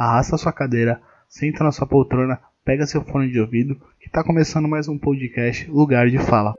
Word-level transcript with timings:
arrasta 0.00 0.38
sua 0.38 0.50
cadeira, 0.50 0.98
senta 1.28 1.62
na 1.62 1.70
sua 1.70 1.86
poltrona, 1.86 2.40
pega 2.64 2.86
seu 2.86 3.04
fone 3.04 3.30
de 3.30 3.38
ouvido, 3.38 3.78
que 4.00 4.06
está 4.06 4.24
começando 4.24 4.66
mais 4.66 4.88
um 4.88 4.98
podcast 4.98 5.70
Lugar 5.70 6.08
de 6.08 6.18
Fala. 6.18 6.54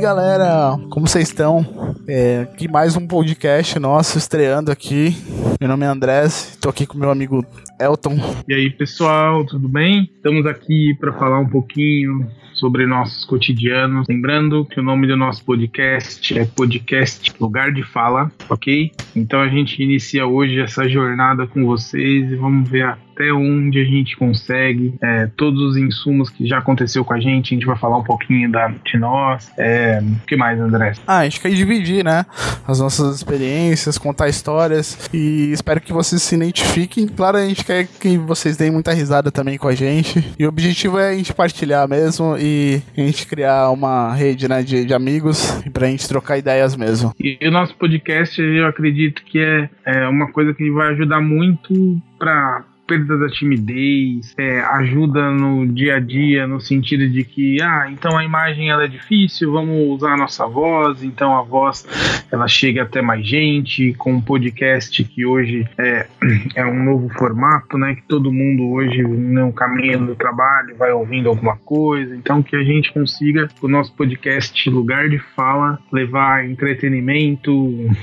Galera, 0.00 0.76
como 0.90 1.08
vocês 1.08 1.28
estão? 1.28 1.64
É, 2.06 2.40
aqui 2.42 2.68
mais 2.68 2.96
um 2.96 3.06
podcast 3.06 3.78
nosso 3.78 4.18
estreando 4.18 4.70
aqui. 4.70 5.16
Meu 5.58 5.68
nome 5.68 5.86
é 5.86 5.88
Andrés, 5.88 6.50
estou 6.50 6.70
aqui 6.70 6.86
com 6.86 6.98
meu 6.98 7.10
amigo 7.10 7.44
Elton. 7.80 8.16
E 8.46 8.54
aí 8.54 8.70
pessoal, 8.70 9.44
tudo 9.46 9.68
bem? 9.68 10.10
Estamos 10.14 10.44
aqui 10.44 10.94
para 11.00 11.12
falar 11.14 11.40
um 11.40 11.48
pouquinho 11.48 12.30
sobre 12.52 12.86
nossos 12.86 13.24
cotidianos. 13.24 14.06
Lembrando 14.08 14.66
que 14.66 14.80
o 14.80 14.82
nome 14.82 15.06
do 15.06 15.16
nosso 15.16 15.42
podcast 15.44 16.38
é 16.38 16.44
Podcast 16.44 17.32
Lugar 17.40 17.72
de 17.72 17.82
Fala, 17.82 18.30
ok? 18.50 18.92
Então 19.14 19.40
a 19.40 19.48
gente 19.48 19.82
inicia 19.82 20.26
hoje 20.26 20.60
essa 20.60 20.86
jornada 20.86 21.46
com 21.46 21.64
vocês 21.64 22.30
e 22.30 22.36
vamos 22.36 22.68
ver 22.68 22.98
até 23.16 23.32
onde 23.32 23.80
a 23.80 23.84
gente 23.84 24.14
consegue, 24.14 24.94
é, 25.02 25.26
todos 25.36 25.62
os 25.62 25.76
insumos 25.78 26.28
que 26.28 26.46
já 26.46 26.58
aconteceu 26.58 27.02
com 27.02 27.14
a 27.14 27.18
gente, 27.18 27.54
a 27.54 27.56
gente 27.56 27.66
vai 27.66 27.76
falar 27.76 27.96
um 27.96 28.04
pouquinho 28.04 28.52
da, 28.52 28.68
de 28.68 28.98
nós. 28.98 29.50
É, 29.56 30.00
o 30.02 30.26
que 30.26 30.36
mais, 30.36 30.60
André? 30.60 30.92
Ah, 31.06 31.20
a 31.20 31.24
gente 31.24 31.40
quer 31.40 31.50
dividir, 31.50 32.04
né? 32.04 32.26
As 32.68 32.78
nossas 32.78 33.16
experiências, 33.16 33.96
contar 33.96 34.28
histórias 34.28 35.08
e 35.14 35.50
espero 35.50 35.80
que 35.80 35.92
vocês 35.92 36.22
se 36.22 36.34
identifiquem. 36.34 37.08
Claro, 37.08 37.38
a 37.38 37.46
gente 37.46 37.64
quer 37.64 37.86
que 37.86 38.18
vocês 38.18 38.56
deem 38.56 38.70
muita 38.70 38.92
risada 38.92 39.32
também 39.32 39.56
com 39.56 39.68
a 39.68 39.74
gente. 39.74 40.22
E 40.38 40.44
o 40.44 40.48
objetivo 40.48 40.98
é 40.98 41.10
a 41.10 41.14
gente 41.14 41.32
partilhar 41.32 41.88
mesmo 41.88 42.36
e 42.38 42.82
a 42.96 43.00
gente 43.00 43.26
criar 43.26 43.70
uma 43.70 44.12
rede 44.12 44.46
né, 44.46 44.62
de, 44.62 44.84
de 44.84 44.92
amigos 44.92 45.62
pra 45.72 45.86
gente 45.86 46.06
trocar 46.06 46.36
ideias 46.36 46.76
mesmo. 46.76 47.14
E 47.18 47.38
o 47.46 47.50
nosso 47.50 47.74
podcast, 47.76 48.40
eu 48.40 48.66
acredito 48.66 49.22
que 49.24 49.38
é, 49.38 49.70
é 49.86 50.06
uma 50.06 50.30
coisa 50.30 50.52
que 50.52 50.70
vai 50.70 50.88
ajudar 50.88 51.20
muito 51.20 51.98
para 52.18 52.64
perda 52.86 53.18
da 53.18 53.28
timidez, 53.28 54.34
é, 54.38 54.60
ajuda 54.60 55.30
no 55.30 55.66
dia 55.66 55.96
a 55.96 56.00
dia, 56.00 56.46
no 56.46 56.60
sentido 56.60 57.08
de 57.08 57.24
que, 57.24 57.60
ah, 57.60 57.88
então 57.90 58.16
a 58.16 58.24
imagem 58.24 58.70
ela 58.70 58.84
é 58.84 58.88
difícil, 58.88 59.52
vamos 59.52 59.76
usar 59.88 60.14
a 60.14 60.16
nossa 60.16 60.46
voz, 60.46 61.02
então 61.02 61.36
a 61.36 61.42
voz 61.42 61.86
ela 62.30 62.46
chega 62.46 62.82
até 62.82 63.02
mais 63.02 63.26
gente, 63.26 63.92
com 63.94 64.12
um 64.12 64.20
podcast 64.20 65.02
que 65.04 65.26
hoje 65.26 65.66
é, 65.76 66.06
é 66.54 66.64
um 66.64 66.84
novo 66.84 67.08
formato, 67.10 67.76
né, 67.76 67.94
que 67.94 68.02
todo 68.02 68.32
mundo 68.32 68.70
hoje 68.70 69.02
no 69.02 69.52
caminho 69.52 70.06
do 70.06 70.14
trabalho 70.14 70.76
vai 70.76 70.92
ouvindo 70.92 71.28
alguma 71.28 71.56
coisa, 71.56 72.14
então 72.14 72.42
que 72.42 72.54
a 72.54 72.62
gente 72.62 72.92
consiga, 72.92 73.48
o 73.60 73.68
nosso 73.68 73.92
podcast 73.94 74.68
Lugar 74.70 75.08
de 75.08 75.18
Fala, 75.18 75.78
levar 75.92 76.44
entretenimento, 76.44 77.52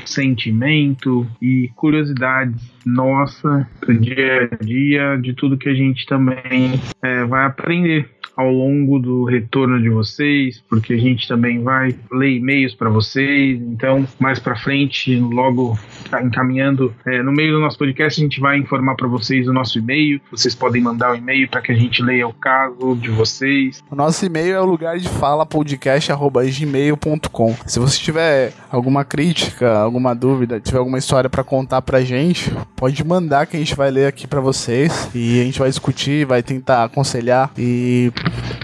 sentimento 0.05 1.25
e 1.41 1.69
curiosidades 1.75 2.72
nossa 2.85 3.67
do 3.85 3.93
dia 3.93 4.49
a 4.51 4.63
dia, 4.63 5.17
de 5.17 5.33
tudo 5.33 5.57
que 5.57 5.69
a 5.69 5.73
gente 5.73 6.05
também 6.05 6.79
é, 7.01 7.23
vai 7.25 7.45
aprender 7.45 8.09
ao 8.35 8.51
longo 8.51 8.99
do 8.99 9.23
retorno 9.23 9.81
de 9.81 9.89
vocês, 9.89 10.61
porque 10.69 10.93
a 10.93 10.97
gente 10.97 11.27
também 11.27 11.61
vai 11.61 11.95
ler 12.11 12.37
e-mails 12.37 12.73
para 12.73 12.89
vocês. 12.89 13.61
Então, 13.61 14.07
mais 14.19 14.39
para 14.39 14.55
frente, 14.55 15.15
logo 15.15 15.77
tá 16.09 16.21
encaminhando 16.21 16.93
é, 17.05 17.21
no 17.21 17.31
meio 17.31 17.53
do 17.53 17.59
nosso 17.59 17.77
podcast, 17.77 18.19
a 18.19 18.23
gente 18.23 18.39
vai 18.39 18.57
informar 18.57 18.95
para 18.95 19.07
vocês 19.07 19.47
o 19.47 19.53
nosso 19.53 19.77
e-mail. 19.79 20.19
Vocês 20.31 20.55
podem 20.55 20.81
mandar 20.81 21.11
o 21.11 21.13
um 21.13 21.15
e-mail 21.15 21.47
para 21.47 21.61
que 21.61 21.71
a 21.71 21.75
gente 21.75 22.01
leia 22.01 22.27
o 22.27 22.33
caso 22.33 22.95
de 22.95 23.09
vocês. 23.09 23.83
O 23.89 23.95
nosso 23.95 24.25
e-mail 24.25 24.55
é 24.55 24.61
o 24.61 24.65
lugar 24.65 24.97
de 24.97 25.07
fala 25.07 25.45
podcast@gmail.com. 25.45 27.55
Se 27.67 27.79
você 27.79 27.99
tiver 27.99 28.53
alguma 28.71 29.05
crítica, 29.05 29.77
alguma 29.77 30.15
dúvida, 30.15 30.59
tiver 30.59 30.79
alguma 30.79 30.97
história 30.97 31.29
para 31.29 31.43
contar 31.43 31.81
pra 31.81 32.01
gente, 32.01 32.51
pode 32.75 33.03
mandar 33.03 33.45
que 33.45 33.55
a 33.55 33.59
gente 33.59 33.75
vai 33.75 33.91
ler 33.91 34.07
aqui 34.07 34.25
para 34.25 34.39
vocês 34.39 35.09
e 35.13 35.41
a 35.41 35.43
gente 35.43 35.59
vai 35.59 35.69
discutir, 35.69 36.25
vai 36.25 36.41
tentar 36.41 36.83
aconselhar 36.83 37.51
e 37.57 38.11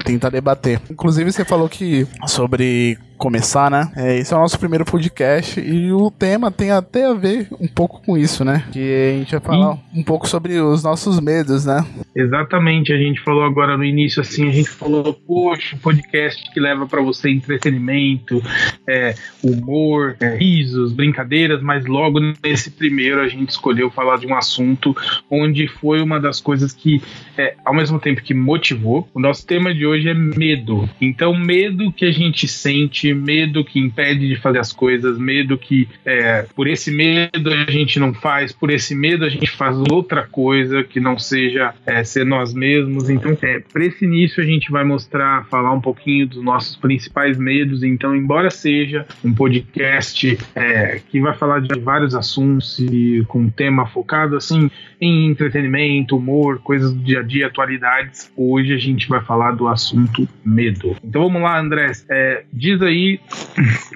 tentar 0.09 0.29
debater. 0.29 0.81
Inclusive, 0.89 1.31
você 1.31 1.45
falou 1.45 1.69
que 1.69 2.07
sobre 2.27 2.97
começar, 3.19 3.69
né? 3.69 3.91
É, 3.97 4.17
esse 4.17 4.33
é 4.33 4.37
o 4.37 4.39
nosso 4.39 4.57
primeiro 4.57 4.85
podcast 4.85 5.59
e 5.59 5.91
o 5.91 6.09
tema 6.09 6.49
tem 6.49 6.71
até 6.71 7.05
a 7.05 7.13
ver 7.13 7.49
um 7.59 7.67
pouco 7.67 8.01
com 8.01 8.17
isso, 8.17 8.45
né? 8.45 8.63
Que 8.71 8.79
a 8.79 9.19
gente 9.19 9.31
vai 9.31 9.41
falar 9.41 9.77
um 9.93 10.01
pouco 10.01 10.25
sobre 10.25 10.57
os 10.61 10.83
nossos 10.83 11.19
medos, 11.19 11.65
né? 11.65 11.85
Exatamente, 12.15 12.93
a 12.93 12.97
gente 12.97 13.21
falou 13.21 13.43
agora 13.43 13.75
no 13.75 13.83
início 13.83 14.21
assim, 14.21 14.47
a 14.47 14.51
gente 14.51 14.69
falou, 14.69 15.13
poxa, 15.13 15.77
podcast 15.81 16.49
que 16.53 16.61
leva 16.61 16.87
para 16.87 17.01
você 17.01 17.29
entretenimento, 17.29 18.41
é, 18.87 19.13
humor, 19.43 20.15
é, 20.21 20.37
risos, 20.37 20.93
brincadeiras, 20.93 21.61
mas 21.61 21.85
logo 21.85 22.21
nesse 22.41 22.71
primeiro 22.71 23.21
a 23.21 23.27
gente 23.27 23.49
escolheu 23.49 23.91
falar 23.91 24.17
de 24.17 24.27
um 24.27 24.35
assunto 24.35 24.95
onde 25.29 25.67
foi 25.67 26.01
uma 26.01 26.21
das 26.21 26.39
coisas 26.39 26.71
que, 26.71 27.01
é, 27.37 27.55
ao 27.65 27.73
mesmo 27.73 27.99
tempo 27.99 28.21
que 28.21 28.33
motivou, 28.33 29.09
o 29.13 29.19
nosso 29.19 29.45
tema 29.45 29.75
de 29.75 29.85
hoje 29.85 30.07
é 30.07 30.13
medo. 30.13 30.89
Então, 31.01 31.35
medo 31.35 31.91
que 31.91 32.05
a 32.05 32.11
gente 32.11 32.47
sente 32.47 33.08
medo 33.13 33.63
que 33.63 33.79
impede 33.79 34.27
de 34.27 34.35
fazer 34.35 34.59
as 34.59 34.71
coisas, 34.71 35.17
medo 35.17 35.57
que 35.57 35.87
é, 36.05 36.45
por 36.55 36.67
esse 36.67 36.91
medo 36.91 37.51
a 37.51 37.71
gente 37.71 37.99
não 37.99 38.13
faz, 38.13 38.51
por 38.51 38.69
esse 38.69 38.95
medo 38.95 39.25
a 39.25 39.29
gente 39.29 39.49
faz 39.51 39.77
outra 39.91 40.27
coisa 40.27 40.83
que 40.83 40.99
não 40.99 41.17
seja 41.17 41.73
é, 41.85 42.03
ser 42.03 42.25
nós 42.25 42.53
mesmos. 42.53 43.09
Então, 43.09 43.37
é, 43.41 43.59
para 43.59 43.85
esse 43.85 44.05
início 44.05 44.43
a 44.43 44.45
gente 44.45 44.71
vai 44.71 44.83
mostrar, 44.83 45.45
falar 45.45 45.71
um 45.71 45.81
pouquinho 45.81 46.27
dos 46.27 46.43
nossos 46.43 46.75
principais 46.75 47.37
medos. 47.37 47.83
Então, 47.83 48.15
embora 48.15 48.49
seja 48.49 49.05
um 49.23 49.33
podcast 49.33 50.37
é, 50.55 51.01
que 51.09 51.19
vai 51.19 51.33
falar 51.35 51.61
de 51.61 51.79
vários 51.79 52.15
assuntos 52.15 52.79
e 52.79 53.23
com 53.27 53.41
um 53.41 53.49
tema 53.49 53.85
focado 53.85 54.35
assim 54.35 54.69
em 55.01 55.27
entretenimento, 55.27 56.17
humor, 56.17 56.59
coisas 56.59 56.93
do 56.93 57.01
dia 57.01 57.19
a 57.19 57.23
dia, 57.23 57.47
atualidades, 57.47 58.31
hoje 58.35 58.73
a 58.73 58.77
gente 58.77 59.07
vai 59.07 59.21
falar 59.21 59.51
do 59.51 59.67
assunto 59.67 60.27
medo. 60.43 60.95
Então 61.03 61.23
vamos 61.23 61.41
lá, 61.41 61.59
André, 61.59 61.91
é, 62.09 62.43
diz 62.51 62.81
aí 62.81 62.98
aí 62.99 63.19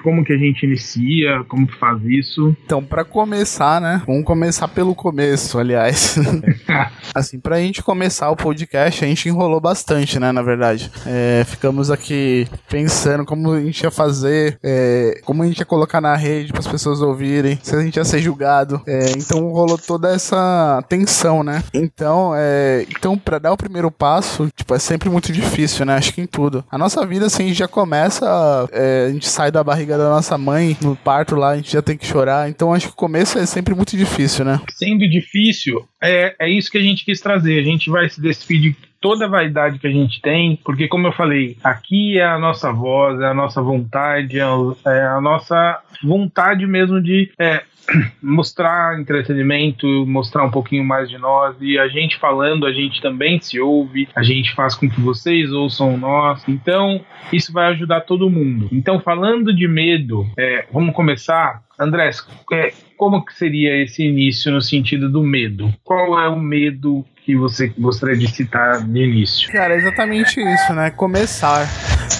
como 0.02 0.24
que 0.24 0.32
a 0.32 0.36
gente 0.36 0.64
inicia, 0.64 1.44
como 1.48 1.66
que 1.66 1.76
faz 1.78 2.02
isso. 2.04 2.54
Então, 2.64 2.84
para 2.84 3.04
começar, 3.04 3.80
né? 3.80 4.02
Vamos 4.06 4.24
começar 4.24 4.68
pelo 4.68 4.94
começo, 4.94 5.58
aliás. 5.58 6.16
assim, 7.14 7.38
pra 7.38 7.58
gente 7.58 7.82
começar 7.82 8.30
o 8.30 8.36
podcast, 8.36 9.04
a 9.04 9.08
gente 9.08 9.28
enrolou 9.28 9.60
bastante, 9.60 10.18
né? 10.18 10.32
Na 10.32 10.42
verdade. 10.42 10.90
É, 11.06 11.44
ficamos 11.46 11.90
aqui 11.90 12.46
pensando 12.68 13.24
como 13.24 13.52
a 13.52 13.60
gente 13.60 13.82
ia 13.82 13.90
fazer, 13.90 14.58
é, 14.62 15.20
como 15.24 15.42
a 15.42 15.46
gente 15.46 15.58
ia 15.58 15.64
colocar 15.64 16.00
na 16.00 16.14
rede 16.16 16.52
para 16.52 16.60
as 16.60 16.66
pessoas 16.66 17.00
ouvirem, 17.00 17.58
se 17.62 17.74
a 17.74 17.82
gente 17.82 17.96
ia 17.96 18.04
ser 18.04 18.20
julgado. 18.20 18.80
É, 18.86 19.10
então 19.16 19.48
rolou 19.48 19.78
toda 19.78 20.12
essa 20.12 20.84
tensão, 20.88 21.42
né? 21.42 21.62
Então, 21.72 22.32
é, 22.36 22.84
então 22.90 23.16
para 23.16 23.38
dar 23.38 23.52
o 23.52 23.56
primeiro 23.56 23.90
passo, 23.90 24.48
tipo, 24.54 24.74
é 24.74 24.78
sempre 24.78 25.08
muito 25.08 25.32
difícil, 25.32 25.86
né? 25.86 25.94
Acho 25.94 26.12
que 26.12 26.20
em 26.20 26.26
tudo. 26.26 26.64
A 26.70 26.76
nossa 26.76 27.06
vida, 27.06 27.26
assim, 27.26 27.52
já 27.54 27.66
começa 27.66 28.24
é, 28.72 28.93
a 29.08 29.12
gente 29.12 29.28
sai 29.28 29.50
da 29.50 29.64
barriga 29.64 29.98
da 29.98 30.08
nossa 30.10 30.36
mãe 30.38 30.76
no 30.80 30.96
parto 30.96 31.36
lá, 31.36 31.50
a 31.50 31.56
gente 31.56 31.72
já 31.72 31.82
tem 31.82 31.96
que 31.96 32.06
chorar. 32.06 32.48
Então 32.48 32.72
acho 32.72 32.88
que 32.88 32.92
o 32.92 32.96
começo 32.96 33.38
é 33.38 33.46
sempre 33.46 33.74
muito 33.74 33.96
difícil, 33.96 34.44
né? 34.44 34.60
Sendo 34.70 35.08
difícil, 35.08 35.86
é, 36.02 36.34
é 36.38 36.48
isso 36.48 36.70
que 36.70 36.78
a 36.78 36.82
gente 36.82 37.04
quis 37.04 37.20
trazer. 37.20 37.58
A 37.58 37.64
gente 37.64 37.90
vai 37.90 38.08
se 38.08 38.20
despedir 38.20 38.76
toda 39.00 39.26
a 39.26 39.28
vaidade 39.28 39.78
que 39.78 39.86
a 39.86 39.90
gente 39.90 40.20
tem, 40.22 40.58
porque 40.64 40.88
como 40.88 41.06
eu 41.06 41.12
falei, 41.12 41.58
aqui 41.62 42.18
é 42.18 42.24
a 42.24 42.38
nossa 42.38 42.72
voz, 42.72 43.20
é 43.20 43.26
a 43.26 43.34
nossa 43.34 43.60
vontade, 43.60 44.40
é, 44.40 44.44
é 44.86 45.06
a 45.06 45.20
nossa 45.20 45.78
vontade 46.02 46.66
mesmo 46.66 47.02
de 47.02 47.30
é, 47.38 47.62
mostrar 48.22 48.98
entretenimento, 48.98 49.86
mostrar 50.06 50.44
um 50.44 50.50
pouquinho 50.50 50.84
mais 50.84 51.08
de 51.08 51.18
nós 51.18 51.56
e 51.60 51.78
a 51.78 51.88
gente 51.88 52.18
falando, 52.18 52.66
a 52.66 52.72
gente 52.72 53.00
também 53.00 53.40
se 53.40 53.60
ouve, 53.60 54.08
a 54.14 54.22
gente 54.22 54.54
faz 54.54 54.74
com 54.74 54.88
que 54.88 55.00
vocês 55.00 55.52
ouçam 55.52 55.96
nós. 55.96 56.42
Então, 56.48 57.04
isso 57.32 57.52
vai 57.52 57.68
ajudar 57.68 58.02
todo 58.02 58.30
mundo. 58.30 58.68
Então, 58.72 59.00
falando 59.00 59.54
de 59.54 59.68
medo, 59.68 60.26
é, 60.38 60.66
vamos 60.72 60.94
começar. 60.94 61.62
André, 61.78 62.10
é, 62.52 62.72
como 62.96 63.24
que 63.24 63.34
seria 63.34 63.82
esse 63.82 64.04
início 64.04 64.52
no 64.52 64.62
sentido 64.62 65.10
do 65.10 65.22
medo? 65.22 65.72
Qual 65.82 66.18
é 66.18 66.28
o 66.28 66.38
medo 66.38 67.04
que 67.24 67.36
você 67.36 67.68
gostaria 67.78 68.16
de 68.16 68.30
citar 68.30 68.82
de 68.82 69.02
início? 69.02 69.50
Cara, 69.50 69.74
é 69.74 69.78
exatamente 69.78 70.40
isso, 70.40 70.72
né? 70.74 70.90
Começar. 70.90 71.66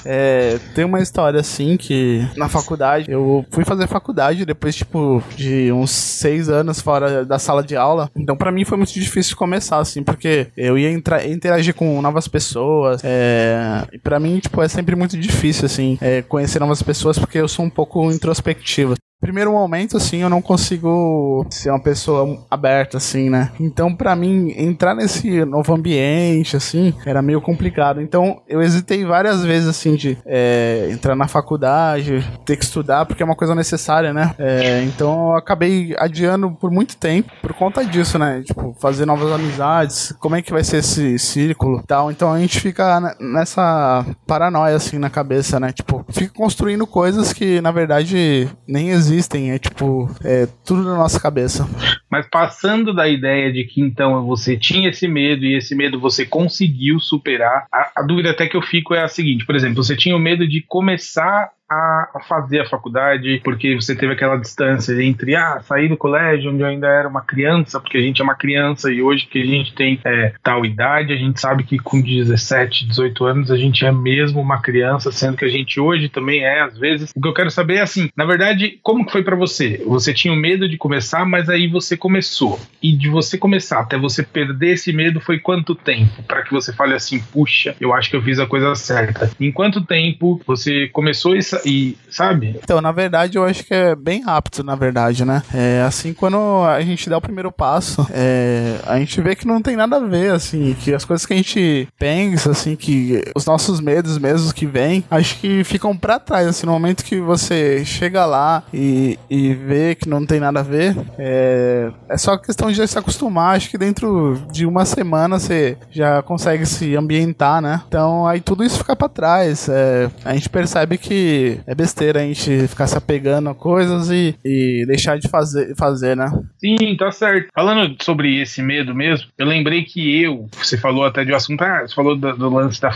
É, 0.07 0.59
tem 0.75 0.85
uma 0.85 1.01
história 1.01 1.41
assim 1.41 1.77
que 1.77 2.27
na 2.37 2.49
faculdade, 2.49 3.11
eu 3.11 3.45
fui 3.51 3.65
fazer 3.65 3.87
faculdade 3.87 4.45
depois, 4.45 4.75
tipo, 4.75 5.23
de 5.37 5.71
uns 5.73 5.91
seis 5.91 6.49
anos 6.49 6.81
fora 6.81 7.25
da 7.25 7.39
sala 7.39 7.63
de 7.63 7.77
aula. 7.77 8.11
Então, 8.17 8.37
para 8.37 8.51
mim 8.51 8.65
foi 8.65 8.79
muito 8.79 8.93
difícil 8.95 9.37
começar, 9.37 9.79
assim, 9.79 10.03
porque 10.03 10.49
eu 10.57 10.79
ia 10.79 10.91
entrar, 10.91 11.27
interagir 11.27 11.75
com 11.75 12.01
novas 12.01 12.27
pessoas. 12.27 13.03
É, 13.05 13.85
e 13.93 13.99
para 13.99 14.19
mim, 14.19 14.39
tipo, 14.39 14.63
é 14.63 14.69
sempre 14.69 14.97
muito 14.97 15.19
difícil, 15.19 15.67
assim, 15.67 15.99
é, 16.01 16.23
conhecer 16.23 16.59
novas 16.59 16.83
pessoas, 16.83 17.19
porque 17.19 17.39
eu 17.39 17.49
sou 17.49 17.65
um 17.65 17.71
pouco 17.71 18.11
introspectivo 18.11 18.95
primeiro 19.25 19.53
momento, 19.53 19.97
assim, 19.97 20.19
eu 20.19 20.29
não 20.29 20.43
consigo 20.43 21.47
ser 21.49 21.71
uma 21.71 21.81
pessoa 21.81 22.45
aberta, 22.51 22.99
assim, 22.99 23.31
né? 23.31 23.51
Então, 23.59 23.95
para 23.95 24.15
mim, 24.15 24.53
entrar 24.55 24.95
nesse 24.95 25.43
novo 25.47 25.73
ambiente, 25.73 26.59
assim, 26.59 26.93
era 27.07 27.23
meio 27.23 27.41
complicado. 27.41 28.03
Então, 28.03 28.43
eu 28.47 28.61
hesitei 28.61 29.03
várias 29.03 29.43
vezes, 29.43 29.67
assim, 29.67 29.97
de 29.97 30.19
é, 30.27 30.91
entrar 30.93 31.17
na 31.17 31.27
faculdade, 31.27 32.23
ter 32.45 32.59
que 32.59 32.65
estudar, 32.65 33.07
porque 33.07 33.23
é 33.23 33.27
uma 33.27 33.35
coisa 33.35 33.55
necessária, 33.55 34.13
né? 34.13 34.35
É, 34.39 34.83
então, 34.83 35.31
eu 35.31 35.37
acabei 35.37 35.95
adiando 35.99 36.51
por 36.51 36.71
muito 36.71 36.95
tempo 36.95 37.33
por 37.41 37.55
conta 37.55 37.83
disso, 37.83 38.19
né? 38.19 38.43
Tipo, 38.45 38.77
fazer 38.79 39.07
novas 39.07 39.33
amizades, 39.33 40.15
como 40.21 40.37
é 40.37 40.43
que 40.43 40.53
vai 40.53 40.63
ser 40.63 40.79
esse 40.79 41.19
círculo 41.19 41.83
tal. 41.87 42.11
Então, 42.11 42.31
a 42.31 42.39
gente 42.39 42.61
fica 42.61 43.17
nessa 43.19 44.05
paranoia, 44.27 44.77
assim, 44.77 44.99
na 44.99 45.09
cabeça, 45.09 45.59
né? 45.59 45.73
Tipo, 45.73 46.05
fica 46.11 46.35
construindo 46.35 46.87
coisas 46.87 47.33
que, 47.33 47.63
na 47.63 47.71
verdade, 47.71 48.51
nem 48.69 48.91
existem 48.91 49.14
existem, 49.15 49.53
é 49.53 49.59
tipo, 49.59 50.11
é 50.23 50.47
tudo 50.65 50.83
na 50.83 50.97
nossa 50.97 51.19
cabeça. 51.21 51.67
Mas 52.15 52.29
passando 52.29 52.95
da 52.95 53.09
ideia 53.09 53.53
de 53.53 53.65
que 53.65 53.81
então 53.81 54.25
você 54.25 54.57
tinha 54.57 54.91
esse 54.91 55.09
medo 55.09 55.45
e 55.45 55.57
esse 55.57 55.75
medo 55.75 55.99
você 55.99 56.25
conseguiu 56.25 57.01
superar, 57.01 57.67
a, 57.73 57.91
a 57.97 58.03
dúvida 58.03 58.31
até 58.31 58.47
que 58.47 58.57
eu 58.57 58.63
fico 58.63 58.95
é 58.95 59.03
a 59.03 59.09
seguinte: 59.09 59.45
por 59.45 59.57
exemplo, 59.57 59.83
você 59.83 59.97
tinha 59.97 60.15
o 60.15 60.21
medo 60.21 60.47
de 60.47 60.61
começar 60.63 61.51
a 61.75 62.21
fazer 62.29 62.61
a 62.61 62.69
faculdade, 62.69 63.41
porque 63.43 63.75
você 63.75 63.97
teve 63.97 64.13
aquela 64.13 64.37
distância 64.37 64.93
entre 65.03 65.35
ah, 65.35 65.61
sair 65.61 65.89
do 65.89 65.97
colégio 65.97 66.53
onde 66.53 66.63
eu 66.63 66.67
ainda 66.67 66.87
era 66.87 67.09
uma 67.09 67.23
criança, 67.23 67.81
porque 67.81 67.99
a 67.99 68.01
gente 68.01 68.21
é 68.21 68.25
uma 68.25 68.35
criança 68.35 68.93
e 68.93 69.03
hoje 69.03 69.27
que 69.27 69.41
a 69.41 69.47
gente 69.47 69.75
tem 69.75 69.99
é, 70.05 70.35
tal 70.43 70.65
idade, 70.65 71.13
a 71.13 71.17
gente 71.17 71.41
sabe 71.41 71.65
que 71.65 71.79
com 71.79 72.01
17, 72.01 72.87
18 72.87 73.25
anos 73.25 73.51
a 73.51 73.57
gente 73.57 73.85
é 73.85 73.91
mesmo 73.91 74.41
uma 74.41 74.61
criança, 74.61 75.11
sendo 75.11 75.37
que 75.37 75.45
a 75.45 75.49
gente 75.49 75.81
hoje 75.81 76.09
também 76.09 76.45
é, 76.45 76.61
às 76.61 76.79
vezes. 76.79 77.13
O 77.17 77.21
que 77.21 77.29
eu 77.29 77.35
quero 77.35 77.51
saber 77.51 77.77
é 77.77 77.81
assim, 77.81 78.11
na 78.17 78.25
verdade, 78.25 78.79
como 78.83 79.05
que 79.05 79.13
foi 79.13 79.23
para 79.23 79.37
você? 79.37 79.83
Você 79.87 80.13
tinha 80.13 80.33
o 80.33 80.37
medo 80.37 80.69
de 80.69 80.77
começar, 80.77 81.25
mas 81.25 81.49
aí 81.49 81.67
você 81.67 81.97
começou. 82.05 82.61
E 82.83 82.95
de 82.95 83.09
você 83.09 83.39
começar 83.39 83.81
até 83.81 83.97
você 83.97 84.23
perder 84.23 84.75
esse 84.75 84.93
medo 84.93 85.23
foi 85.23 85.39
quanto 85.39 85.75
tempo? 85.75 86.23
Para 86.25 86.43
que 86.43 86.53
você 86.53 86.71
fale 86.71 86.93
assim, 86.93 87.19
puxa, 87.33 87.75
eu 87.81 87.95
acho 87.95 88.11
que 88.11 88.17
eu 88.17 88.21
fiz 88.21 88.39
a 88.39 88.47
coisa 88.47 88.75
certa. 88.75 89.31
Em 89.41 89.51
quanto 89.51 89.81
tempo 89.81 90.39
você 90.47 90.87
começou 90.89 91.35
essa, 91.35 91.63
e, 91.65 91.97
sabe? 92.11 92.61
Então, 92.63 92.83
na 92.83 92.93
verdade, 92.93 93.39
eu 93.39 93.45
acho 93.45 93.65
que 93.65 93.73
é 93.73 93.97
bem 93.97 94.23
rápido, 94.23 94.63
na 94.63 94.77
verdade, 94.77 95.25
né? 95.25 95.43
É 95.55 95.81
assim, 95.81 96.13
quando 96.13 96.37
a 96.67 96.79
gente 96.83 97.09
dá 97.09 97.17
o 97.17 97.23
primeiro 97.23 97.51
passo, 97.51 98.07
é, 98.13 98.79
a 98.87 98.99
gente 98.99 99.19
vê 99.23 99.35
que 99.35 99.47
não 99.47 99.63
tem 99.63 99.75
nada 99.75 99.97
a 99.97 100.01
ver, 100.01 100.33
assim, 100.33 100.77
que 100.79 100.93
as 100.93 101.07
coisas 101.07 101.25
que 101.25 101.33
a 101.33 101.37
gente 101.37 101.89
pensa, 101.99 102.51
assim, 102.51 102.77
que 102.77 103.25
os 103.35 103.47
nossos 103.47 103.81
medos 103.81 104.19
mesmo 104.19 104.53
que 104.53 104.67
vêm, 104.67 105.03
acho 105.11 105.39
que 105.39 105.65
ficam 105.65 105.97
para 105.97 106.19
trás, 106.19 106.47
assim, 106.47 106.67
no 106.67 106.73
momento 106.73 107.03
que 107.03 107.19
você 107.19 107.83
chega 107.83 108.27
lá 108.27 108.63
e, 108.75 109.19
e 109.31 109.55
vê 109.55 109.95
que 109.95 110.07
não 110.07 110.27
tem 110.27 110.39
nada 110.39 110.61
a 110.61 110.63
ver, 110.63 110.95
é, 111.19 111.94
é 112.09 112.17
só 112.17 112.37
questão 112.37 112.71
de 112.71 112.87
se 112.87 112.99
acostumar, 112.99 113.57
acho 113.57 113.71
que 113.71 113.79
dentro 113.79 114.41
de 114.53 114.67
uma 114.67 114.85
semana 114.85 115.39
você 115.39 115.77
já 115.91 116.23
consegue 116.23 116.67
se 116.67 116.97
ambientar, 116.97 117.61
né? 117.61 117.83
Então, 117.89 118.27
aí 118.27 118.41
tudo 118.41 118.65
isso 118.65 118.79
fica 118.79 118.95
para 118.95 119.09
trás, 119.09 119.69
é, 119.69 120.11
a 120.25 120.35
gente 120.35 120.49
percebe 120.49 120.99
que 120.99 121.61
é 121.67 121.75
besteira 121.75 122.21
a 122.21 122.23
gente 122.23 122.69
ficar 122.69 122.87
se 122.87 122.97
apegando 122.97 123.49
a 123.49 123.55
coisas 123.55 124.11
e, 124.11 124.35
e 124.45 124.85
deixar 124.87 125.19
de 125.19 125.29
fazer, 125.29 125.75
fazer, 125.77 126.17
né? 126.17 126.27
Sim, 126.59 126.97
tá 126.97 127.11
certo. 127.11 127.49
Falando 127.55 127.97
sobre 128.03 128.41
esse 128.41 128.63
medo 128.63 128.95
mesmo, 128.95 129.29
eu 129.39 129.47
lembrei 129.47 129.83
que 129.83 130.23
eu, 130.23 130.49
você 130.53 130.77
falou 130.77 131.05
até 131.05 131.25
de 131.25 131.33
um 131.33 131.37
assunto, 131.37 131.63
ah, 131.63 131.83
você 131.87 131.95
falou 131.95 132.17
do, 132.17 132.37
do 132.37 132.51
lance 132.51 132.81
da, 132.81 132.91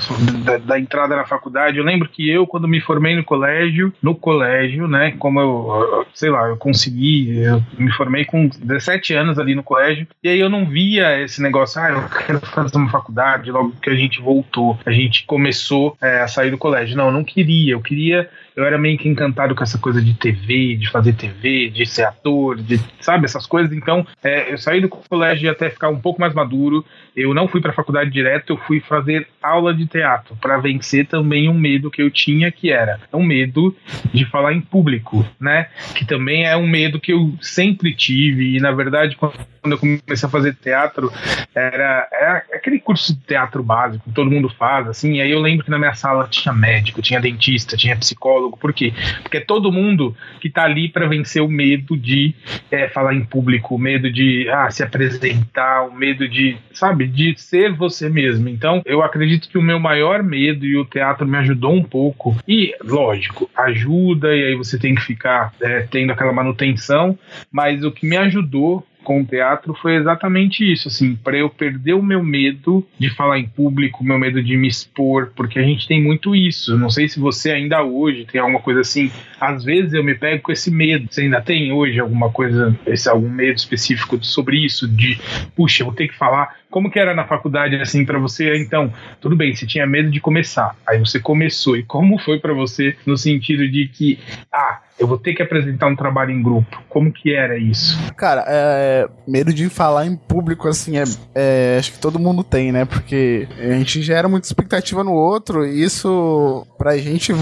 da, 0.44 0.59
da, 0.59 0.79
entrada 0.79 1.17
na 1.17 1.27
faculdade. 1.27 1.79
Eu 1.79 1.85
lembro 1.85 2.09
que 2.09 2.29
eu, 2.29 2.47
quando 2.47 2.69
me 2.69 2.81
formei 2.81 3.17
no 3.17 3.25
colégio, 3.25 3.93
no 4.03 4.15
colégio, 4.15 4.87
né, 4.87 5.15
como 5.19 5.41
eu, 5.41 6.06
sei 6.15 6.31
lá, 6.31 6.49
eu 6.49 6.56
consegui, 6.56 7.41
eu 7.41 7.62
me 7.79 7.93
formei 7.93 8.25
com 8.25 8.49
17 8.49 8.88
anos 9.14 9.38
ali 9.38 9.55
no 9.55 9.62
colégio, 9.62 10.06
e 10.23 10.29
aí 10.29 10.38
eu 10.38 10.49
não 10.49 10.67
via 10.67 11.20
esse 11.20 11.43
negócio, 11.43 11.81
ah, 11.81 11.90
eu 11.90 12.08
quero 12.08 12.40
fazer 12.40 12.76
uma 12.76 12.90
faculdade, 12.90 13.50
logo 13.50 13.75
que 13.82 13.90
a 13.90 13.94
gente 13.94 14.20
voltou, 14.20 14.79
a 14.85 14.90
gente 14.90 15.25
começou 15.25 15.96
é, 16.00 16.20
a 16.20 16.29
sair 16.29 16.50
do 16.50 16.58
colégio. 16.58 16.96
Não, 16.96 17.06
eu 17.06 17.12
não 17.12 17.25
queria, 17.25 17.73
eu 17.73 17.81
queria 17.81 18.29
eu 18.58 18.64
era 18.64 18.76
meio 18.76 18.99
que 18.99 19.08
encantado 19.08 19.55
com 19.55 19.62
essa 19.62 19.78
coisa 19.78 20.02
de 20.02 20.14
TV, 20.14 20.75
de 20.75 20.90
fazer 20.90 21.12
TV, 21.12 21.70
de 21.70 21.87
ser 21.87 22.02
ator, 22.02 22.56
de, 22.60 22.81
sabe, 23.00 23.25
essas 23.25 23.46
coisas. 23.46 23.72
Então, 23.72 24.05
é, 24.20 24.52
eu 24.52 24.58
saí 24.58 24.81
do 24.81 24.88
colégio 24.88 25.49
até 25.49 25.70
ficar 25.70 25.90
um 25.90 26.00
pouco 26.00 26.20
mais 26.20 26.34
maduro. 26.34 26.84
Eu 27.14 27.32
não 27.32 27.46
fui 27.46 27.60
para 27.60 27.70
a 27.70 27.75
faculdade 27.75 28.10
direto, 28.10 28.55
eu 28.55 28.56
fui 28.56 28.81
fazer 28.81 29.28
aula 29.40 29.72
de 29.72 29.87
teatro 29.87 30.37
para 30.40 30.58
vencer 30.58 31.06
também 31.06 31.49
um 31.49 31.55
medo 31.55 31.88
que 31.88 32.02
eu 32.02 32.10
tinha, 32.10 32.50
que 32.50 32.72
era 32.72 32.99
um 33.12 33.22
medo 33.22 33.76
de 34.12 34.25
falar 34.25 34.52
em 34.52 34.60
público, 34.60 35.25
né? 35.38 35.69
Que 35.94 36.05
também 36.05 36.44
é 36.44 36.56
um 36.56 36.66
medo 36.66 36.99
que 36.99 37.12
eu 37.12 37.32
sempre 37.40 37.94
tive 37.94 38.56
e 38.56 38.60
na 38.60 38.72
verdade 38.72 39.14
quando 39.16 39.34
eu 39.75 39.79
comecei 39.79 40.26
a 40.26 40.31
fazer 40.31 40.55
teatro 40.55 41.12
era, 41.55 42.09
era 42.12 42.44
aquele 42.53 42.79
curso 42.79 43.15
de 43.15 43.20
teatro 43.20 43.62
básico 43.62 44.05
que 44.05 44.15
todo 44.15 44.31
mundo 44.31 44.49
faz, 44.49 44.88
assim. 44.88 45.15
E 45.15 45.20
aí 45.20 45.31
eu 45.31 45.41
lembro 45.41 45.65
que 45.65 45.70
na 45.70 45.79
minha 45.79 45.94
sala 45.94 46.29
tinha 46.29 46.53
médico, 46.53 47.03
tinha 47.03 47.20
dentista, 47.20 47.76
tinha 47.76 47.97
psicólogo. 47.97 48.56
Por 48.56 48.73
quê? 48.73 48.93
Porque 49.23 49.38
é 49.38 49.41
todo 49.41 49.73
mundo 49.73 50.17
que 50.41 50.49
está 50.49 50.65
ali 50.65 50.88
para 50.88 51.06
vencer 51.06 51.43
o 51.43 51.49
medo 51.49 51.97
de 51.97 52.35
é, 52.70 52.88
falar 52.88 53.15
em 53.15 53.25
público, 53.25 53.75
o 53.75 53.79
medo 53.79 54.11
de 54.11 54.49
ah, 54.50 54.70
se 54.70 54.82
apresentar, 54.82 55.82
o 55.82 55.94
medo 55.94 56.29
de, 56.29 56.56
sabe, 56.73 57.06
de 57.06 57.38
ser 57.38 57.73
você 57.73 58.09
mesmo. 58.09 58.49
Então, 58.49 58.82
eu 58.85 59.03
acredito 59.03 59.49
que 59.49 59.59
o 59.59 59.62
meu 59.62 59.79
maior 59.79 60.23
medo 60.23 60.65
e 60.65 60.76
o 60.76 60.85
teatro 60.85 61.26
me 61.26 61.37
ajudou 61.38 61.73
um 61.73 61.82
pouco. 61.82 62.37
E, 62.47 62.75
lógico, 62.85 63.50
ajuda, 63.56 64.35
e 64.35 64.44
aí 64.44 64.55
você 64.55 64.79
tem 64.79 64.94
que 64.94 65.03
ficar 65.03 65.53
é, 65.61 65.81
tendo 65.91 66.12
aquela 66.12 66.32
manutenção, 66.32 67.19
mas 67.50 67.85
o 67.85 67.91
que 67.91 68.06
me 68.06 68.17
ajudou 68.17 68.87
com 69.08 69.22
o 69.22 69.25
teatro 69.25 69.72
foi 69.72 69.96
exatamente 69.96 70.70
isso, 70.70 70.88
assim, 70.88 71.16
para 71.16 71.34
eu 71.34 71.49
perder 71.49 71.94
o 71.94 72.02
meu 72.02 72.22
medo 72.22 72.87
de 72.99 73.08
falar 73.08 73.38
em 73.38 73.49
público, 73.49 74.05
meu 74.05 74.19
medo 74.19 74.43
de 74.43 74.55
me 74.55 74.69
expor, 74.69 75.32
porque 75.34 75.58
a 75.58 75.62
gente 75.62 75.88
tem 75.88 76.02
muito 76.02 76.37
isso. 76.37 76.76
Não 76.76 76.90
sei 76.90 77.08
se 77.08 77.19
você 77.19 77.52
ainda 77.52 77.82
hoje 77.82 78.26
tem 78.26 78.38
alguma 78.38 78.60
coisa 78.60 78.81
assim. 78.81 79.10
Às 79.40 79.64
vezes 79.64 79.94
eu 79.94 80.05
me 80.05 80.14
pego 80.14 80.43
com 80.43 80.52
esse 80.52 80.70
medo. 80.70 81.06
Você 81.10 81.22
ainda 81.22 81.40
tem 81.40 81.72
hoje 81.72 81.99
alguma 81.99 82.31
coisa, 82.31 82.78
esse 82.87 83.08
algum 83.08 83.31
medo 83.31 83.56
específico 83.56 84.22
sobre 84.22 84.62
isso 84.62 84.87
de, 84.87 85.19
puxa, 85.56 85.84
vou 85.84 85.94
ter 85.94 86.08
que 86.08 86.14
falar 86.14 86.55
como 86.70 86.90
que 86.90 86.99
era 86.99 87.14
na 87.14 87.26
faculdade 87.26 87.76
assim 87.76 88.05
para 88.05 88.19
você? 88.19 88.58
Então, 88.58 88.93
tudo 89.22 89.34
bem, 89.34 89.55
você 89.55 89.66
tinha 89.66 89.87
medo 89.87 90.10
de 90.10 90.20
começar. 90.20 90.76
Aí 90.87 90.99
você 90.99 91.19
começou. 91.19 91.78
E 91.78 91.82
como 91.82 92.19
foi 92.19 92.38
para 92.38 92.53
você 92.53 92.94
no 93.06 93.17
sentido 93.17 93.67
de 93.67 93.88
que, 93.88 94.19
ah, 94.53 94.82
eu 94.98 95.06
vou 95.06 95.19
ter 95.19 95.34
que 95.34 95.43
apresentar 95.43 95.86
um 95.86 95.96
trabalho 95.96 96.32
em 96.32 96.43
grupo. 96.43 96.82
Como 96.88 97.12
que 97.12 97.34
era 97.34 97.56
isso? 97.56 97.96
Cara, 98.17 98.44
é, 98.48 99.08
medo 99.26 99.52
de 99.52 99.69
falar 99.69 100.06
em 100.06 100.17
público, 100.17 100.69
assim, 100.69 100.98
é, 100.98 101.05
é, 101.34 101.76
acho 101.78 101.93
que 101.93 101.98
todo 101.98 102.19
mundo 102.19 102.43
tem, 102.43 102.72
né? 102.72 102.84
Porque 102.84 103.46
a 103.58 103.72
gente 103.72 104.02
gera 104.02 104.28
muita 104.28 104.46
expectativa 104.46 105.05
no 105.05 105.12
outro 105.12 105.64
e 105.64 105.82
isso 105.82 106.67
pra 106.76 106.96
gente 106.96 107.32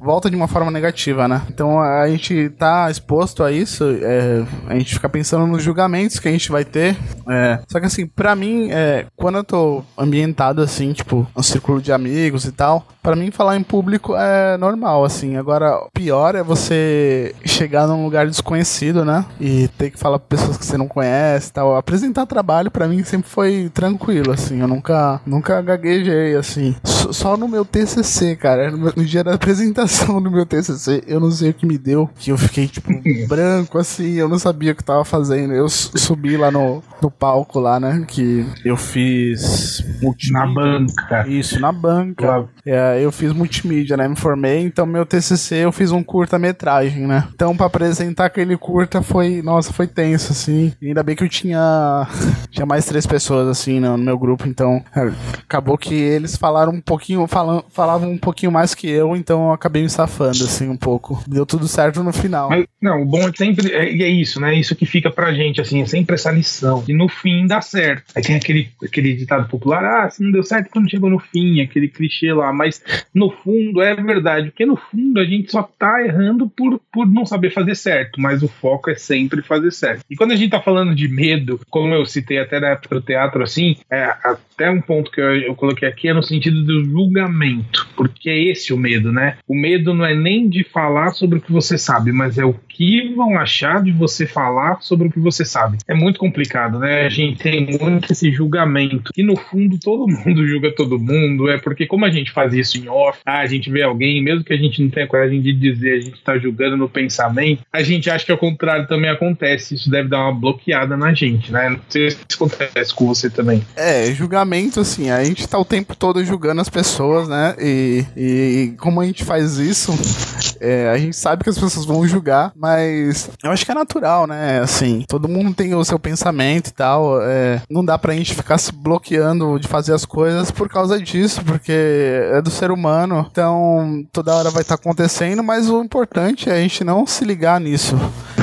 volta 0.00 0.30
de 0.30 0.36
uma 0.36 0.48
forma 0.48 0.70
negativa, 0.70 1.26
né? 1.26 1.42
Então 1.48 1.80
a 1.80 2.08
gente 2.08 2.50
tá 2.50 2.90
exposto 2.90 3.42
a 3.42 3.50
isso, 3.50 3.84
é, 4.02 4.44
a 4.68 4.74
gente 4.78 4.94
fica 4.94 5.08
pensando 5.08 5.46
nos 5.46 5.62
julgamentos 5.62 6.18
que 6.18 6.28
a 6.28 6.32
gente 6.32 6.50
vai 6.50 6.64
ter. 6.64 6.96
É, 7.28 7.60
só 7.68 7.80
que 7.80 7.86
assim, 7.86 8.06
pra 8.06 8.36
mim, 8.36 8.70
é, 8.70 9.06
quando 9.16 9.38
eu 9.38 9.44
tô 9.44 9.82
ambientado 9.96 10.62
assim, 10.62 10.92
tipo, 10.92 11.26
um 11.36 11.42
círculo 11.42 11.80
de 11.80 11.92
amigos 11.92 12.44
e 12.44 12.52
tal, 12.52 12.86
para 13.02 13.16
mim 13.16 13.30
falar 13.30 13.56
em 13.56 13.62
público 13.62 14.14
é 14.14 14.56
normal, 14.56 15.04
assim. 15.04 15.36
Agora, 15.36 15.88
pior 15.94 16.34
é 16.34 16.42
você 16.42 16.99
chegar 17.44 17.86
num 17.86 18.04
lugar 18.04 18.26
desconhecido, 18.26 19.04
né? 19.04 19.24
E 19.40 19.68
ter 19.78 19.90
que 19.90 19.98
falar 19.98 20.18
pra 20.18 20.36
pessoas 20.36 20.56
que 20.56 20.64
você 20.64 20.76
não 20.76 20.88
conhece 20.88 21.50
e 21.50 21.52
tal. 21.52 21.76
Apresentar 21.76 22.26
trabalho 22.26 22.70
para 22.70 22.88
mim 22.88 23.02
sempre 23.04 23.28
foi 23.28 23.70
tranquilo, 23.72 24.32
assim. 24.32 24.60
Eu 24.60 24.68
nunca, 24.68 25.20
nunca 25.26 25.60
gaguejei, 25.60 26.36
assim. 26.36 26.74
Só 26.84 27.36
no 27.36 27.48
meu 27.48 27.64
TCC, 27.64 28.36
cara. 28.36 28.70
No, 28.70 28.92
no 28.96 29.04
dia 29.04 29.24
da 29.24 29.34
apresentação 29.34 30.22
do 30.22 30.30
meu 30.30 30.46
TCC, 30.46 31.02
eu 31.06 31.20
não 31.20 31.30
sei 31.30 31.50
o 31.50 31.54
que 31.54 31.66
me 31.66 31.78
deu. 31.78 32.08
Que 32.18 32.30
eu 32.30 32.38
fiquei, 32.38 32.66
tipo, 32.66 32.90
branco, 33.28 33.78
assim. 33.78 34.14
Eu 34.14 34.28
não 34.28 34.38
sabia 34.38 34.72
o 34.72 34.74
que 34.74 34.84
tava 34.84 35.04
fazendo. 35.04 35.52
Eu 35.52 35.68
subi 35.68 36.36
lá 36.36 36.50
no, 36.50 36.82
no 37.02 37.10
palco 37.10 37.58
lá, 37.58 37.78
né? 37.78 38.04
Que 38.06 38.46
eu 38.64 38.76
fiz 38.76 39.84
multimídia. 40.02 40.40
Na 40.40 40.46
banca. 40.46 41.28
Isso, 41.28 41.60
na 41.60 41.72
banca. 41.72 42.24
Claro. 42.24 42.48
É, 42.64 43.00
eu 43.02 43.10
fiz 43.10 43.32
multimídia, 43.32 43.96
né? 43.96 44.08
Me 44.08 44.16
formei. 44.16 44.62
Então, 44.62 44.86
meu 44.86 45.06
TCC, 45.06 45.56
eu 45.56 45.72
fiz 45.72 45.90
um 45.92 46.02
curta-metragem 46.02 46.89
personagem, 46.90 47.06
né? 47.06 47.28
Então, 47.34 47.56
pra 47.56 47.66
apresentar 47.66 48.26
aquele 48.26 48.56
curta 48.56 49.02
foi, 49.02 49.40
nossa, 49.42 49.72
foi 49.72 49.86
tenso, 49.86 50.32
assim. 50.32 50.72
E 50.80 50.88
ainda 50.88 51.02
bem 51.02 51.14
que 51.14 51.24
eu 51.24 51.28
tinha, 51.28 52.06
tinha 52.50 52.66
mais 52.66 52.84
três 52.86 53.06
pessoas, 53.06 53.48
assim, 53.48 53.80
no, 53.80 53.96
no 53.96 54.04
meu 54.04 54.18
grupo, 54.18 54.48
então 54.48 54.82
é, 54.94 55.10
acabou 55.42 55.78
que 55.78 55.94
eles 55.94 56.36
falaram 56.36 56.72
um 56.72 56.80
pouquinho, 56.80 57.26
falam, 57.26 57.64
falavam 57.70 58.10
um 58.10 58.18
pouquinho 58.18 58.52
mais 58.52 58.74
que 58.74 58.88
eu, 58.88 59.16
então 59.16 59.46
eu 59.46 59.52
acabei 59.52 59.82
me 59.82 59.90
safando, 59.90 60.44
assim, 60.44 60.68
um 60.68 60.76
pouco. 60.76 61.22
Deu 61.26 61.46
tudo 61.46 61.68
certo 61.68 62.02
no 62.02 62.12
final. 62.12 62.50
Mas, 62.50 62.66
não, 62.80 63.02
o 63.02 63.06
bom 63.06 63.28
é 63.28 63.32
sempre, 63.36 63.72
é, 63.72 63.84
é 63.84 64.08
isso, 64.08 64.40
né? 64.40 64.54
Isso 64.54 64.74
que 64.74 64.86
fica 64.86 65.10
pra 65.10 65.32
gente, 65.32 65.60
assim, 65.60 65.82
é 65.82 65.86
sempre 65.86 66.14
essa 66.14 66.30
lição. 66.30 66.84
E 66.88 66.92
no 66.92 67.08
fim 67.08 67.46
dá 67.46 67.60
certo. 67.60 68.12
Aí 68.14 68.22
tem 68.22 68.36
aquele, 68.36 68.70
aquele 68.82 69.14
ditado 69.14 69.48
popular, 69.48 69.84
ah, 69.84 70.10
se 70.10 70.22
não 70.22 70.30
deu 70.30 70.42
certo 70.42 70.70
quando 70.70 70.90
chegou 70.90 71.10
no 71.10 71.18
fim, 71.18 71.60
aquele 71.60 71.88
clichê 71.88 72.32
lá, 72.32 72.52
mas 72.52 72.82
no 73.14 73.30
fundo 73.30 73.80
é 73.80 73.94
verdade, 73.94 74.50
porque 74.50 74.66
no 74.66 74.76
fundo 74.76 75.20
a 75.20 75.24
gente 75.24 75.50
só 75.50 75.62
tá 75.62 76.02
errando 76.02 76.48
por, 76.48 76.79
por 76.92 77.06
não 77.06 77.24
saber 77.24 77.50
fazer 77.50 77.74
certo, 77.74 78.20
mas 78.20 78.42
o 78.42 78.48
foco 78.48 78.90
é 78.90 78.94
sempre 78.94 79.42
fazer 79.42 79.70
certo. 79.70 80.04
E 80.10 80.16
quando 80.16 80.32
a 80.32 80.36
gente 80.36 80.50
tá 80.50 80.60
falando 80.60 80.94
de 80.94 81.08
medo, 81.08 81.60
como 81.70 81.94
eu 81.94 82.04
citei 82.04 82.38
até 82.38 82.58
na 82.58 82.70
época 82.70 82.96
do 82.96 83.02
teatro, 83.02 83.42
assim, 83.42 83.76
é, 83.90 84.14
até 84.24 84.70
um 84.70 84.80
ponto 84.80 85.10
que 85.10 85.20
eu, 85.20 85.36
eu 85.36 85.54
coloquei 85.54 85.88
aqui 85.88 86.08
é 86.08 86.14
no 86.14 86.22
sentido 86.22 86.64
do 86.64 86.84
julgamento, 86.84 87.88
porque 87.96 88.28
é 88.28 88.50
esse 88.50 88.72
o 88.72 88.76
medo, 88.76 89.12
né? 89.12 89.36
O 89.46 89.54
medo 89.54 89.94
não 89.94 90.04
é 90.04 90.14
nem 90.14 90.48
de 90.48 90.64
falar 90.64 91.10
sobre 91.12 91.38
o 91.38 91.40
que 91.40 91.52
você 91.52 91.78
sabe, 91.78 92.12
mas 92.12 92.38
é 92.38 92.44
o 92.44 92.54
que 92.68 93.12
vão 93.14 93.38
achar 93.38 93.82
de 93.82 93.92
você 93.92 94.26
falar 94.26 94.80
sobre 94.80 95.08
o 95.08 95.10
que 95.10 95.20
você 95.20 95.44
sabe. 95.44 95.78
É 95.86 95.94
muito 95.94 96.18
complicado, 96.18 96.78
né? 96.78 97.06
A 97.06 97.08
gente 97.08 97.42
tem 97.42 97.78
muito 97.78 98.12
esse 98.12 98.30
julgamento. 98.32 99.12
E 99.16 99.22
no 99.22 99.36
fundo 99.36 99.78
todo 99.78 100.08
mundo 100.08 100.46
julga 100.48 100.74
todo 100.74 100.98
mundo, 100.98 101.48
é 101.48 101.58
porque 101.58 101.86
como 101.86 102.04
a 102.04 102.10
gente 102.10 102.30
faz 102.30 102.52
isso 102.54 102.78
em 102.78 102.88
off, 102.88 103.18
ah, 103.24 103.40
a 103.40 103.46
gente 103.46 103.70
vê 103.70 103.82
alguém, 103.82 104.22
mesmo 104.22 104.44
que 104.44 104.52
a 104.52 104.56
gente 104.56 104.82
não 104.82 104.90
tenha 104.90 105.06
coragem 105.06 105.40
de 105.40 105.52
dizer, 105.52 105.98
a 105.98 106.00
gente 106.00 106.22
tá 106.22 106.38
julgando 106.38 106.69
no 106.76 106.88
pensamento, 106.88 107.62
a 107.72 107.82
gente 107.82 108.10
acha 108.10 108.24
que 108.24 108.32
ao 108.32 108.38
contrário 108.38 108.86
também 108.86 109.10
acontece. 109.10 109.74
Isso 109.74 109.90
deve 109.90 110.08
dar 110.08 110.20
uma 110.20 110.34
bloqueada 110.34 110.96
na 110.96 111.12
gente, 111.14 111.52
né? 111.52 111.70
Não 111.70 111.80
sei 111.88 112.10
se 112.10 112.18
acontece 112.34 112.94
com 112.94 113.06
você 113.06 113.30
também. 113.30 113.64
É, 113.76 114.12
julgamento, 114.12 114.80
assim, 114.80 115.10
a 115.10 115.22
gente 115.24 115.46
tá 115.48 115.58
o 115.58 115.64
tempo 115.64 115.94
todo 115.94 116.24
julgando 116.24 116.60
as 116.60 116.68
pessoas, 116.68 117.28
né? 117.28 117.54
E, 117.58 118.04
e 118.16 118.74
como 118.78 119.00
a 119.00 119.06
gente 119.06 119.24
faz 119.24 119.58
isso, 119.58 119.92
é, 120.60 120.88
a 120.90 120.98
gente 120.98 121.16
sabe 121.16 121.44
que 121.44 121.50
as 121.50 121.58
pessoas 121.58 121.84
vão 121.86 122.06
julgar, 122.06 122.52
mas 122.56 123.30
eu 123.42 123.50
acho 123.50 123.64
que 123.64 123.72
é 123.72 123.74
natural, 123.74 124.26
né? 124.26 124.60
Assim, 124.60 125.04
todo 125.08 125.28
mundo 125.28 125.54
tem 125.54 125.74
o 125.74 125.84
seu 125.84 125.98
pensamento 125.98 126.68
e 126.68 126.72
tal. 126.72 127.22
É, 127.22 127.62
não 127.70 127.84
dá 127.84 127.98
pra 127.98 128.14
gente 128.14 128.34
ficar 128.34 128.58
se 128.58 128.72
bloqueando 128.72 129.58
de 129.58 129.68
fazer 129.68 129.94
as 129.94 130.04
coisas 130.04 130.50
por 130.50 130.68
causa 130.68 131.00
disso, 131.00 131.42
porque 131.44 131.72
é 131.72 132.42
do 132.42 132.50
ser 132.50 132.70
humano. 132.70 133.26
Então, 133.30 134.04
toda 134.12 134.34
hora 134.34 134.50
vai 134.50 134.62
estar 134.62 134.76
tá 134.76 134.80
acontecendo, 134.80 135.42
mas 135.42 135.68
o 135.68 135.82
importante 135.82 136.49
a 136.52 136.60
gente 136.60 136.84
não 136.84 137.06
se 137.06 137.24
ligar 137.24 137.60
nisso 137.60 137.96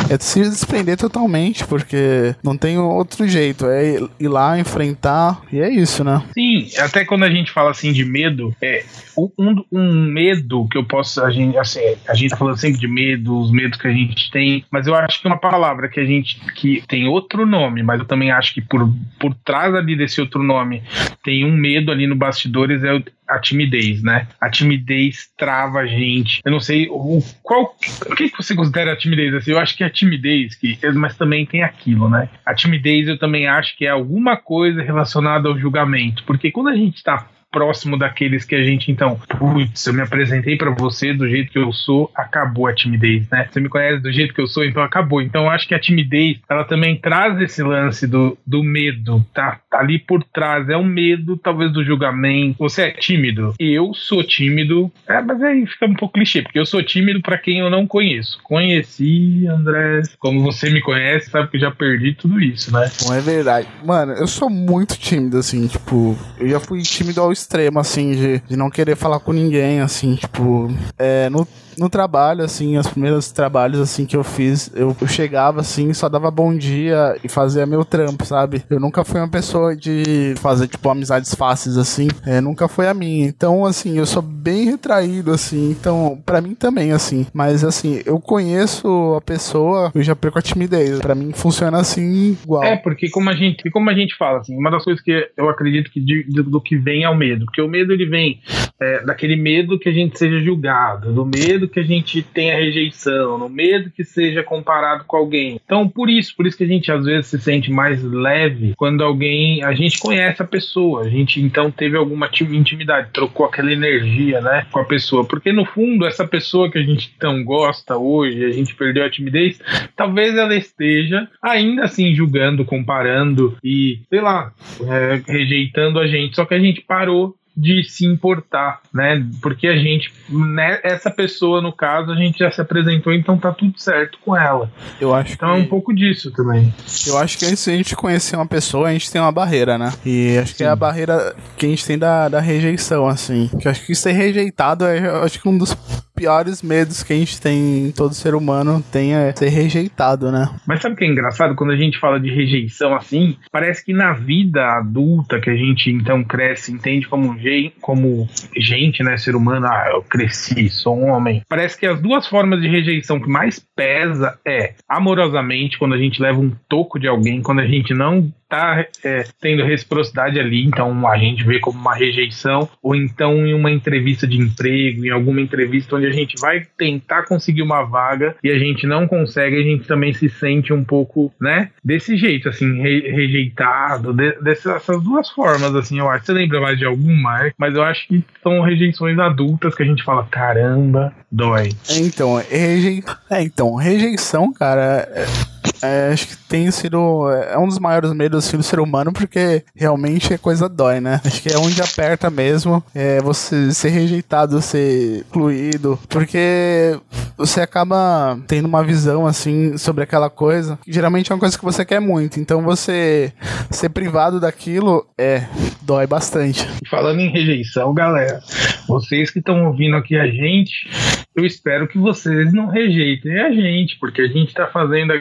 é 0.10 0.18
se 0.18 0.42
desprender 0.42 0.98
totalmente, 0.98 1.66
porque 1.66 2.36
não 2.44 2.58
tem 2.58 2.78
outro 2.78 3.28
jeito. 3.28 3.66
É 3.66 3.98
ir 4.20 4.28
lá, 4.28 4.58
enfrentar, 4.58 5.42
e 5.52 5.60
é 5.60 5.70
isso, 5.70 6.04
né? 6.04 6.24
Sim, 6.34 6.68
até 6.80 7.04
quando 7.04 7.24
a 7.24 7.30
gente 7.30 7.52
fala 7.52 7.72
assim 7.72 7.92
de 7.92 8.06
medo, 8.06 8.56
é 8.62 8.84
um, 9.18 9.64
um 9.72 9.94
medo 9.94 10.68
que 10.70 10.78
eu 10.78 10.84
posso. 10.84 11.22
A 11.22 11.32
gente, 11.32 11.58
assim, 11.58 11.82
a 12.08 12.14
gente 12.14 12.30
tá 12.30 12.38
falando 12.38 12.58
sempre 12.58 12.80
de 12.80 12.88
medo, 12.88 13.38
os 13.38 13.52
medos 13.52 13.80
que 13.80 13.88
a 13.88 13.92
gente 13.92 14.32
tem, 14.32 14.64
mas 14.72 14.88
eu 14.88 14.96
acho 14.96 15.22
que 15.22 15.28
uma 15.28 15.38
palavra 15.38 15.90
que 15.90 16.00
a 16.00 16.06
gente 16.06 16.40
que 16.56 16.84
tem 16.88 17.08
outro 17.08 17.46
nome, 17.46 17.84
mas 17.84 18.00
eu 18.00 18.06
também 18.06 18.32
acho 18.32 18.54
que 18.54 18.62
por, 18.62 18.90
por 19.20 19.34
trás 19.34 19.74
ali 19.76 19.98
desse 19.98 20.22
outro 20.22 20.42
nome 20.42 20.84
tem 21.24 21.46
um 21.46 21.56
medo 21.56 21.92
ali 21.92 22.08
no 22.08 22.16
bastidores, 22.16 22.84
é 22.84 23.02
a 23.28 23.40
timidez, 23.40 24.02
né? 24.02 24.28
A 24.40 24.50
timidez 24.50 25.30
trava 25.38 25.80
a 25.80 25.88
gente. 25.88 26.42
Eu 26.46 26.52
não 26.52 26.60
sei 26.60 26.88
o 26.90 27.22
qual 27.44 27.76
o 28.10 28.16
que 28.16 28.32
você 28.36 28.56
considera 28.56 28.94
a 28.94 28.98
timidez 28.98 29.34
assim? 29.34 29.52
Eu 29.52 29.60
acho 29.60 29.76
que 29.76 29.84
é 29.84 29.88
a 29.88 29.92
timidez 29.92 30.56
que, 30.56 30.78
mas 30.94 31.16
também 31.16 31.46
tem 31.46 31.64
aquilo, 31.64 32.10
né? 32.10 32.30
A 32.46 32.54
timidez 32.54 33.08
eu 33.08 33.18
também 33.18 33.48
acho 33.48 33.78
que 33.78 33.86
é 33.86 33.90
alguma 33.90 34.38
coisa 34.38 34.82
relacionada 34.82 35.48
ao 35.50 35.58
julgamento, 35.58 36.24
porque 36.24 36.52
quando 36.52 36.70
a 36.70 36.76
gente 36.76 36.98
está 36.98 37.28
próximo 37.52 37.98
daqueles 37.98 38.46
que 38.46 38.56
a 38.56 38.64
gente 38.64 38.92
então, 38.92 39.20
putz, 39.38 39.86
eu 39.86 39.94
me 39.94 40.02
apresentei 40.02 40.58
para 40.58 40.72
você 40.72 41.14
do 41.14 41.28
jeito 41.28 41.52
que 41.52 41.60
eu 41.60 41.72
sou, 41.72 42.12
acabou 42.16 42.68
a 42.68 42.74
timidez, 42.74 43.30
né? 43.30 43.48
Você 43.50 43.60
me 43.60 43.70
conhece 43.70 44.02
do 44.02 44.12
jeito 44.12 44.34
que 44.34 44.42
eu 44.42 44.48
sou, 44.48 44.66
então 44.66 44.82
acabou. 44.82 45.22
Então 45.22 45.44
eu 45.44 45.50
acho 45.50 45.68
que 45.68 45.76
a 45.76 45.80
timidez, 45.80 46.40
ela 46.50 46.64
também 46.64 46.98
traz 46.98 47.40
esse 47.42 47.62
lance 47.64 48.08
do, 48.08 48.38
do 48.46 48.64
medo, 48.64 49.26
tá? 49.34 49.60
tá 49.70 49.80
ali 49.80 50.00
por 50.00 50.24
trás, 50.24 50.70
é 50.70 50.78
um 50.78 50.84
medo 50.84 51.38
talvez 51.38 51.72
do 51.72 51.84
julgamento. 51.84 52.58
Você 52.60 52.84
é 52.84 52.92
tímido? 52.92 53.54
Eu 53.60 53.94
sou 53.94 54.24
tímido, 54.24 54.92
é, 55.08 55.22
mas 55.22 55.42
aí 55.42 55.66
fica 55.66 55.86
um 55.86 55.94
pouco 55.94 56.16
clichê, 56.16 56.42
porque 56.42 56.60
eu 56.60 56.66
sou 56.66 56.84
tímido 56.84 57.22
para 57.22 57.38
quem 57.38 57.60
eu 57.60 57.70
não 57.70 57.86
conheço. 57.86 58.40
Conheci, 58.44 59.46
André, 59.48 60.02
como 60.20 60.42
você 60.42 60.70
me 60.70 60.82
conhece, 60.82 61.30
sabe 61.30 61.50
que 61.50 61.58
eu 61.58 61.62
já 61.62 61.72
perdi 61.72 62.14
tudo 62.14 62.40
isso, 62.42 62.72
né? 62.74 62.90
Não 63.06 63.14
é 63.14 63.22
verdade. 63.22 63.68
Mano, 63.84 64.14
eu 64.14 64.28
sou 64.28 64.50
muito 64.50 64.98
tímido, 64.98 65.38
assim, 65.38 65.68
tipo, 65.68 66.18
eu 66.40 66.50
já 66.50 66.60
fui 66.60 66.82
tímido 66.82 67.22
ao 67.22 67.32
assim, 67.80 68.12
de, 68.12 68.40
de 68.40 68.56
não 68.56 68.70
querer 68.70 68.96
falar 68.96 69.20
com 69.20 69.32
ninguém, 69.32 69.80
assim, 69.82 70.16
tipo, 70.16 70.70
é, 70.98 71.30
no 71.30 71.48
no 71.78 71.90
trabalho, 71.90 72.44
assim, 72.44 72.78
os 72.78 72.88
primeiros 72.88 73.32
trabalhos, 73.32 73.80
assim, 73.80 74.06
que 74.06 74.16
eu 74.16 74.24
fiz, 74.24 74.72
eu, 74.76 74.96
chegava, 75.08 75.62
assim, 75.62 75.94
só 75.94 76.10
dava 76.10 76.30
bom 76.30 76.56
dia 76.56 77.18
e 77.24 77.30
fazia 77.30 77.66
meu 77.66 77.86
trampo, 77.86 78.26
sabe? 78.26 78.64
Eu 78.70 78.80
nunca 78.80 79.04
fui 79.04 79.20
uma 79.20 79.30
pessoa 79.30 79.76
de 79.76 80.34
fazer, 80.38 80.68
tipo, 80.68 80.90
amizades 80.90 81.34
fáceis, 81.34 81.78
assim. 81.78 82.08
É, 82.26 82.42
nunca 82.42 82.68
foi 82.68 82.88
a 82.88 82.94
minha. 82.94 83.28
Então, 83.28 83.66
assim, 83.66 83.98
eu 83.98 84.06
sou 84.06 84.22
bem 84.22 84.66
retraído, 84.66 85.32
assim. 85.32 85.72
Então, 85.72 86.22
para 86.26 86.42
mim 86.42 86.56
também, 86.56 86.92
assim. 86.92 87.26
Mas, 87.34 87.64
assim, 87.64 88.02
eu 88.06 88.20
conheço 88.20 89.16
a 89.16 89.22
pessoa, 89.22 89.92
eu 89.94 90.04
já 90.04 90.16
perco 90.16 90.40
a 90.40 90.42
timidez. 90.42 91.00
Para 91.00 91.16
mim 91.16 91.32
funciona 91.34 91.78
assim, 91.80 92.38
igual. 92.44 92.64
É, 92.64 92.76
porque 92.76 93.10
como 93.10 93.30
a 93.30 93.34
gente, 93.36 93.70
como 93.70 93.90
a 93.90 93.94
gente 93.94 94.16
fala, 94.16 94.40
assim, 94.40 94.58
uma 94.58 94.72
das 94.72 94.84
coisas 94.84 95.02
que 95.04 95.30
eu 95.38 95.50
acredito 95.50 95.92
que 95.92 96.00
de, 96.00 96.24
de, 96.24 96.42
do 96.44 96.62
que 96.62 96.78
vem 96.78 97.04
é 97.04 97.10
o 97.10 97.16
medo. 97.16 97.46
Porque 97.46 97.62
o 97.62 97.68
medo, 97.68 97.94
ele 97.94 98.06
vem 98.06 98.40
é, 98.80 99.04
daquele 99.04 99.36
medo 99.36 99.80
que 99.80 99.90
a 99.90 99.92
gente 99.92 100.18
seja 100.18 100.40
julgado, 100.40 101.14
do 101.14 101.26
medo 101.26 101.67
medo 101.68 101.70
que 101.70 101.80
a 101.80 101.84
gente 101.84 102.22
tenha 102.22 102.56
rejeição, 102.56 103.38
no 103.38 103.50
medo 103.50 103.92
que 103.92 104.04
seja 104.04 104.44
comparado 104.44 105.04
com 105.06 105.18
alguém. 105.18 105.60
Então, 105.64 105.88
por 105.88 106.10
isso, 106.10 106.36
por 106.36 106.48
isso 106.48 106.58
que 106.58 106.64
a 106.64 106.68
gente 106.68 106.92
às 106.92 107.06
vezes 107.06 107.28
se 107.28 107.40
sente 107.40 107.70
mais 107.72 108.02
leve 108.04 108.74
quando 108.76 109.04
alguém, 109.04 109.64
a 109.64 109.74
gente 109.74 110.00
conhece 110.00 110.42
a 110.42 110.46
pessoa, 110.46 111.02
a 111.02 111.10
gente 111.10 111.40
então 111.42 111.70
teve 111.70 111.98
alguma 111.98 112.30
intimidade, 112.52 113.12
trocou 113.12 113.46
aquela 113.46 113.72
energia, 113.72 114.42
né, 114.42 114.66
com 114.72 114.80
a 114.80 114.86
pessoa, 114.86 115.26
porque 115.26 115.52
no 115.52 115.66
fundo 115.66 116.06
essa 116.06 116.26
pessoa 116.28 116.72
que 116.72 116.78
a 116.78 116.84
gente 116.84 117.14
tão 117.20 117.44
gosta 117.44 117.98
hoje, 117.98 118.44
a 118.46 118.52
gente 118.52 118.76
perdeu 118.76 119.04
a 119.04 119.10
timidez, 119.10 119.60
talvez 119.96 120.36
ela 120.36 120.56
esteja 120.56 121.28
ainda 121.42 121.84
assim 121.84 122.14
julgando, 122.14 122.66
comparando 122.66 123.58
e, 123.64 124.00
sei 124.10 124.22
lá, 124.22 124.52
é, 124.88 125.22
rejeitando 125.32 126.00
a 126.00 126.08
gente, 126.08 126.36
só 126.36 126.46
que 126.46 126.54
a 126.54 126.60
gente 126.60 126.82
parou 126.82 127.36
de 127.58 127.84
se 127.84 128.06
importar, 128.06 128.82
né? 128.94 129.26
Porque 129.42 129.68
a 129.68 129.76
gente, 129.76 130.14
né, 130.30 130.80
essa 130.84 131.10
pessoa, 131.10 131.60
no 131.60 131.74
caso, 131.74 132.12
a 132.12 132.16
gente 132.16 132.38
já 132.38 132.52
se 132.52 132.62
apresentou, 132.62 133.12
então 133.12 133.36
tá 133.36 133.52
tudo 133.52 133.74
certo 133.80 134.20
com 134.24 134.38
ela. 134.38 134.72
Eu 135.02 135.12
acho 135.14 135.34
então 135.34 135.56
que... 135.56 135.60
é 135.60 135.64
um 135.64 135.66
pouco 135.66 135.94
disso 135.94 136.32
também. 136.32 136.72
Eu 137.08 137.18
acho 137.18 137.40
que 137.40 137.46
se 137.56 137.72
a 137.72 137.76
gente 137.76 137.96
conhecer 137.96 138.36
uma 138.36 138.46
pessoa, 138.46 138.90
a 138.90 138.94
gente 138.94 139.12
tem 139.12 139.20
uma 139.20 139.32
barreira, 139.32 139.76
né? 139.76 139.92
E 140.06 140.38
acho 140.38 140.52
Sim. 140.52 140.58
que 140.58 140.64
é 140.64 140.68
a 140.68 140.76
barreira 140.76 141.36
que 141.58 141.66
a 141.66 141.70
gente 141.70 141.86
tem 141.86 141.98
da, 141.98 142.30
da 142.30 142.40
rejeição, 142.40 143.08
assim. 143.08 143.50
Que 143.60 143.68
acho 143.68 143.84
que 143.84 143.96
ser 143.96 144.12
rejeitado 144.12 144.86
é 144.86 145.10
acho 145.24 145.42
que 145.42 145.50
um 145.50 145.58
dos 145.58 145.76
piores 146.18 146.64
medos 146.64 147.04
que 147.04 147.14
a 147.14 147.16
gente 147.16 147.40
tem, 147.40 147.94
todo 147.96 148.14
ser 148.16 148.34
humano 148.34 148.84
tem 148.92 149.14
é 149.14 149.32
ser 149.34 149.50
rejeitado, 149.50 150.32
né? 150.32 150.50
Mas 150.66 150.82
sabe 150.82 150.96
o 150.96 150.98
que 150.98 151.06
é 151.06 151.08
engraçado? 151.08 151.56
Quando 151.56 151.72
a 151.72 151.78
gente 151.78 152.00
fala 152.00 152.20
de 152.20 152.34
rejeição 152.34 152.96
assim, 152.96 153.38
parece 153.52 153.86
que 153.86 153.94
na 153.94 154.14
vida 154.14 154.66
adulta 154.66 155.40
que 155.40 155.50
a 155.50 155.56
gente 155.56 155.92
então 155.92 156.24
cresce, 156.24 156.72
entende 156.72 157.08
como, 157.08 157.38
como 157.80 158.28
gente, 158.58 159.04
né? 159.04 159.16
Ser 159.16 159.36
humano, 159.36 159.68
ah, 159.68 159.90
eu 159.94 160.02
cresci, 160.02 160.70
sou 160.70 160.98
um 160.98 161.12
homem. 161.12 161.44
Parece 161.48 161.78
que 161.78 161.86
as 161.86 162.02
duas 162.02 162.28
formas 162.28 162.60
de 162.60 162.68
rejeição 162.68 163.20
que 163.20 163.30
mais 163.30 163.60
pesa 163.76 164.40
é 164.46 164.74
amorosamente, 164.90 165.78
quando 165.78 165.94
a 165.94 166.00
gente 166.00 166.20
leva 166.20 166.40
um 166.40 166.52
toco 166.68 167.00
de 167.00 167.08
alguém, 167.08 167.44
quando 167.44 167.60
a 167.60 167.68
gente 167.68 167.94
não 167.94 168.34
tá 168.50 168.86
é, 169.04 169.24
tendo 169.42 169.64
reciprocidade 169.64 170.40
ali, 170.40 170.66
então 170.66 171.08
a 171.08 171.18
gente 171.18 171.44
vê 171.44 171.60
como 171.60 171.80
uma 171.80 171.96
rejeição, 171.96 172.70
ou 172.82 172.96
então 172.96 173.46
em 173.46 173.54
uma 173.54 173.72
entrevista 173.72 174.26
de 174.26 174.38
emprego, 174.38 175.06
em 175.06 175.10
alguma 175.10 175.42
entrevista 175.42 175.96
onde 175.96 176.08
a 176.08 176.12
gente 176.12 176.40
vai 176.40 176.66
tentar 176.78 177.24
conseguir 177.24 177.62
uma 177.62 177.84
vaga 177.84 178.36
e 178.44 178.50
a 178.50 178.58
gente 178.58 178.88
não 178.88 179.08
consegue, 179.08 179.58
a 179.58 179.64
gente 179.64 179.88
também 179.88 180.14
se 180.14 180.30
sente 180.30 180.74
um 180.74 180.84
pouco, 180.84 181.32
né, 181.40 181.70
desse 181.84 182.18
jeito, 182.18 182.50
assim, 182.50 182.82
re 182.82 182.98
rejeitado, 183.12 184.14
de, 184.14 184.34
dessas 184.42 184.86
duas 185.04 185.30
formas, 185.30 185.76
assim, 185.76 186.00
eu 186.00 186.10
acho. 186.10 186.26
Você 186.26 186.34
lembra 186.34 186.62
mais 186.62 186.78
de 186.78 186.86
alguma? 186.86 187.52
Mas 187.58 187.76
eu 187.76 187.84
acho 187.84 188.08
que 188.08 188.24
são 188.42 188.62
rejeições 188.62 189.18
adultas 189.20 189.76
que 189.76 189.84
a 189.84 189.86
gente 189.86 190.04
fala, 190.04 190.28
caramba, 190.30 191.14
dói. 191.32 191.70
Então, 191.90 192.36
reje... 192.36 193.04
é, 193.30 193.42
então 193.42 193.76
rejeição, 193.76 194.52
cara. 194.54 195.08
É 195.12 195.57
é, 195.82 196.12
acho 196.12 196.28
que 196.28 196.38
tem 196.48 196.70
sido. 196.72 197.30
É 197.32 197.58
um 197.58 197.68
dos 197.68 197.80
maiores 197.80 198.12
medos 198.14 198.46
assim, 198.46 198.58
do 198.58 198.64
ser 198.64 198.80
humano, 198.80 199.12
porque 199.12 199.64
realmente 199.76 200.34
é 200.34 200.38
coisa 200.38 200.68
dói, 200.68 201.00
né? 201.00 201.22
Acho 201.26 201.42
que 201.42 201.50
é 201.50 201.58
onde 201.58 201.82
aperta 201.82 202.30
mesmo. 202.30 202.84
É 202.94 203.22
você 203.22 203.72
ser 203.72 203.90
rejeitado, 203.90 204.62
ser 204.62 205.22
excluído. 205.22 206.00
Porque 206.10 207.00
você 207.38 207.62
acaba 207.62 208.40
tendo 208.48 208.66
uma 208.68 208.84
visão 208.84 209.28
assim 209.28 209.78
sobre 209.78 210.04
aquela 210.04 210.30
coisa. 210.30 210.80
Geralmente 210.88 211.32
é 211.32 211.36
uma 211.36 211.40
coisa 211.40 211.58
que 211.58 211.64
você 211.64 211.86
quer 211.86 212.00
muito. 212.00 212.40
Então 212.40 212.62
você 212.62 213.32
ser 213.70 213.90
privado 213.90 214.40
daquilo 214.40 215.06
é 215.18 215.44
dói 215.82 216.08
bastante. 216.08 216.68
Falando 216.90 217.20
em 217.20 217.30
rejeição, 217.30 217.94
galera, 217.94 218.42
vocês 218.88 219.30
que 219.32 219.40
estão 219.40 219.66
ouvindo 219.66 219.96
aqui 219.96 220.18
a 220.18 220.28
gente, 220.28 220.90
eu 221.36 221.46
espero 221.46 221.88
que 221.88 221.98
vocês 221.98 222.52
não 222.54 222.68
rejeitem 222.68 223.40
a 223.40 223.52
gente, 223.52 223.98
porque 224.00 224.22
a 224.22 224.28
gente 224.28 224.48
está 224.48 224.68
fazendo 224.68 225.14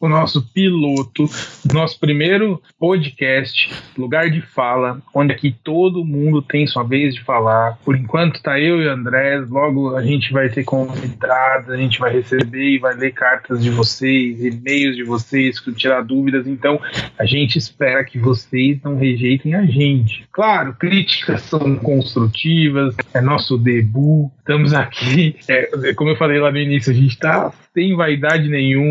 o 0.00 0.08
nosso 0.08 0.42
piloto, 0.52 1.28
nosso 1.72 1.98
primeiro 1.98 2.60
podcast, 2.78 3.70
lugar 3.96 4.30
de 4.30 4.40
fala, 4.40 5.00
onde 5.14 5.32
aqui 5.32 5.54
todo 5.62 6.04
mundo 6.04 6.42
tem 6.42 6.66
sua 6.66 6.82
vez 6.82 7.14
de 7.14 7.22
falar. 7.22 7.78
Por 7.84 7.96
enquanto 7.96 8.42
tá 8.42 8.58
eu 8.58 8.82
e 8.82 8.86
o 8.86 8.90
André, 8.90 9.38
logo 9.48 9.96
a 9.96 10.02
gente 10.02 10.32
vai 10.32 10.48
ter 10.48 10.64
convidados, 10.64 11.70
a 11.70 11.76
gente 11.76 11.98
vai 11.98 12.12
receber 12.12 12.74
e 12.74 12.78
vai 12.78 12.94
ler 12.94 13.12
cartas 13.12 13.62
de 13.62 13.70
vocês, 13.70 14.44
e-mails 14.44 14.96
de 14.96 15.04
vocês, 15.04 15.60
tirar 15.76 16.02
dúvidas. 16.02 16.46
Então 16.46 16.80
a 17.18 17.24
gente 17.24 17.58
espera 17.58 18.04
que 18.04 18.18
vocês 18.18 18.80
não 18.82 18.96
rejeitem 18.96 19.54
a 19.54 19.64
gente. 19.64 20.26
Claro, 20.32 20.74
críticas 20.74 21.42
são 21.42 21.76
construtivas, 21.76 22.94
é 23.14 23.20
nosso 23.20 23.56
debut, 23.56 24.30
estamos 24.38 24.74
aqui. 24.74 25.36
É, 25.48 25.94
como 25.94 26.10
eu 26.10 26.16
falei 26.16 26.38
lá 26.38 26.50
no 26.50 26.58
início, 26.58 26.92
a 26.92 26.94
gente 26.94 27.18
tá 27.18 27.52
sem 27.74 27.96
vaidade 27.96 28.48
nenhuma, 28.48 28.81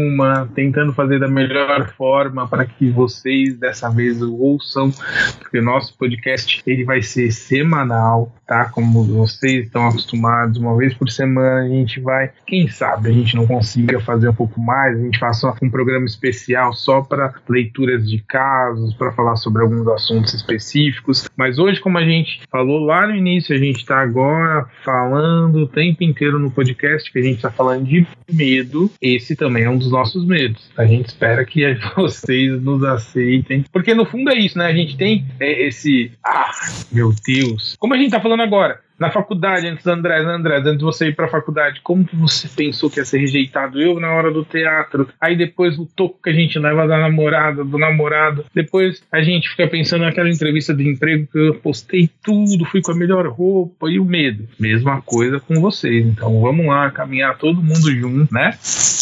tentando 0.54 0.94
fazer 0.94 1.20
da 1.20 1.28
melhor 1.28 1.94
forma 1.96 2.48
para 2.48 2.66
que 2.66 2.90
vocês 2.90 3.58
dessa 3.58 3.90
vez 3.90 4.22
ouçam, 4.22 4.92
porque 5.40 5.60
o 5.60 5.64
nosso 5.64 5.98
podcast 5.98 6.62
ele 6.66 6.84
vai 6.84 7.02
ser 7.02 7.32
semanal, 7.32 8.34
tá? 8.46 8.66
Como 8.66 9.04
vocês 9.04 9.66
estão 9.66 9.88
acostumados, 9.88 10.58
uma 10.58 10.76
vez 10.76 10.94
por 10.94 11.10
semana 11.10 11.62
a 11.62 11.68
gente 11.68 12.00
vai, 12.00 12.32
quem 12.46 12.68
sabe 12.68 13.10
a 13.10 13.14
gente 13.14 13.36
não 13.36 13.48
consiga 13.48 14.00
fazer 14.00 14.30
um 14.30 14.34
pouco 14.34 14.60
mais, 14.60 14.98
a 14.98 15.02
gente 15.02 15.20
faça 15.20 15.54
um 15.62 15.70
programa 15.70 16.06
especial 16.06 16.74
só 16.74 17.02
para 17.02 17.34
leituras 17.50 18.10
de 18.10 18.20
casos, 18.20 18.94
para 18.94 19.12
falar 19.12 19.36
sobre 19.36 19.62
alguns 19.62 19.88
assuntos 19.88 20.34
específicos, 20.34 21.30
mas 21.36 21.60
hoje 21.60 21.80
como 21.80 21.98
a 21.98 22.04
gente 22.04 22.42
falou 22.50 22.80
lá 22.80 23.08
no 23.08 23.16
início, 23.16 23.56
a 23.56 23.60
gente 23.60 23.78
está 23.78 24.02
agora 24.02 24.66
falando 24.84 25.60
o 25.60 25.68
tempo 25.68 26.04
inteiro 26.04 26.40
no 26.40 26.52
podcast 26.52 27.12
que 27.12 27.20
a 27.20 27.24
gente 27.24 27.38
está 27.38 27.52
falando 27.52 27.86
de 27.86 28.06
medo, 28.32 28.92
esse 29.02 29.36
também 29.36 29.64
é 29.64 29.70
um 29.70 29.78
dos 29.84 29.92
nossos 29.92 30.26
medos. 30.26 30.70
A 30.78 30.86
gente 30.86 31.08
espera 31.08 31.46
que 31.46 31.62
vocês 31.96 32.62
nos 32.62 32.84
aceitem. 32.84 33.66
Porque 33.72 33.94
no 33.94 34.06
fundo 34.06 34.30
é 34.30 34.36
isso, 34.36 34.58
né? 34.58 34.66
A 34.66 34.74
gente 34.74 34.98
tem 34.98 35.26
é, 35.40 35.68
esse. 35.68 36.12
Ah, 36.26 36.52
meu 36.92 37.14
Deus. 37.26 37.76
Como 37.80 37.94
a 37.94 37.98
gente 37.98 38.12
tá 38.12 38.20
falando 38.20 38.42
agora, 38.42 38.80
na 39.02 39.10
faculdade, 39.10 39.66
antes 39.66 39.84
do 39.84 39.92
André, 39.92 40.20
André, 40.20 40.58
antes 40.58 40.78
de 40.78 40.84
você 40.84 41.08
ir 41.08 41.16
pra 41.16 41.28
faculdade, 41.28 41.82
como 41.84 42.06
que 42.06 42.16
você 42.16 42.48
pensou 42.48 42.88
que 42.88 43.00
ia 43.00 43.06
ser 43.06 43.18
rejeitado? 43.18 43.82
Eu 43.82 44.00
na 44.00 44.12
hora 44.12 44.30
do 44.32 44.46
teatro, 44.46 45.10
aí 45.20 45.36
depois 45.36 45.80
o 45.80 45.88
toco 45.88 46.20
que 46.24 46.30
a 46.30 46.34
gente 46.34 46.60
leva 46.60 46.88
da 46.88 47.00
namorada, 47.00 47.64
do 47.64 47.80
namorado, 47.80 48.46
depois 48.54 49.02
a 49.12 49.24
gente 49.24 49.50
fica 49.50 49.68
pensando 49.68 50.04
naquela 50.04 50.30
entrevista 50.30 50.72
de 50.72 50.88
emprego 50.88 51.28
que 51.32 51.40
eu 51.40 51.56
postei 51.56 52.12
tudo, 52.24 52.64
fui 52.66 52.80
com 52.80 52.92
a 52.92 52.96
melhor 52.96 53.26
roupa 53.28 53.90
e 53.90 54.00
o 54.00 54.06
medo. 54.06 54.48
Mesma 54.60 55.02
coisa 55.02 55.40
com 55.40 55.60
vocês. 55.60 56.06
Então 56.06 56.40
vamos 56.40 56.68
lá, 56.68 56.92
caminhar 56.92 57.40
todo 57.40 57.60
mundo 57.60 57.92
junto, 57.92 58.32
né? 58.32 58.52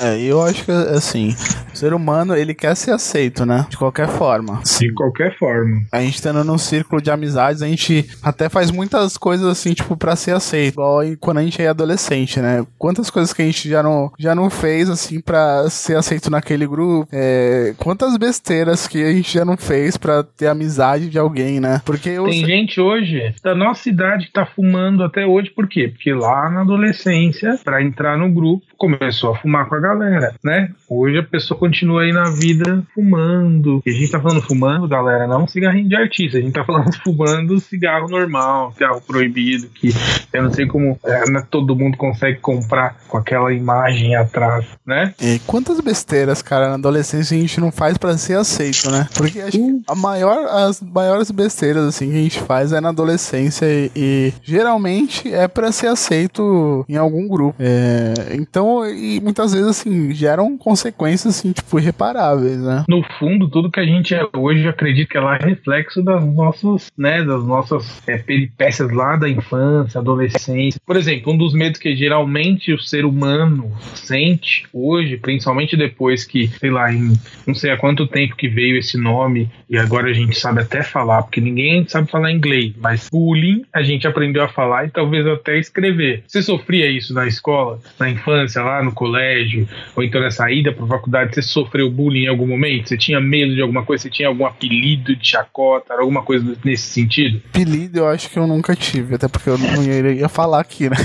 É, 0.01 0.17
eu 0.21 0.41
acho 0.41 0.63
que 0.63 0.71
assim, 0.71 1.35
o 1.73 1.77
ser 1.77 1.93
humano 1.93 2.37
ele 2.37 2.53
quer 2.53 2.73
ser 2.75 2.91
aceito, 2.91 3.45
né? 3.45 3.67
De 3.69 3.75
qualquer 3.75 4.07
forma. 4.07 4.61
De 4.79 4.93
qualquer 4.93 5.37
forma. 5.37 5.81
A 5.91 5.99
gente 5.99 6.21
tendo 6.21 6.41
num 6.45 6.57
círculo 6.57 7.01
de 7.01 7.11
amizades, 7.11 7.61
a 7.61 7.67
gente 7.67 8.09
até 8.23 8.47
faz 8.47 8.71
muitas 8.71 9.17
coisas 9.17 9.45
assim, 9.45 9.73
tipo, 9.73 9.88
pra 9.97 10.15
ser 10.15 10.31
aceito. 10.31 10.73
Igual 10.73 11.01
quando 11.19 11.37
a 11.39 11.43
gente 11.43 11.61
é 11.61 11.67
adolescente, 11.67 12.39
né? 12.39 12.65
Quantas 12.77 13.09
coisas 13.09 13.33
que 13.33 13.41
a 13.41 13.45
gente 13.45 13.69
já 13.69 13.83
não, 13.83 14.11
já 14.17 14.35
não 14.35 14.49
fez, 14.49 14.89
assim, 14.89 15.19
pra 15.19 15.69
ser 15.69 15.97
aceito 15.97 16.29
naquele 16.29 16.67
grupo. 16.67 17.07
É, 17.11 17.73
quantas 17.77 18.17
besteiras 18.17 18.87
que 18.87 19.03
a 19.03 19.11
gente 19.11 19.33
já 19.33 19.45
não 19.45 19.57
fez 19.57 19.97
pra 19.97 20.23
ter 20.23 20.47
amizade 20.47 21.09
de 21.09 21.19
alguém, 21.19 21.59
né? 21.59 21.81
Porque 21.85 22.09
eu... 22.09 22.25
Tem 22.25 22.45
gente 22.45 22.79
hoje, 22.79 23.33
da 23.43 23.55
nossa 23.55 23.89
idade, 23.89 24.27
que 24.27 24.33
tá 24.33 24.45
fumando 24.45 25.03
até 25.03 25.25
hoje, 25.25 25.49
por 25.49 25.67
quê? 25.67 25.87
Porque 25.87 26.13
lá 26.13 26.49
na 26.49 26.61
adolescência, 26.61 27.59
pra 27.63 27.81
entrar 27.81 28.17
no 28.17 28.29
grupo, 28.29 28.65
começou 28.79 29.33
a 29.33 29.35
fumar 29.35 29.67
com 29.67 29.75
a 29.75 29.79
galera, 29.79 30.33
né? 30.43 30.71
Hoje 30.87 31.17
a 31.17 31.23
pessoa 31.23 31.59
continua 31.59 32.03
aí 32.03 32.13
na 32.13 32.31
vida 32.31 32.81
fumando. 32.95 33.83
E 33.85 33.89
a 33.89 33.93
gente 33.93 34.09
tá 34.09 34.19
falando 34.19 34.41
fumando, 34.41 34.87
galera, 34.87 35.27
não 35.27 35.45
cigarrinho 35.45 35.89
de 35.89 35.95
artista. 35.95 36.37
A 36.37 36.41
gente 36.41 36.53
tá 36.53 36.63
falando 36.63 36.91
fumando 37.03 37.59
cigarro 37.59 38.07
normal, 38.07 38.71
cigarro 38.71 39.01
proibido, 39.01 39.67
que 39.67 39.89
eu 40.31 40.43
não 40.43 40.53
sei 40.53 40.65
como 40.65 40.97
é, 41.03 41.29
né, 41.29 41.43
todo 41.51 41.75
mundo 41.75 41.97
consegue 41.97 42.39
comprar 42.39 42.97
com 43.09 43.17
aquela 43.17 43.53
imagem 43.53 44.15
atrás, 44.15 44.65
né? 44.85 45.13
E 45.21 45.39
quantas 45.45 45.81
besteiras, 45.81 46.41
cara, 46.41 46.69
na 46.69 46.75
adolescência 46.75 47.35
a 47.35 47.39
gente 47.39 47.59
não 47.59 47.71
faz 47.71 47.97
para 47.97 48.17
ser 48.17 48.37
aceito, 48.37 48.89
né? 48.89 49.07
Porque 49.13 49.41
acho 49.41 49.57
que 49.57 49.81
a 49.87 49.95
maior, 49.95 50.45
as 50.47 50.81
maiores 50.81 51.29
besteiras 51.31 51.83
assim 51.83 52.09
que 52.09 52.17
a 52.17 52.21
gente 52.21 52.39
faz 52.39 52.71
é 52.71 52.79
na 52.79 52.89
adolescência 52.89 53.65
e, 53.65 53.91
e 53.93 54.33
geralmente 54.41 55.33
é 55.33 55.47
para 55.47 55.71
ser 55.73 55.87
aceito 55.87 56.85
em 56.87 56.95
algum 56.95 57.27
grupo. 57.27 57.55
É, 57.59 58.13
então, 58.31 58.68
e 58.85 59.19
muitas 59.21 59.53
vezes 59.53 59.67
assim 59.67 60.13
geram 60.13 60.57
consequências 60.57 61.37
assim 61.37 61.51
tipo 61.51 61.79
irreparáveis, 61.79 62.61
né? 62.61 62.85
No 62.87 63.03
fundo, 63.17 63.47
tudo 63.49 63.71
que 63.71 63.79
a 63.79 63.85
gente 63.85 64.13
é 64.13 64.25
hoje, 64.35 64.63
eu 64.63 64.69
acredito 64.69 65.09
que 65.09 65.17
é 65.17 65.21
reflexo 65.37 66.01
das 66.01 66.23
nossas, 66.25 66.91
né, 66.97 67.23
das 67.23 67.43
nossas 67.43 68.01
é, 68.07 68.17
peripécias 68.17 68.91
lá 68.91 69.15
da 69.15 69.29
infância, 69.29 69.99
adolescência. 69.99 70.79
Por 70.85 70.95
exemplo, 70.95 71.33
um 71.33 71.37
dos 71.37 71.53
medos 71.53 71.79
que 71.79 71.95
geralmente 71.95 72.73
o 72.73 72.79
ser 72.79 73.05
humano 73.05 73.71
sente 73.95 74.67
hoje, 74.73 75.17
principalmente 75.17 75.77
depois 75.77 76.25
que, 76.25 76.47
sei 76.47 76.69
lá, 76.69 76.91
em 76.91 77.13
não 77.45 77.53
sei 77.53 77.71
há 77.71 77.77
quanto 77.77 78.07
tempo 78.07 78.35
que 78.35 78.47
veio 78.47 78.77
esse 78.77 78.97
nome 78.97 79.49
e 79.69 79.77
agora 79.77 80.09
a 80.09 80.13
gente 80.13 80.39
sabe 80.39 80.61
até 80.61 80.83
falar, 80.83 81.23
porque 81.23 81.41
ninguém 81.41 81.87
sabe 81.87 82.09
falar 82.09 82.31
inglês, 82.31 82.73
mas 82.77 83.07
bullying 83.11 83.63
a 83.73 83.81
gente 83.81 84.07
aprendeu 84.07 84.43
a 84.43 84.49
falar 84.49 84.85
e 84.85 84.89
talvez 84.89 85.25
até 85.25 85.57
escrever. 85.57 86.23
Você 86.27 86.41
sofria 86.41 86.89
isso 86.89 87.13
na 87.13 87.27
escola, 87.27 87.79
na 87.99 88.09
infância, 88.09 88.58
lá 88.63 88.83
no 88.83 88.91
colégio, 88.91 89.67
ou 89.95 90.03
então 90.03 90.21
na 90.21 90.31
saída 90.31 90.71
para 90.71 90.85
faculdade, 90.85 91.35
você 91.35 91.41
sofreu 91.41 91.89
bullying 91.89 92.23
em 92.23 92.27
algum 92.27 92.47
momento? 92.47 92.89
Você 92.89 92.97
tinha 92.97 93.19
medo 93.19 93.53
de 93.53 93.61
alguma 93.61 93.83
coisa? 93.83 94.03
Você 94.03 94.09
tinha 94.09 94.27
algum 94.27 94.45
apelido 94.45 95.15
de 95.15 95.27
chacota, 95.27 95.93
alguma 95.93 96.23
coisa 96.23 96.57
nesse 96.63 96.89
sentido? 96.89 97.41
Apelido 97.49 97.99
eu 97.99 98.07
acho 98.07 98.29
que 98.29 98.37
eu 98.37 98.47
nunca 98.47 98.75
tive, 98.75 99.15
até 99.15 99.27
porque 99.27 99.49
eu 99.49 99.57
não 99.57 99.83
ia 99.83 100.29
falar 100.29 100.59
aqui, 100.59 100.89
né? 100.89 100.97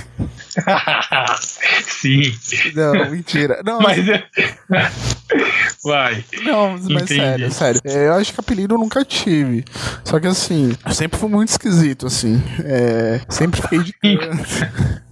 Sim. 1.83 2.33
Não, 2.75 3.11
mentira. 3.11 3.61
Não, 3.65 3.81
mas. 3.81 4.05
Vai. 5.85 6.25
Não, 6.43 6.71
mas 6.71 6.91
Entendi. 6.91 7.15
sério, 7.15 7.53
sério. 7.53 7.81
É, 7.85 8.07
eu 8.07 8.15
acho 8.15 8.33
que 8.33 8.41
apelido 8.41 8.75
eu 8.75 8.79
nunca 8.79 9.05
tive. 9.05 9.65
Só 10.03 10.19
que 10.19 10.27
assim, 10.27 10.75
eu 10.85 10.93
sempre 10.93 11.19
fui 11.19 11.29
muito 11.29 11.51
esquisito, 11.51 12.07
assim. 12.07 12.43
É, 12.65 13.21
sempre 13.29 13.61
fiquei 13.61 13.81
de 13.81 13.93
canto. 14.01 15.04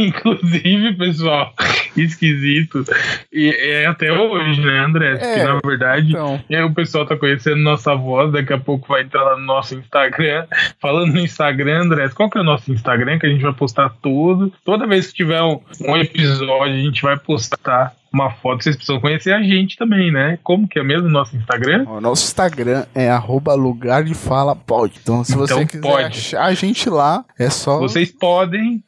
Inclusive, 0.08 0.94
pessoal, 0.96 1.52
esquisito. 1.96 2.84
E 3.30 3.50
é 3.50 3.86
até 3.86 4.10
hoje, 4.10 4.60
né, 4.60 4.78
André? 4.78 5.18
É, 5.20 5.44
na 5.44 5.60
verdade, 5.64 6.10
então... 6.10 6.40
o 6.66 6.74
pessoal 6.74 7.04
tá 7.04 7.16
conhecendo 7.16 7.58
nossa 7.58 7.94
voz, 7.94 8.32
daqui 8.32 8.52
a 8.52 8.58
pouco 8.58 8.88
vai 8.88 9.02
entrar 9.02 9.22
lá 9.22 9.36
no 9.36 9.44
nosso 9.44 9.74
Instagram. 9.74 10.46
Falando 10.80 11.12
no 11.12 11.20
Instagram, 11.20 11.82
André, 11.82 12.08
qual 12.10 12.30
que 12.30 12.38
é 12.38 12.40
o 12.40 12.44
nosso 12.44 12.72
Instagram? 12.72 13.18
Que 13.18 13.26
a 13.26 13.30
gente 13.30 13.42
vai 13.42 13.52
postar 13.52 13.90
tudo. 14.00 14.52
Toda 14.64 14.86
vez 14.86 15.08
que 15.08 15.14
tiver 15.14 15.42
um, 15.42 15.60
um 15.86 15.96
episódio, 15.96 16.74
a 16.74 16.78
gente 16.78 17.02
vai 17.02 17.18
postar 17.18 17.94
uma 18.12 18.30
foto, 18.30 18.64
vocês 18.64 18.74
precisam 18.74 19.00
conhecer 19.00 19.32
a 19.32 19.40
gente 19.40 19.76
também, 19.76 20.10
né? 20.10 20.36
Como 20.42 20.66
que 20.66 20.80
é 20.80 20.82
mesmo 20.82 21.06
o 21.06 21.10
nosso 21.10 21.36
Instagram? 21.36 21.84
O 21.88 22.00
nosso 22.00 22.24
Instagram 22.24 22.84
é 22.92 23.08
arroba 23.08 23.54
lugar 23.54 24.02
de 24.02 24.14
fala 24.14 24.56
pode. 24.56 24.98
Então, 25.00 25.22
se 25.22 25.32
então, 25.32 25.46
você 25.46 25.66
quiser 25.66 25.80
pode. 25.80 26.04
achar 26.04 26.44
a 26.44 26.52
gente 26.52 26.90
lá, 26.90 27.24
é 27.38 27.48
só. 27.48 27.78
Vocês 27.78 28.10
podem 28.10 28.82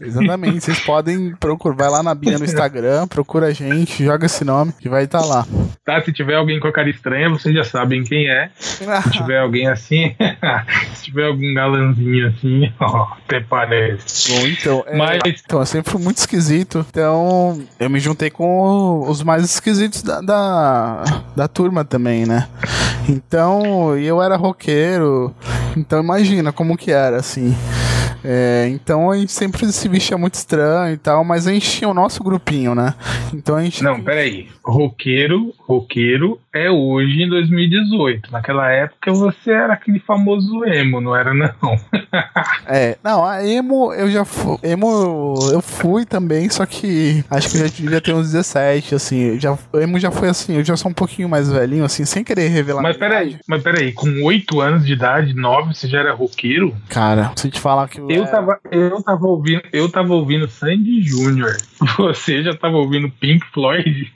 Exatamente, 0.00 0.60
vocês 0.60 0.80
podem 0.80 1.34
procurar, 1.36 1.76
vai 1.76 1.90
lá 1.90 2.02
na 2.02 2.14
Bia 2.14 2.38
no 2.38 2.44
Instagram, 2.44 3.06
procura 3.08 3.46
a 3.46 3.52
gente, 3.52 4.04
joga 4.04 4.26
esse 4.26 4.44
nome 4.44 4.72
que 4.78 4.88
vai 4.88 5.04
estar 5.04 5.20
tá 5.20 5.26
lá. 5.26 5.46
Tá, 5.84 6.00
se 6.02 6.12
tiver 6.12 6.36
alguém 6.36 6.60
com 6.60 6.68
a 6.68 6.72
cara 6.72 6.88
estranha, 6.88 7.28
vocês 7.28 7.54
já 7.54 7.64
sabem 7.64 8.04
quem 8.04 8.28
é. 8.28 8.50
Se 8.56 9.10
tiver 9.10 9.38
alguém 9.38 9.68
assim, 9.68 10.14
se 10.94 11.04
tiver 11.04 11.26
algum 11.26 11.52
galanzinho 11.52 12.28
assim, 12.28 12.72
ó, 12.78 13.08
até 13.24 13.40
parece. 13.40 14.32
Bom, 14.32 14.46
então, 14.46 14.84
é, 14.86 14.96
Mas... 14.96 15.20
então, 15.44 15.60
eu 15.60 15.66
sempre 15.66 15.90
fui 15.90 16.00
muito 16.00 16.18
esquisito, 16.18 16.86
então 16.88 17.60
eu 17.78 17.90
me 17.90 17.98
juntei 17.98 18.30
com 18.30 19.08
os 19.08 19.22
mais 19.22 19.44
esquisitos 19.44 20.02
da, 20.02 20.20
da, 20.20 21.02
da 21.34 21.48
turma 21.48 21.84
também, 21.84 22.24
né? 22.24 22.48
Então, 23.08 23.96
eu 23.96 24.22
era 24.22 24.36
roqueiro, 24.36 25.34
então 25.76 26.00
imagina 26.00 26.52
como 26.52 26.76
que 26.76 26.92
era, 26.92 27.16
assim. 27.16 27.56
É, 28.24 28.68
então 28.68 29.10
a 29.10 29.16
gente 29.16 29.32
sempre 29.32 29.66
se 29.72 29.88
vestia 29.88 30.18
muito 30.18 30.34
estranho 30.34 30.94
e 30.94 30.98
tal, 30.98 31.24
mas 31.24 31.46
a 31.46 31.52
gente 31.52 31.70
tinha 31.70 31.88
o 31.88 31.94
nosso 31.94 32.22
grupinho, 32.22 32.74
né? 32.74 32.94
Então 33.32 33.56
a 33.56 33.62
gente. 33.62 33.82
Não, 33.82 34.00
peraí. 34.00 34.48
Roqueiro, 34.64 35.54
roqueiro 35.58 36.38
é 36.52 36.70
hoje 36.70 37.22
em 37.22 37.28
2018. 37.28 38.30
Naquela 38.30 38.70
época 38.70 39.12
você 39.12 39.50
era 39.50 39.72
aquele 39.72 39.98
famoso 40.00 40.64
emo, 40.64 41.00
não 41.00 41.14
era, 41.14 41.32
não? 41.32 41.50
é, 42.66 42.96
não, 43.02 43.24
a 43.24 43.46
emo 43.46 43.92
eu 43.92 44.10
já 44.10 44.24
fui. 44.24 44.58
Emo 44.62 45.34
eu 45.52 45.60
fui 45.60 46.04
também, 46.04 46.48
só 46.50 46.66
que 46.66 47.24
acho 47.30 47.50
que 47.50 47.56
eu 47.56 47.66
já 47.66 47.74
devia 47.74 48.00
ter 48.00 48.12
uns 48.12 48.32
17, 48.32 48.94
assim. 48.94 49.38
Já, 49.38 49.56
emo 49.74 49.98
já 49.98 50.10
foi 50.10 50.28
assim, 50.28 50.56
eu 50.56 50.64
já 50.64 50.76
sou 50.76 50.90
um 50.90 50.94
pouquinho 50.94 51.28
mais 51.28 51.50
velhinho, 51.50 51.84
assim, 51.84 52.04
sem 52.04 52.24
querer 52.24 52.48
revelar. 52.48 52.82
Mas 52.82 52.96
peraí, 52.96 53.38
mas 53.46 53.62
peraí, 53.62 53.92
com 53.92 54.22
8 54.22 54.60
anos 54.60 54.86
de 54.86 54.92
idade, 54.92 55.34
9, 55.34 55.74
você 55.74 55.88
já 55.88 56.00
era 56.00 56.14
roqueiro? 56.14 56.74
Cara, 56.88 57.32
se 57.36 57.50
te 57.50 57.60
falar 57.60 57.88
que. 57.88 57.97
Eu, 57.98 58.10
eu, 58.10 58.26
tava, 58.26 58.60
eu 58.70 59.02
tava 59.02 59.26
ouvindo, 59.26 59.62
eu 59.72 59.88
tava 59.88 60.14
ouvindo 60.14 60.48
Sandy 60.48 61.02
Júnior. 61.02 61.56
Você 61.98 62.42
já 62.42 62.54
tava 62.54 62.76
ouvindo 62.76 63.10
Pink 63.10 63.44
Floyd? 63.52 64.10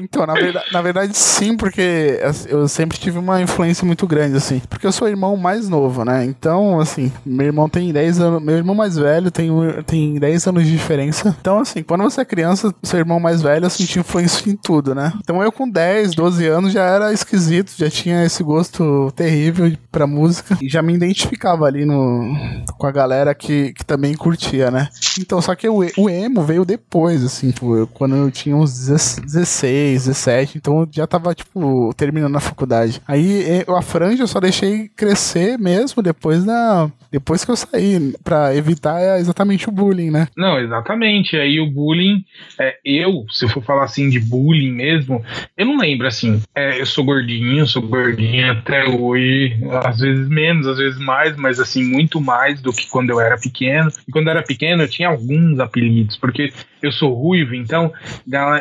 então, 0.00 0.26
na 0.26 0.34
verdade, 0.34 0.66
na 0.72 0.82
verdade, 0.82 1.18
sim, 1.18 1.56
porque 1.56 2.18
eu 2.48 2.68
sempre 2.68 2.98
tive 2.98 3.18
uma 3.18 3.42
influência 3.42 3.84
muito 3.84 4.06
grande, 4.06 4.36
assim. 4.36 4.60
Porque 4.68 4.86
eu 4.86 4.92
sou 4.92 5.06
o 5.06 5.10
irmão 5.10 5.36
mais 5.36 5.68
novo, 5.68 6.04
né? 6.04 6.24
Então, 6.24 6.80
assim, 6.80 7.12
meu 7.24 7.46
irmão 7.46 7.68
tem 7.68 7.92
10 7.92 8.20
anos. 8.20 8.42
Meu 8.42 8.56
irmão 8.56 8.74
mais 8.74 8.96
velho 8.96 9.30
tem, 9.30 9.50
tem 9.86 10.18
10 10.18 10.46
anos 10.46 10.64
de 10.64 10.72
diferença. 10.72 11.36
Então, 11.40 11.58
assim, 11.58 11.82
quando 11.82 12.02
você 12.02 12.20
é 12.22 12.24
criança, 12.24 12.74
seu 12.82 12.98
irmão 12.98 13.20
mais 13.20 13.42
velho, 13.42 13.66
assim, 13.66 13.84
te 13.84 13.98
influencia 13.98 14.52
em 14.52 14.56
tudo, 14.56 14.94
né? 14.94 15.12
Então 15.20 15.42
eu 15.42 15.52
com 15.52 15.68
10, 15.68 16.14
12 16.14 16.46
anos 16.46 16.72
já 16.72 16.84
era 16.84 17.12
esquisito, 17.12 17.72
já 17.76 17.90
tinha 17.90 18.24
esse 18.24 18.42
gosto 18.42 19.12
terrível 19.14 19.72
pra 19.90 20.06
música. 20.06 20.58
E 20.60 20.68
já 20.68 20.82
me 20.82 20.94
identificava 20.94 21.66
ali 21.66 21.84
no, 21.84 22.36
com 22.78 22.86
a 22.86 22.90
galera 22.90 23.34
que, 23.34 23.72
que 23.72 23.84
também 23.84 24.14
curtia, 24.14 24.70
né? 24.70 24.88
Então, 25.18 25.40
só 25.40 25.54
que 25.54 25.68
o, 25.68 25.80
o 25.96 26.10
emo 26.10 26.42
veio 26.42 26.64
depois, 26.64 27.24
assim, 27.24 27.50
tipo, 27.50 27.86
quando 27.94 28.16
eu 28.16 28.30
tinha 28.30 28.56
uns 28.56 28.86
16, 28.86 30.06
17, 30.06 30.58
então 30.58 30.80
eu 30.80 30.88
já 30.90 31.06
tava, 31.06 31.34
tipo, 31.34 31.92
terminando 31.94 32.36
a 32.36 32.40
faculdade. 32.40 33.02
Aí 33.06 33.64
a 33.66 33.82
franja 33.82 34.22
eu 34.22 34.28
só 34.28 34.40
deixei 34.40 34.88
crescer 34.88 35.58
mesmo 35.58 36.02
depois 36.02 36.44
da. 36.44 36.90
Depois 37.10 37.44
que 37.44 37.50
eu 37.50 37.56
saí, 37.56 38.14
pra 38.22 38.54
evitar 38.54 39.18
exatamente 39.18 39.68
o 39.68 39.72
bullying, 39.72 40.10
né? 40.10 40.28
Não, 40.36 40.58
exatamente. 40.58 41.36
Aí 41.36 41.60
o 41.60 41.70
bullying, 41.70 42.24
é, 42.58 42.78
eu, 42.84 43.26
se 43.30 43.48
for 43.48 43.62
falar 43.62 43.84
assim 43.84 44.08
de 44.08 44.20
bullying 44.20 44.70
mesmo, 44.70 45.24
eu 45.56 45.66
não 45.66 45.78
lembro 45.78 46.06
assim. 46.06 46.40
É, 46.54 46.80
eu 46.80 46.86
sou 46.86 47.04
gordinho, 47.04 47.66
sou 47.66 47.82
gordinho 47.82 48.52
até 48.52 48.84
hoje, 48.84 49.56
às 49.84 49.98
vezes 49.98 50.28
menos, 50.28 50.66
às 50.66 50.78
vezes 50.78 50.98
mais, 51.00 51.36
mas 51.36 51.58
assim, 51.58 51.84
muito 51.84 52.20
mais 52.20 52.60
do 52.60 52.72
que 52.72 52.88
quando 52.88 53.10
eu 53.10 53.20
era 53.20 53.36
pequeno. 53.36 53.90
E 54.06 54.12
quando 54.12 54.26
eu 54.28 54.32
era 54.32 54.42
pequeno, 54.42 54.82
eu 54.82 54.88
tinha 54.88 55.08
alguns 55.08 55.58
apelidos, 55.58 56.16
porque 56.16 56.52
eu 56.82 56.92
sou 56.92 57.12
ruivo, 57.14 57.54
então 57.54 57.92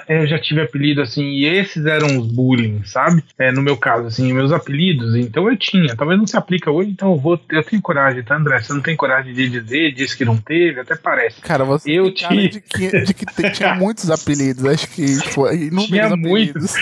eu 0.08 0.28
já 0.28 0.40
tive 0.40 0.62
apelido 0.62 1.02
assim, 1.02 1.24
e 1.24 1.46
esses 1.46 1.86
eram 1.86 2.18
os 2.20 2.28
bullying, 2.28 2.82
sabe? 2.84 3.24
É, 3.38 3.52
no 3.52 3.62
meu 3.62 3.78
caso, 3.78 4.08
assim, 4.08 4.34
meus 4.34 4.52
apelidos, 4.52 5.16
então 5.16 5.50
eu 5.50 5.58
tinha. 5.58 5.96
Talvez 5.96 6.20
não 6.20 6.28
se 6.28 6.38
aplica 6.38 6.72
hoje, 6.72 6.90
então 6.90 7.12
eu 7.12 7.18
vou. 7.18 7.40
Eu 7.50 7.64
tenho 7.64 7.82
coragem, 7.82 8.24
tá, 8.24 8.39
André? 8.40 8.62
Você 8.62 8.74
não 8.74 8.82
tem 8.82 8.96
coragem 8.96 9.34
de 9.34 9.50
dizer, 9.50 9.94
disse 9.94 10.18
que 10.18 10.26
não 10.26 10.38
teve, 10.38 10.80
até 10.80 10.96
parece. 10.96 11.42
Cara, 11.42 11.64
você 11.64 11.92
eu 11.92 12.14
tinha. 12.14 12.50
De 12.50 12.62
que, 12.62 13.02
de 13.02 13.14
que 13.14 13.52
tinha 13.52 13.76
muitos 13.76 14.10
apelidos, 14.10 14.66
acho 14.66 14.88
que 14.90 15.20
tipo, 15.20 15.48
inúmeros 15.52 15.86
tinha 15.88 16.16
muitos. 16.16 16.74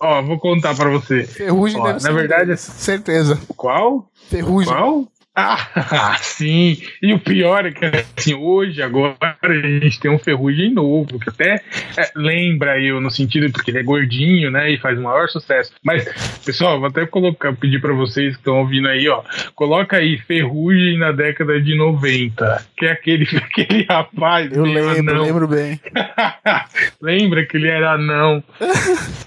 Ó, 0.00 0.22
vou 0.22 0.38
contar 0.38 0.74
pra 0.74 0.88
você. 0.90 1.24
Ferrugem 1.24 1.80
Ó, 1.80 1.92
Na 1.92 2.12
verdade, 2.12 2.56
certeza. 2.56 3.40
Qual? 3.56 4.10
Ferrugem. 4.28 4.72
Qual? 4.72 5.08
Ah, 5.96 6.16
sim. 6.20 6.80
E 7.02 7.12
o 7.12 7.18
pior 7.18 7.66
é 7.66 7.72
que 7.72 7.84
assim, 7.84 8.34
hoje, 8.34 8.80
agora, 8.80 9.16
a 9.42 9.52
gente 9.52 9.98
tem 9.98 10.10
um 10.10 10.18
ferrugem 10.18 10.72
novo, 10.72 11.18
que 11.18 11.28
até 11.28 11.60
é, 11.96 12.10
lembra 12.14 12.80
eu 12.80 13.00
no 13.00 13.10
sentido 13.10 13.50
porque 13.52 13.70
ele 13.70 13.78
é 13.78 13.82
gordinho, 13.82 14.50
né? 14.50 14.70
E 14.70 14.78
faz 14.78 14.98
o 14.98 15.02
maior 15.02 15.28
sucesso. 15.28 15.72
Mas, 15.82 16.04
pessoal, 16.44 16.78
vou 16.78 16.88
até 16.88 17.04
colocar, 17.06 17.52
pedir 17.54 17.80
para 17.80 17.92
vocês 17.92 18.34
que 18.34 18.40
estão 18.40 18.60
ouvindo 18.60 18.88
aí, 18.88 19.08
ó. 19.08 19.22
Coloca 19.54 19.96
aí 19.96 20.18
ferrugem 20.18 20.98
na 20.98 21.10
década 21.12 21.60
de 21.60 21.76
90. 21.76 22.66
Que 22.76 22.86
é 22.86 22.92
aquele, 22.92 23.26
aquele 23.36 23.84
rapaz. 23.84 24.52
Eu 24.52 24.64
lembro, 24.64 24.98
anão. 24.98 25.22
lembro 25.24 25.48
bem. 25.48 25.80
lembra 27.02 27.44
que 27.44 27.56
ele 27.56 27.68
era 27.68 27.92
anão. 27.92 28.42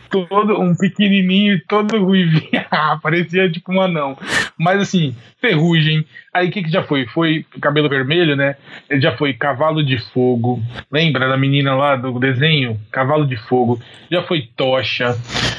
Todo 0.09 0.59
um 0.59 0.75
pequenininho, 0.75 1.61
todo 1.67 2.03
ruivinho. 2.03 2.65
Parecia 3.01 3.49
tipo 3.49 3.71
um 3.71 3.81
anão. 3.81 4.17
Mas 4.57 4.81
assim, 4.81 5.15
ferrugem. 5.39 6.05
Aí 6.33 6.49
o 6.49 6.51
que, 6.51 6.63
que 6.63 6.71
já 6.71 6.83
foi? 6.83 7.05
Foi 7.07 7.45
cabelo 7.61 7.89
vermelho, 7.89 8.35
né? 8.35 8.55
Ele 8.89 9.01
já 9.01 9.15
foi 9.15 9.33
cavalo 9.33 9.83
de 9.83 9.97
fogo. 10.11 10.61
Lembra 10.91 11.27
da 11.27 11.37
menina 11.37 11.75
lá 11.75 11.95
do 11.95 12.19
desenho? 12.19 12.79
Cavalo 12.91 13.25
de 13.25 13.37
fogo. 13.37 13.79
Já 14.11 14.23
foi 14.23 14.49
tocha 14.55 15.15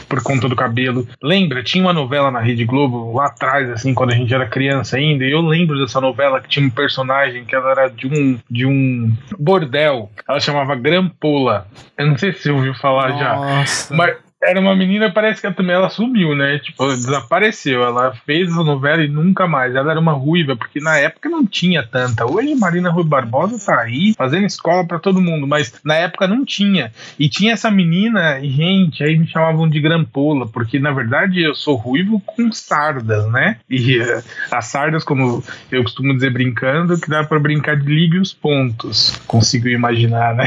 por 0.08 0.22
conta 0.22 0.48
do 0.48 0.56
cabelo. 0.56 1.06
Lembra? 1.22 1.62
Tinha 1.62 1.84
uma 1.84 1.92
novela 1.92 2.30
na 2.30 2.40
Rede 2.40 2.64
Globo 2.64 3.12
lá 3.12 3.26
atrás, 3.26 3.68
assim, 3.70 3.92
quando 3.92 4.12
a 4.12 4.14
gente 4.14 4.32
era 4.32 4.46
criança 4.46 4.96
ainda. 4.96 5.24
E 5.24 5.30
eu 5.30 5.40
lembro 5.40 5.78
dessa 5.78 6.00
novela 6.00 6.40
que 6.40 6.48
tinha 6.48 6.66
um 6.66 6.70
personagem 6.70 7.44
que 7.44 7.54
ela 7.54 7.70
era 7.70 7.88
de 7.88 8.06
um, 8.06 8.38
de 8.50 8.66
um 8.66 9.12
bordel. 9.38 10.10
Ela 10.28 10.40
chamava 10.40 10.74
Grampola. 10.74 11.66
Eu 11.96 12.06
não 12.06 12.16
sei 12.16 12.32
se 12.32 12.42
você 12.42 12.50
ouviu 12.50 12.74
falar 12.74 13.10
Nossa. 13.10 13.88
já. 13.90 13.96
Mas 13.96 14.16
era 14.40 14.60
uma 14.60 14.74
menina, 14.76 15.10
parece 15.12 15.42
que 15.42 15.52
também 15.52 15.74
ela 15.74 15.90
sumiu, 15.90 16.34
né? 16.34 16.58
Tipo, 16.60 16.86
desapareceu. 16.86 17.82
Ela 17.82 18.14
fez 18.24 18.52
a 18.52 18.62
novela 18.62 19.02
e 19.02 19.08
nunca 19.08 19.48
mais. 19.48 19.74
Ela 19.74 19.90
era 19.90 20.00
uma 20.00 20.12
ruiva, 20.12 20.56
porque 20.56 20.80
na 20.80 20.96
época 20.96 21.28
não 21.28 21.44
tinha 21.44 21.82
tanta. 21.82 22.24
Hoje 22.24 22.54
Marina 22.54 22.90
Rui 22.90 23.04
Barbosa 23.04 23.58
tá 23.64 23.80
aí 23.80 24.14
fazendo 24.16 24.46
escola 24.46 24.86
para 24.86 25.00
todo 25.00 25.20
mundo, 25.20 25.46
mas 25.46 25.74
na 25.84 25.94
época 25.94 26.28
não 26.28 26.44
tinha. 26.44 26.92
E 27.18 27.28
tinha 27.28 27.52
essa 27.52 27.70
menina, 27.70 28.38
e 28.38 28.48
gente, 28.48 29.02
aí 29.02 29.18
me 29.18 29.26
chamavam 29.26 29.68
de 29.68 29.80
grampola, 29.80 30.46
porque 30.46 30.78
na 30.78 30.92
verdade 30.92 31.42
eu 31.42 31.54
sou 31.54 31.74
ruivo 31.74 32.20
com 32.24 32.52
sardas, 32.52 33.26
né? 33.32 33.58
E 33.68 33.98
uh, 33.98 34.22
as 34.52 34.66
sardas, 34.66 35.02
como 35.02 35.42
eu 35.70 35.82
costumo 35.82 36.14
dizer 36.14 36.32
brincando, 36.32 36.98
que 37.00 37.10
dá 37.10 37.24
para 37.24 37.40
brincar 37.40 37.76
de 37.76 37.92
ligue 37.92 38.18
os 38.18 38.32
pontos. 38.32 39.20
Consigo 39.26 39.68
imaginar, 39.68 40.34
né? 40.34 40.46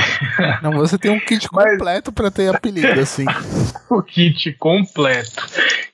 Não, 0.63 0.71
você 0.71 0.97
tem 0.97 1.11
um 1.11 1.19
kit 1.19 1.49
completo 1.49 2.11
mas... 2.11 2.15
para 2.15 2.31
ter 2.31 2.55
apelido 2.55 2.99
assim. 2.99 3.25
o 3.95 4.01
kit 4.01 4.53
completo. 4.53 5.45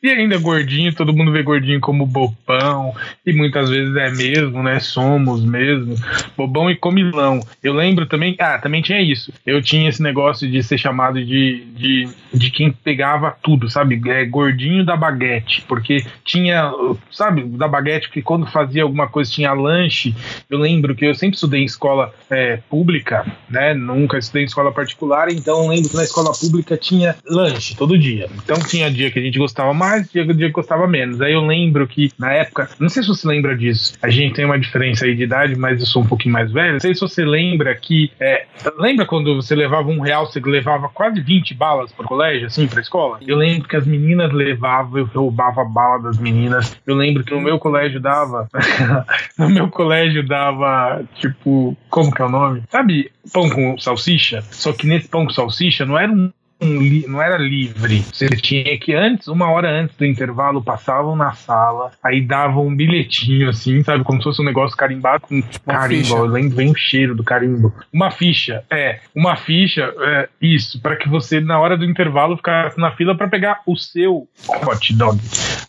E 0.02 0.10
ainda 0.10 0.38
gordinho, 0.38 0.94
todo 0.94 1.14
mundo 1.14 1.32
vê 1.32 1.42
gordinho 1.42 1.80
como 1.80 2.06
bobão, 2.06 2.94
e 3.26 3.34
muitas 3.34 3.70
vezes 3.70 3.96
é 3.96 4.12
mesmo, 4.12 4.62
né? 4.62 4.80
Somos 4.80 5.44
mesmo. 5.44 5.96
Bobão 6.38 6.70
e 6.70 6.76
comilão. 6.76 7.40
Eu 7.64 7.74
lembro 7.74 8.06
também, 8.06 8.36
ah, 8.40 8.60
também 8.60 8.82
tinha 8.82 9.02
isso. 9.02 9.34
Eu 9.46 9.62
tinha 9.62 9.90
esse 9.90 10.02
negócio 10.02 10.50
de 10.50 10.62
ser 10.62 10.78
chamado 10.78 11.24
de, 11.24 11.66
de, 11.76 12.08
de 12.32 12.52
quem 12.52 12.72
pegava 12.72 13.36
tudo, 13.42 13.70
sabe? 13.70 14.00
É, 14.08 14.26
gordinho 14.26 14.86
da 14.86 14.96
baguete, 14.96 15.64
porque 15.68 16.06
tinha, 16.24 16.72
sabe, 17.12 17.44
da 17.44 17.68
baguete, 17.68 18.10
que 18.10 18.22
quando 18.22 18.46
fazia 18.46 18.84
alguma 18.84 19.08
coisa 19.08 19.32
tinha 19.32 19.52
lanche. 19.54 20.16
Eu 20.50 20.60
lembro 20.60 20.96
que 20.96 21.06
eu 21.06 21.16
sempre 21.16 21.36
estudei 21.36 21.62
em 21.62 21.66
escola 21.66 22.14
é, 22.30 22.58
pública, 22.70 23.26
né? 23.50 23.74
Nunca 23.74 24.18
estudei 24.20 24.44
em 24.44 24.46
escola 24.46 24.72
particular, 24.72 25.30
então 25.32 25.64
eu 25.64 25.70
lembro 25.70 25.90
que 25.90 25.96
na 25.96 26.04
escola 26.04 26.32
pública 26.32 26.78
tinha 26.78 27.16
lanche 27.26 27.76
todo 27.76 27.87
dia. 27.96 28.28
Então 28.44 28.58
tinha 28.58 28.90
dia 28.90 29.12
que 29.12 29.20
a 29.20 29.22
gente 29.22 29.38
gostava 29.38 29.72
mais, 29.72 30.10
dia, 30.10 30.26
dia 30.26 30.48
que 30.48 30.54
gostava 30.54 30.88
menos. 30.88 31.22
Aí 31.22 31.34
eu 31.34 31.46
lembro 31.46 31.88
que 31.88 32.12
na 32.18 32.32
época, 32.34 32.68
não 32.80 32.90
sei 32.90 33.04
se 33.04 33.10
você 33.10 33.28
lembra 33.28 33.56
disso, 33.56 33.94
a 34.02 34.10
gente 34.10 34.34
tem 34.34 34.46
uma 34.46 34.58
diferença 34.58 35.06
aí 35.06 35.16
de 35.16 35.24
idade, 35.24 35.56
mas 35.56 35.80
eu 35.80 35.86
sou 35.86 36.02
um 36.02 36.08
pouquinho 36.08 36.34
mais 36.34 36.52
velho. 36.52 36.74
Não 36.74 36.80
sei 36.80 36.96
se 36.96 37.02
você 37.02 37.24
lembra 37.24 37.76
que. 37.76 38.12
É, 38.20 38.46
lembra 38.78 39.06
quando 39.06 39.36
você 39.36 39.54
levava 39.54 39.90
um 39.90 40.00
real, 40.00 40.26
você 40.26 40.40
levava 40.40 40.90
quase 40.90 41.22
20 41.22 41.54
balas 41.54 41.92
pro 41.92 42.08
colégio, 42.08 42.48
assim, 42.48 42.68
pra 42.68 42.82
escola? 42.82 43.20
Eu 43.26 43.38
lembro 43.38 43.68
que 43.68 43.76
as 43.76 43.86
meninas 43.86 44.34
levavam, 44.34 45.00
eu 45.00 45.06
roubava 45.06 45.64
bala 45.64 46.02
das 46.02 46.18
meninas. 46.18 46.76
Eu 46.88 46.96
lembro 46.96 47.24
que 47.24 47.34
no 47.34 47.42
meu 47.42 47.60
colégio 47.60 48.00
dava. 48.00 48.50
no 49.38 49.50
meu 49.50 49.68
colégio 49.70 50.26
dava, 50.26 51.04
tipo, 51.16 51.78
como 51.90 52.12
que 52.12 52.22
é 52.22 52.26
o 52.26 52.30
nome? 52.30 52.64
Sabe, 52.70 53.12
pão 53.32 53.50
com 53.50 53.78
salsicha? 53.78 54.42
Só 54.52 54.74
que 54.74 54.88
nesse 54.88 55.08
pão 55.08 55.26
com 55.26 55.32
salsicha 55.32 55.86
não 55.86 55.98
era 55.98 56.12
um 56.12 56.32
não 56.60 57.22
era 57.22 57.38
livre. 57.38 58.00
Você 58.12 58.28
tinha 58.30 58.78
que 58.78 58.94
antes, 58.94 59.28
uma 59.28 59.50
hora 59.52 59.70
antes 59.70 59.96
do 59.96 60.06
intervalo, 60.06 60.64
passavam 60.64 61.16
na 61.16 61.34
sala, 61.34 61.92
aí 62.04 62.22
davam 62.22 62.68
um 62.68 62.76
bilhetinho 62.76 63.50
assim, 63.50 63.84
sabe? 63.84 64.04
Como 64.04 64.20
se 64.20 64.24
fosse 64.24 64.42
um 64.42 64.46
negócio 64.46 64.76
carimbado 64.76 65.22
com 65.28 65.42
tipo, 65.42 65.66
carimbo. 65.66 66.24
Lembro, 66.24 66.56
vem 66.56 66.72
o 66.72 66.76
cheiro 66.76 67.16
do 67.16 67.24
carimbo. 67.24 67.74
Uma 67.94 68.10
ficha, 68.10 68.64
é. 68.72 69.00
Uma 69.16 69.36
ficha, 69.36 69.94
é, 70.00 70.30
isso, 70.42 70.82
para 70.82 70.96
que 70.96 71.08
você, 71.08 71.40
na 71.40 71.60
hora 71.60 71.78
do 71.78 71.86
intervalo, 71.86 72.38
ficasse 72.38 72.80
na 72.80 72.92
fila 72.92 73.16
para 73.16 73.28
pegar 73.28 73.62
o 73.66 73.76
seu 73.76 74.28
hot 74.66 74.94
dog. 74.94 75.20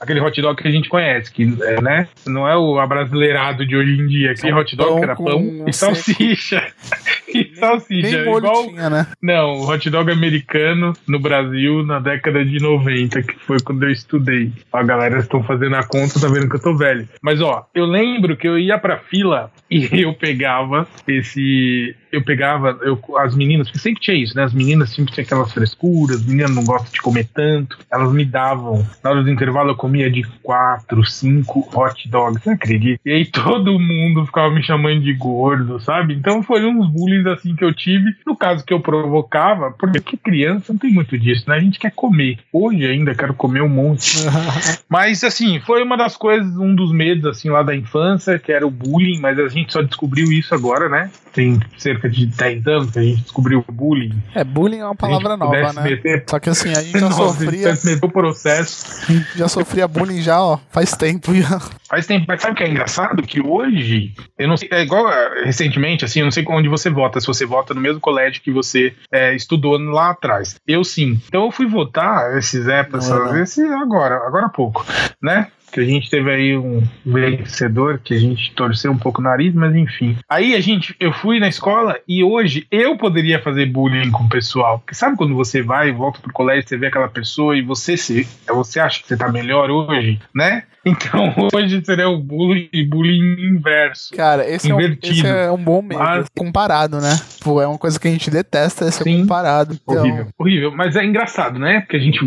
Aquele 0.01 0.21
hot 0.21 0.41
dog 0.41 0.61
que 0.61 0.69
a 0.69 0.73
gente 0.73 0.89
conhece, 0.89 1.31
que 1.31 1.57
é, 1.63 1.83
né? 1.83 2.09
Não 2.27 2.49
é 2.49 2.57
o 2.57 2.79
abrasileirado 2.79 3.67
de 3.67 3.77
hoje 3.77 3.93
em 3.93 4.07
dia. 4.07 4.31
Aquele 4.31 4.53
hot 4.53 4.77
dog 4.77 4.99
que 4.99 5.05
era 5.05 5.17
pão 5.17 5.65
e 5.67 5.73
salsicha. 5.73 6.63
e 7.29 7.55
salsicha. 7.57 8.21
igual... 8.21 8.69
Tinha, 8.69 8.89
né? 8.89 9.07
Não, 9.21 9.59
o 9.59 9.69
hot 9.69 9.91
dog 9.91 10.11
americano 10.11 10.78
no 11.07 11.19
Brasil 11.19 11.85
na 11.85 11.99
década 11.99 12.45
de 12.45 12.61
90, 12.61 13.23
que 13.23 13.39
foi 13.41 13.59
quando 13.61 13.83
eu 13.85 13.91
estudei. 13.91 14.53
A 14.73 14.83
galera 14.83 15.19
estão 15.19 15.43
fazendo 15.43 15.77
a 15.77 15.83
conta, 15.83 16.21
tá 16.21 16.29
vendo 16.29 16.49
que 16.49 16.57
eu 16.57 16.63
tô 16.63 16.77
velho. 16.77 17.09
Mas 17.23 17.41
ó, 17.41 17.67
eu 17.75 17.85
lembro 17.85 18.37
que 18.37 18.49
eu 18.49 18.59
ia 18.59 18.79
pra 18.79 18.99
fila 18.99 19.51
e 19.93 20.03
eu 20.03 20.15
pegava 20.15 20.87
esse 21.07 21.95
eu 22.11 22.23
pegava 22.23 22.79
eu, 22.83 22.99
as 23.19 23.35
meninas, 23.35 23.69
porque 23.69 23.79
sempre 23.79 24.01
tinha 24.01 24.17
isso, 24.17 24.35
né? 24.35 24.45
As 24.45 24.53
meninas 24.53 24.91
sempre 24.91 25.13
tinham 25.13 25.25
aquelas 25.25 25.53
frescuras, 25.53 26.17
as 26.17 26.27
meninas 26.27 26.55
não 26.55 26.65
gostam 26.65 26.91
de 26.91 27.01
comer 27.01 27.29
tanto. 27.35 27.79
Elas 27.91 28.13
me 28.13 28.25
davam, 28.25 28.87
na 29.03 29.11
hora 29.11 29.23
do 29.23 29.31
intervalo 29.31 29.71
eu 29.71 29.77
comia 29.77 30.11
de 30.11 30.23
quatro, 30.43 31.05
cinco 31.05 31.69
hot 31.75 32.09
dogs, 32.09 32.43
você 32.43 32.51
acredita? 32.51 33.01
E 33.05 33.13
aí 33.13 33.27
todo 33.27 33.79
mundo 33.79 34.27
ficava 34.27 34.51
me 34.51 34.63
chamando 34.63 35.03
de 35.03 35.13
gordo, 35.13 35.81
sabe? 35.81 36.15
Então 36.15 36.43
foi 36.43 36.65
uns 36.65 36.89
bullying 36.89 37.29
assim 37.29 37.55
que 37.55 37.65
eu 37.65 37.75
tive. 37.75 38.15
No 38.27 38.37
caso 38.37 38.65
que 38.65 38.73
eu 38.73 38.81
provocava, 38.81 39.71
porque 39.73 40.17
criança 40.17 40.73
não 40.73 40.79
tem 40.79 40.93
muito 40.93 41.19
disso, 41.19 41.45
né? 41.49 41.57
A 41.57 41.61
gente 41.61 41.79
quer 41.79 41.93
comer. 41.93 42.39
Hoje 42.53 42.87
ainda 42.87 43.15
quero 43.15 43.35
comer 43.35 43.63
um 43.63 43.69
monte. 43.69 44.19
mas 44.89 45.23
assim, 45.25 45.61
foi 45.61 45.83
uma 45.83 45.97
das 45.97 46.17
coisas, 46.17 46.57
um 46.57 46.75
dos 46.75 46.93
medos 46.93 47.27
assim 47.27 47.51
lá 47.51 47.63
da 47.63 47.77
infância, 47.77 48.39
que 48.39 48.53
era 48.53 48.67
o 48.67 48.71
bullying, 48.71 49.21
mas 49.21 49.39
a 49.39 49.49
gente 49.49 49.58
só 49.69 49.83
descobriu 49.83 50.31
isso 50.33 50.55
agora, 50.55 50.89
né? 50.89 51.11
Tem 51.33 51.61
cerca 51.77 52.09
de 52.09 52.27
10 52.27 52.67
anos 52.67 52.91
que 52.91 52.99
a 52.99 53.03
gente 53.03 53.23
descobriu 53.23 53.65
o 53.67 53.73
bullying. 53.73 54.21
É, 54.35 54.43
bullying 54.43 54.79
é 54.79 54.85
uma 54.85 54.95
palavra 54.95 55.37
nova, 55.37 55.73
né? 55.73 55.83
Meter... 55.83 56.25
Só 56.29 56.39
que 56.39 56.51
assim, 56.51 56.71
a 56.73 56.81
gente 56.83 56.99
já 56.99 57.09
Nossa, 57.09 57.17
sofria. 57.17 57.99
o 58.03 58.11
processo. 58.11 59.13
já 59.37 59.49
sofria 59.49 59.89
bullying 59.89 60.21
já, 60.21 60.41
ó, 60.41 60.59
faz 60.71 60.93
tempo 60.93 61.35
já. 61.35 61.61
Faz 61.89 62.07
tempo, 62.07 62.27
mas 62.29 62.43
sabe 62.43 62.55
o 62.55 62.57
que 62.57 62.65
é 62.65 62.69
engraçado? 62.69 63.23
Que 63.23 63.41
hoje, 63.41 64.13
eu 64.39 64.49
não 64.49 64.57
sei, 64.57 64.69
é 64.73 64.83
igual 64.83 65.11
é, 65.11 65.45
recentemente, 65.45 66.05
assim, 66.05 66.21
eu 66.21 66.25
não 66.25 66.31
sei 66.31 66.45
onde 66.49 66.69
você 66.69 66.91
vota, 66.91 67.21
se 67.21 67.27
você 67.27 67.47
vota 67.47 67.73
no 67.73 67.81
mesmo 67.81 68.01
colégio 68.01 68.43
que 68.43 68.51
você 68.51 68.95
é, 69.13 69.35
estudou 69.35 69.79
lá 69.79 70.11
atrás. 70.11 70.57
Eu 70.67 70.85
sim. 70.85 71.21
Então 71.29 71.45
eu 71.45 71.51
fui 71.51 71.67
votar 71.67 72.37
esses 72.37 72.67
épocas, 72.69 73.09
esse 73.37 73.63
agora, 73.63 74.17
agora 74.27 74.47
há 74.47 74.51
pouco, 74.51 74.85
né? 75.23 75.49
Que 75.73 75.81
a 75.81 75.85
gente 75.85 76.11
teve 76.11 76.31
aí 76.31 76.57
um 76.57 76.83
vencedor 77.05 78.01
que 78.03 78.15
a 78.15 78.19
gente 78.19 78.53
torceu 78.55 78.91
um 78.91 78.99
pouco 78.99 79.21
o 79.21 79.25
nariz, 79.25 79.55
mas 79.55 79.75
enfim. 79.75 80.17
Aí 80.29 80.55
a 80.55 80.61
gente, 80.61 80.95
eu 80.99 81.13
fui 81.13 81.39
na 81.39 81.49
escola 81.49 81.99
e 82.07 82.23
hoje 82.23 82.67
eu 82.71 82.97
poderia 82.97 83.41
fazer 83.41 83.67
bullying 83.67 84.11
com 84.11 84.25
o 84.25 84.29
pessoal. 84.29 84.79
Porque 84.79 84.95
sabe 84.95 85.17
quando 85.17 85.35
você 85.35 85.63
vai 85.63 85.89
e 85.89 85.93
volta 85.93 86.21
pro 86.21 86.33
colégio, 86.33 86.69
você 86.69 86.77
vê 86.77 86.87
aquela 86.87 87.09
pessoa 87.09 87.57
e 87.57 87.63
você 87.63 87.97
se, 87.97 88.27
você 88.47 88.81
acha 88.81 89.01
que 89.03 89.09
você 89.09 89.17
tá 89.17 89.31
melhor 89.31 89.71
hoje, 89.71 90.21
né? 90.35 90.65
Então 90.85 91.35
hoje 91.53 91.85
seria 91.85 92.09
o 92.09 92.19
bullying, 92.19 92.69
bullying 92.89 93.57
inverso. 93.57 94.15
Cara, 94.15 94.49
esse, 94.49 94.71
invertido. 94.71 95.27
É, 95.27 95.31
um, 95.31 95.35
esse 95.35 95.47
é 95.49 95.53
um 95.53 95.59
bom 95.59 95.83
medo. 95.83 96.01
Mas... 96.01 96.27
Comparado, 96.37 97.01
né? 97.01 97.19
Pô, 97.43 97.61
é 97.61 97.67
uma 97.67 97.79
coisa 97.79 97.99
que 97.99 98.09
a 98.09 98.11
gente 98.11 98.31
detesta, 98.31 98.87
esse 98.87 99.03
Sim, 99.03 99.21
comparado. 99.21 99.75
Então... 99.75 100.03
Horrível, 100.03 100.27
horrível. 100.39 100.73
Mas 100.73 100.97
é 100.97 101.05
engraçado, 101.05 101.59
né? 101.59 101.81
Porque 101.81 101.97
a 101.97 102.01
gente 102.01 102.21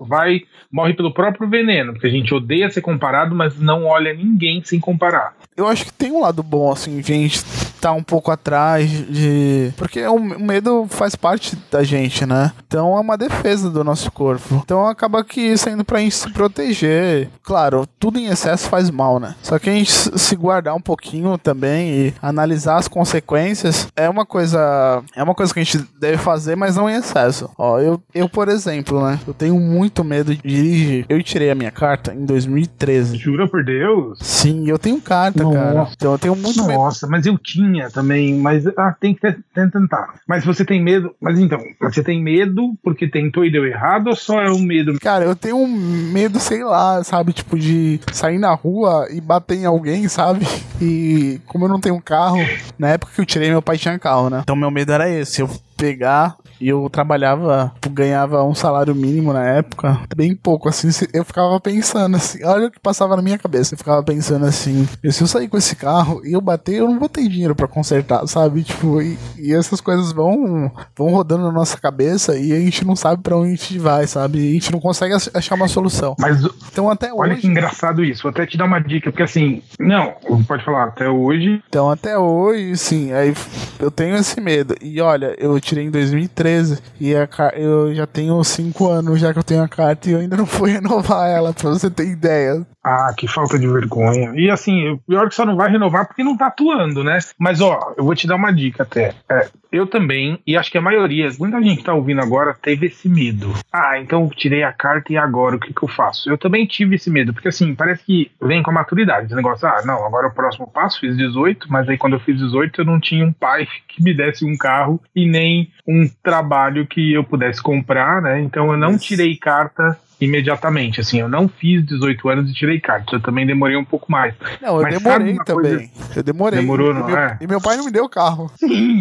vai, 0.00 0.42
morre 0.72 0.94
pelo 0.94 1.12
próprio 1.12 1.48
veneno, 1.48 1.92
porque 1.92 2.06
a 2.06 2.10
gente 2.10 2.32
odeia 2.34 2.59
ser 2.68 2.80
comparado, 2.80 3.34
mas 3.34 3.56
não 3.58 3.86
olha 3.86 4.12
ninguém 4.12 4.60
sem 4.64 4.80
comparar. 4.80 5.34
Eu 5.56 5.68
acho 5.68 5.84
que 5.86 5.92
tem 5.92 6.10
um 6.10 6.20
lado 6.20 6.42
bom, 6.42 6.72
assim, 6.72 7.00
gente 7.02 7.40
tá 7.80 7.92
um 7.92 8.02
pouco 8.02 8.30
atrás 8.30 8.90
de. 8.90 9.72
Porque 9.76 10.06
o 10.06 10.18
medo 10.18 10.86
faz 10.88 11.14
parte 11.14 11.56
da 11.70 11.82
gente, 11.82 12.26
né? 12.26 12.52
Então 12.66 12.96
é 12.96 13.00
uma 13.00 13.16
defesa 13.16 13.70
do 13.70 13.82
nosso 13.82 14.10
corpo. 14.12 14.60
Então 14.62 14.86
acaba 14.86 15.24
que 15.24 15.56
saindo 15.56 15.84
pra 15.84 15.98
gente 16.00 16.14
se 16.14 16.30
proteger. 16.30 17.28
Claro, 17.42 17.86
tudo 17.98 18.18
em 18.18 18.26
excesso 18.26 18.68
faz 18.68 18.90
mal, 18.90 19.18
né? 19.18 19.34
Só 19.42 19.58
que 19.58 19.70
a 19.70 19.72
gente 19.72 19.90
se 19.90 20.36
guardar 20.36 20.74
um 20.74 20.80
pouquinho 20.80 21.38
também 21.38 21.90
e 21.90 22.14
analisar 22.20 22.76
as 22.76 22.88
consequências 22.88 23.88
é 23.96 24.08
uma 24.08 24.26
coisa. 24.26 25.02
É 25.16 25.22
uma 25.22 25.34
coisa 25.34 25.52
que 25.52 25.60
a 25.60 25.64
gente 25.64 25.84
deve 25.98 26.18
fazer, 26.18 26.56
mas 26.56 26.76
não 26.76 26.88
em 26.88 26.94
excesso. 26.94 27.50
Ó, 27.56 27.78
eu, 27.80 28.00
eu 28.14 28.28
por 28.28 28.48
exemplo, 28.48 29.04
né? 29.04 29.18
Eu 29.26 29.34
tenho 29.34 29.58
muito 29.58 30.04
medo 30.04 30.34
de 30.34 30.42
dirigir. 30.42 31.06
Eu 31.08 31.22
tirei 31.22 31.50
a 31.50 31.54
minha 31.54 31.70
carta 31.70 32.12
em 32.12 32.24
2013. 32.24 33.16
Jura 33.16 33.48
por 33.48 33.64
Deus? 33.64 34.18
Sim, 34.20 34.68
eu 34.68 34.78
tenho 34.78 35.00
carta, 35.00 35.42
Nossa. 35.42 35.58
cara. 35.58 35.88
Então 35.96 36.12
eu 36.12 36.18
tenho 36.18 36.36
muito 36.36 36.58
Nossa, 36.58 36.68
medo. 36.68 36.80
Nossa, 36.80 37.06
mas 37.06 37.26
eu 37.26 37.38
tinha 37.38 37.69
também, 37.92 38.34
mas 38.34 38.66
ah, 38.76 38.94
tem 38.98 39.14
que 39.14 39.20
tentar. 39.54 40.14
Mas 40.26 40.44
você 40.44 40.64
tem 40.64 40.82
medo, 40.82 41.14
mas 41.20 41.38
então, 41.38 41.60
você 41.80 42.02
tem 42.02 42.22
medo 42.22 42.74
porque 42.82 43.08
tentou 43.08 43.44
e 43.44 43.50
deu 43.52 43.66
errado 43.66 44.08
ou 44.08 44.16
só 44.16 44.40
é 44.40 44.50
um 44.50 44.60
medo? 44.60 44.98
Cara, 45.00 45.24
eu 45.24 45.36
tenho 45.36 45.56
um 45.56 45.68
medo, 45.68 46.38
sei 46.40 46.64
lá, 46.64 47.02
sabe, 47.04 47.32
tipo 47.32 47.58
de 47.58 48.00
sair 48.12 48.38
na 48.38 48.52
rua 48.52 49.06
e 49.10 49.20
bater 49.20 49.58
em 49.58 49.66
alguém, 49.66 50.08
sabe? 50.08 50.46
E 50.80 51.40
como 51.46 51.66
eu 51.66 51.68
não 51.68 51.80
tenho 51.80 52.00
carro, 52.00 52.38
na 52.78 52.88
época 52.88 53.12
que 53.14 53.20
eu 53.20 53.26
tirei, 53.26 53.50
meu 53.50 53.62
pai 53.62 53.76
tinha 53.76 53.98
carro, 53.98 54.30
né? 54.30 54.40
Então 54.42 54.56
meu 54.56 54.70
medo 54.70 54.92
era 54.92 55.08
esse, 55.08 55.42
eu 55.42 55.50
pegar 55.80 56.36
e 56.60 56.68
eu 56.68 56.88
trabalhava, 56.90 57.72
ganhava 57.90 58.44
um 58.44 58.54
salário 58.54 58.94
mínimo 58.94 59.32
na 59.32 59.44
época, 59.44 59.98
bem 60.14 60.36
pouco, 60.36 60.68
assim, 60.68 60.88
eu 61.14 61.24
ficava 61.24 61.58
pensando 61.58 62.16
assim, 62.16 62.44
olha 62.44 62.66
o 62.66 62.70
que 62.70 62.78
passava 62.78 63.16
na 63.16 63.22
minha 63.22 63.38
cabeça, 63.38 63.72
eu 63.72 63.78
ficava 63.78 64.02
pensando 64.02 64.44
assim, 64.44 64.86
se 65.10 65.22
eu 65.22 65.26
sair 65.26 65.48
com 65.48 65.56
esse 65.56 65.74
carro 65.74 66.20
e 66.22 66.34
eu 66.34 66.40
bater, 66.40 66.76
eu 66.76 66.88
não 66.88 66.98
vou 66.98 67.08
ter 67.08 67.26
dinheiro 67.26 67.54
para 67.54 67.66
consertar, 67.66 68.26
sabe? 68.26 68.62
Tipo, 68.62 69.00
e, 69.00 69.18
e, 69.38 69.54
essas 69.54 69.80
coisas 69.80 70.12
vão, 70.12 70.70
vão 70.94 71.08
rodando 71.08 71.44
na 71.44 71.52
nossa 71.52 71.80
cabeça 71.80 72.36
e 72.36 72.52
a 72.52 72.60
gente 72.60 72.84
não 72.84 72.94
sabe 72.94 73.22
para 73.22 73.36
onde 73.36 73.52
a 73.52 73.56
gente 73.56 73.78
vai, 73.78 74.06
sabe? 74.06 74.38
E 74.38 74.50
a 74.50 74.52
gente 74.52 74.70
não 74.70 74.80
consegue 74.80 75.14
achar 75.32 75.54
uma 75.54 75.68
solução. 75.68 76.14
Mas 76.18 76.44
então 76.70 76.90
até 76.90 77.12
olha 77.12 77.32
hoje... 77.32 77.40
que 77.40 77.46
engraçado 77.46 78.04
isso, 78.04 78.24
vou 78.24 78.30
até 78.30 78.44
te 78.44 78.58
dar 78.58 78.66
uma 78.66 78.80
dica, 78.80 79.10
porque 79.10 79.22
assim, 79.22 79.62
não, 79.78 80.12
pode 80.46 80.62
falar, 80.62 80.88
até 80.88 81.08
hoje... 81.08 81.62
Então 81.68 81.88
até 81.90 82.18
hoje, 82.18 82.76
sim, 82.76 83.12
aí 83.12 83.32
eu 83.78 83.90
tenho 83.90 84.16
esse 84.16 84.40
medo. 84.40 84.74
E 84.82 85.00
olha, 85.00 85.34
eu 85.38 85.58
tirei 85.70 85.84
em 85.84 85.90
2013 85.90 86.78
e 87.00 87.14
a, 87.14 87.28
eu 87.54 87.94
já 87.94 88.06
tenho 88.06 88.42
5 88.42 88.88
anos 88.88 89.20
já 89.20 89.32
que 89.32 89.38
eu 89.38 89.44
tenho 89.44 89.62
a 89.62 89.68
carta 89.68 90.08
e 90.08 90.12
eu 90.12 90.18
ainda 90.18 90.36
não 90.36 90.46
fui 90.46 90.72
renovar 90.74 91.28
ela, 91.28 91.52
pra 91.52 91.70
você 91.70 91.88
ter 91.88 92.08
ideia. 92.08 92.66
Ah, 92.82 93.12
que 93.16 93.28
falta 93.28 93.58
de 93.58 93.68
vergonha. 93.68 94.32
E 94.34 94.50
assim, 94.50 94.88
o 94.88 94.98
pior 94.98 95.26
é 95.26 95.28
que 95.28 95.34
só 95.34 95.44
não 95.44 95.56
vai 95.56 95.70
renovar 95.70 96.06
porque 96.06 96.24
não 96.24 96.36
tá 96.36 96.46
atuando, 96.46 97.04
né? 97.04 97.18
Mas 97.38 97.60
ó, 97.60 97.94
eu 97.96 98.04
vou 98.04 98.14
te 98.14 98.26
dar 98.26 98.36
uma 98.36 98.50
dica 98.50 98.84
até. 98.84 99.14
É, 99.28 99.48
eu 99.70 99.86
também, 99.86 100.40
e 100.46 100.56
acho 100.56 100.70
que 100.70 100.78
a 100.78 100.82
maioria, 100.82 101.28
muita 101.38 101.62
gente 101.62 101.78
que 101.78 101.84
tá 101.84 101.92
ouvindo 101.92 102.22
agora 102.22 102.56
teve 102.60 102.86
esse 102.86 103.08
medo. 103.08 103.52
Ah, 103.70 103.98
então 103.98 104.24
eu 104.24 104.30
tirei 104.30 104.62
a 104.62 104.72
carta 104.72 105.12
e 105.12 105.18
agora 105.18 105.56
o 105.56 105.60
que 105.60 105.74
que 105.74 105.82
eu 105.82 105.88
faço? 105.88 106.30
Eu 106.30 106.38
também 106.38 106.66
tive 106.66 106.96
esse 106.96 107.10
medo, 107.10 107.34
porque 107.34 107.48
assim, 107.48 107.74
parece 107.74 108.02
que 108.02 108.30
vem 108.40 108.62
com 108.62 108.70
a 108.70 108.74
maturidade. 108.74 109.26
Esse 109.26 109.34
negócio, 109.34 109.68
ah, 109.68 109.82
não, 109.84 110.04
agora 110.06 110.28
o 110.28 110.34
próximo 110.34 110.66
passo, 110.66 111.00
fiz 111.00 111.16
18, 111.16 111.70
mas 111.70 111.86
aí 111.86 111.98
quando 111.98 112.14
eu 112.14 112.20
fiz 112.20 112.38
18 112.38 112.80
eu 112.80 112.84
não 112.84 112.98
tinha 112.98 113.24
um 113.26 113.32
pai 113.32 113.68
que 113.88 114.02
me 114.02 114.14
desse 114.14 114.44
um 114.44 114.56
carro 114.56 115.00
e 115.14 115.28
nem 115.28 115.70
um 115.86 116.08
trabalho 116.22 116.86
que 116.86 117.12
eu 117.12 117.22
pudesse 117.22 117.62
comprar, 117.62 118.22
né? 118.22 118.40
Então 118.40 118.72
eu 118.72 118.78
não 118.78 118.96
tirei 118.96 119.36
carta 119.36 119.98
imediatamente. 120.20 121.00
Assim, 121.00 121.20
eu 121.20 121.28
não 121.28 121.48
fiz 121.48 121.84
18 121.84 122.28
anos 122.28 122.50
e 122.50 122.54
tirei 122.54 122.78
carta. 122.78 123.16
Eu 123.16 123.20
também 123.20 123.46
demorei 123.46 123.76
um 123.76 123.84
pouco 123.84 124.10
mais. 124.10 124.34
Não, 124.60 124.76
eu 124.76 124.82
Mas 124.82 124.98
demorei 124.98 125.36
também. 125.38 125.88
Coisa... 125.88 125.90
Eu 126.16 126.22
demorei. 126.22 126.60
Demorou, 126.60 126.94
não 126.94 127.08
e 127.08 127.12
meu, 127.12 127.18
é? 127.18 127.38
E 127.40 127.46
meu 127.46 127.60
pai 127.60 127.76
não 127.76 127.84
me 127.84 127.90
deu 127.90 128.08
carro. 128.08 128.50
Sim, 128.56 128.98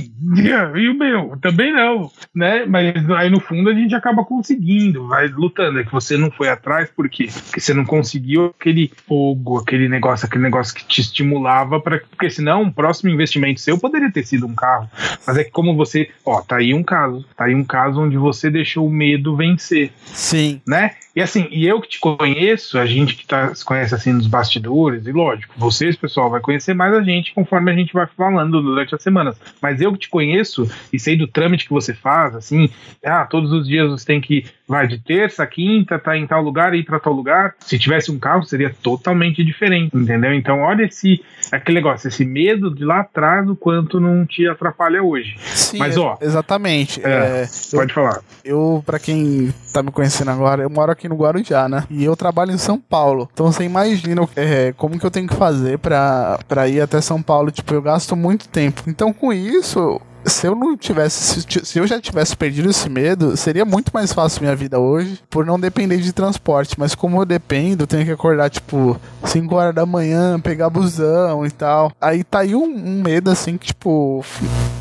e 0.75 0.89
o 0.89 0.93
meu 0.93 1.37
também 1.41 1.73
não, 1.73 2.09
né? 2.33 2.65
Mas 2.65 3.09
aí 3.11 3.29
no 3.29 3.39
fundo 3.39 3.69
a 3.69 3.73
gente 3.73 3.93
acaba 3.93 4.23
conseguindo, 4.23 5.07
vai 5.07 5.27
lutando. 5.27 5.79
É 5.79 5.83
que 5.83 5.91
você 5.91 6.17
não 6.17 6.31
foi 6.31 6.49
atrás, 6.49 6.89
por 6.89 7.09
quê? 7.09 7.27
Porque 7.31 7.59
você 7.59 7.73
não 7.73 7.85
conseguiu 7.85 8.53
aquele 8.57 8.91
fogo, 9.07 9.57
aquele 9.57 9.89
negócio, 9.89 10.25
aquele 10.25 10.43
negócio 10.43 10.73
que 10.73 10.85
te 10.85 11.01
estimulava 11.01 11.79
para 11.79 11.99
porque 11.99 12.29
senão 12.29 12.63
um 12.63 12.71
próximo 12.71 13.09
investimento 13.09 13.59
seu 13.59 13.77
poderia 13.77 14.11
ter 14.11 14.25
sido 14.25 14.45
um 14.45 14.55
carro. 14.55 14.89
Mas 15.25 15.37
é 15.37 15.43
que 15.43 15.51
como 15.51 15.75
você, 15.75 16.09
ó, 16.25 16.41
tá 16.41 16.57
aí 16.57 16.73
um 16.73 16.83
caso, 16.83 17.25
tá 17.35 17.45
aí 17.45 17.55
um 17.55 17.63
caso 17.63 18.01
onde 18.01 18.17
você 18.17 18.49
deixou 18.49 18.87
o 18.87 18.91
medo 18.91 19.35
vencer. 19.35 19.91
Sim. 20.05 20.61
Né? 20.67 20.91
E 21.19 21.21
assim, 21.21 21.49
e 21.51 21.67
eu 21.67 21.81
que 21.81 21.89
te 21.89 21.99
conheço, 21.99 22.79
a 22.79 22.85
gente 22.85 23.13
que 23.13 23.27
tá, 23.27 23.53
se 23.53 23.65
conhece 23.65 23.93
assim 23.93 24.13
nos 24.13 24.25
bastidores, 24.25 25.05
e 25.05 25.11
lógico, 25.11 25.53
vocês, 25.57 25.97
pessoal, 25.97 26.29
vai 26.29 26.39
conhecer 26.39 26.73
mais 26.73 26.93
a 26.93 27.03
gente 27.03 27.33
conforme 27.33 27.69
a 27.69 27.75
gente 27.75 27.91
vai 27.91 28.07
falando 28.07 28.61
durante 28.61 28.95
as 28.95 29.03
semanas. 29.03 29.35
Mas 29.61 29.81
eu 29.81 29.91
que 29.91 29.99
te 29.99 30.07
conheço 30.07 30.71
e 30.93 30.97
sei 30.97 31.17
do 31.17 31.27
trâmite 31.27 31.65
que 31.65 31.73
você 31.73 31.93
faz, 31.93 32.33
assim, 32.35 32.69
ah, 33.03 33.25
todos 33.25 33.51
os 33.51 33.67
dias 33.67 33.89
você 33.89 34.05
tem 34.05 34.21
que 34.21 34.45
vai 34.69 34.87
de 34.87 34.99
terça, 34.99 35.45
quinta, 35.47 35.97
tá 35.97 36.15
em 36.15 36.27
tal 36.27 36.43
lugar 36.43 36.75
e 36.75 36.79
ir 36.79 36.83
para 36.83 36.99
tal 36.99 37.11
lugar. 37.11 37.55
Se 37.59 37.79
tivesse 37.79 38.11
um 38.11 38.19
carro, 38.19 38.43
seria 38.43 38.73
totalmente 38.83 39.43
diferente, 39.43 39.97
entendeu? 39.97 40.31
Então, 40.31 40.59
olha 40.59 40.83
esse 40.83 41.19
aquele 41.51 41.79
negócio, 41.79 42.07
esse 42.07 42.23
medo 42.23 42.73
de 42.73 42.85
lá 42.85 42.99
atrás, 42.99 43.49
o 43.49 43.55
quanto 43.55 43.99
não 43.99 44.25
te 44.27 44.47
atrapalha 44.47 45.01
hoje. 45.01 45.35
Sim, 45.39 45.79
Mas 45.79 45.97
ó, 45.97 46.17
exatamente. 46.21 47.01
É, 47.03 47.09
é, 47.09 47.47
pode 47.71 47.89
eu, 47.89 47.95
falar. 47.95 48.21
Eu, 48.45 48.83
para 48.85 48.99
quem 48.99 49.51
tá 49.73 49.81
me 49.81 49.91
conhecendo 49.91 50.29
agora, 50.29 50.61
eu 50.61 50.69
moro 50.69 50.91
aqui 50.91 51.09
no 51.09 51.15
Guarujá, 51.15 51.67
né? 51.67 51.85
E 51.89 52.03
eu 52.03 52.15
trabalho 52.15 52.51
em 52.51 52.57
São 52.57 52.79
Paulo. 52.79 53.27
Então, 53.33 53.51
você 53.51 53.63
imagina 53.63 54.21
é, 54.35 54.71
como 54.77 54.99
que 54.99 55.05
eu 55.05 55.11
tenho 55.11 55.27
que 55.27 55.35
fazer 55.35 55.79
para 55.79 56.67
ir 56.67 56.81
até 56.81 57.01
São 57.01 57.23
Paulo? 57.23 57.49
Tipo, 57.49 57.73
eu 57.73 57.81
gasto 57.81 58.15
muito 58.15 58.47
tempo. 58.47 58.83
Então, 58.87 59.11
com 59.11 59.33
isso, 59.33 59.99
se 60.25 60.47
eu 60.47 60.55
não 60.55 60.75
tivesse, 60.75 61.41
se, 61.63 61.79
eu 61.79 61.87
já 61.87 61.99
tivesse 61.99 62.35
perdido 62.35 62.69
esse 62.69 62.89
medo, 62.89 63.35
seria 63.37 63.65
muito 63.65 63.91
mais 63.93 64.13
fácil 64.13 64.41
minha 64.41 64.55
vida 64.55 64.79
hoje, 64.79 65.19
por 65.29 65.45
não 65.45 65.59
depender 65.59 65.97
de 65.97 66.13
transporte. 66.13 66.79
Mas 66.79 66.95
como 66.95 67.21
eu 67.21 67.25
dependo, 67.25 67.83
eu 67.83 67.87
tenho 67.87 68.05
que 68.05 68.11
acordar, 68.11 68.49
tipo, 68.49 68.99
5 69.23 69.55
horas 69.55 69.75
da 69.75 69.85
manhã, 69.85 70.39
pegar 70.39 70.69
busão 70.69 71.45
e 71.45 71.51
tal. 71.51 71.91
Aí 71.99 72.23
tá 72.23 72.39
aí 72.39 72.55
um, 72.55 72.65
um 72.65 73.01
medo, 73.01 73.29
assim, 73.29 73.57
que, 73.57 73.67
tipo, 73.67 74.23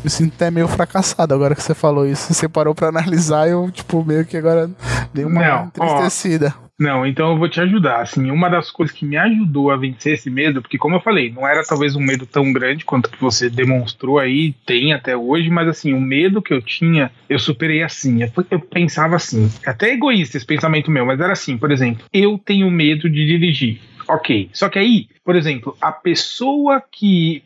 me 0.03 0.09
sinto 0.09 0.33
até 0.35 0.51
meio 0.51 0.67
fracassado 0.67 1.33
agora 1.33 1.55
que 1.55 1.63
você 1.63 1.73
falou 1.73 2.05
isso. 2.05 2.33
Você 2.33 2.47
parou 2.47 2.75
pra 2.75 2.89
analisar 2.89 3.47
eu, 3.47 3.69
tipo, 3.71 4.03
meio 4.03 4.25
que 4.25 4.37
agora 4.37 4.69
dei 5.13 5.25
uma 5.25 5.41
não, 5.41 5.65
entristecida. 5.65 6.53
Ó, 6.65 6.68
não, 6.79 7.05
então 7.05 7.31
eu 7.31 7.37
vou 7.37 7.49
te 7.49 7.59
ajudar. 7.59 8.01
Assim, 8.01 8.31
uma 8.31 8.49
das 8.49 8.71
coisas 8.71 8.95
que 8.95 9.05
me 9.05 9.17
ajudou 9.17 9.69
a 9.69 9.75
vencer 9.75 10.13
esse 10.13 10.29
medo, 10.29 10.61
porque 10.61 10.77
como 10.77 10.95
eu 10.95 11.01
falei, 11.01 11.29
não 11.29 11.45
era 11.45 11.61
talvez 11.63 11.93
um 11.93 11.99
medo 11.99 12.25
tão 12.25 12.53
grande 12.53 12.85
quanto 12.85 13.09
que 13.09 13.19
você 13.19 13.49
demonstrou 13.49 14.17
aí, 14.17 14.55
tem 14.65 14.93
até 14.93 15.17
hoje, 15.17 15.49
mas 15.49 15.67
assim, 15.67 15.91
o 15.91 15.99
medo 15.99 16.41
que 16.41 16.53
eu 16.53 16.61
tinha, 16.61 17.11
eu 17.29 17.37
superei 17.37 17.83
assim. 17.83 18.23
Eu, 18.23 18.31
eu 18.49 18.59
pensava 18.61 19.17
assim, 19.17 19.51
até 19.65 19.91
egoísta 19.91 20.37
esse 20.37 20.45
pensamento 20.45 20.89
meu, 20.89 21.05
mas 21.05 21.19
era 21.19 21.33
assim, 21.33 21.57
por 21.57 21.69
exemplo, 21.69 22.05
eu 22.13 22.39
tenho 22.43 22.71
medo 22.71 23.09
de 23.09 23.25
dirigir. 23.25 23.81
Ok. 24.09 24.49
Só 24.53 24.69
que 24.69 24.79
aí, 24.79 25.07
por 25.23 25.35
exemplo, 25.35 25.77
a 25.79 25.91
pessoa 25.91 26.81
que. 26.91 27.43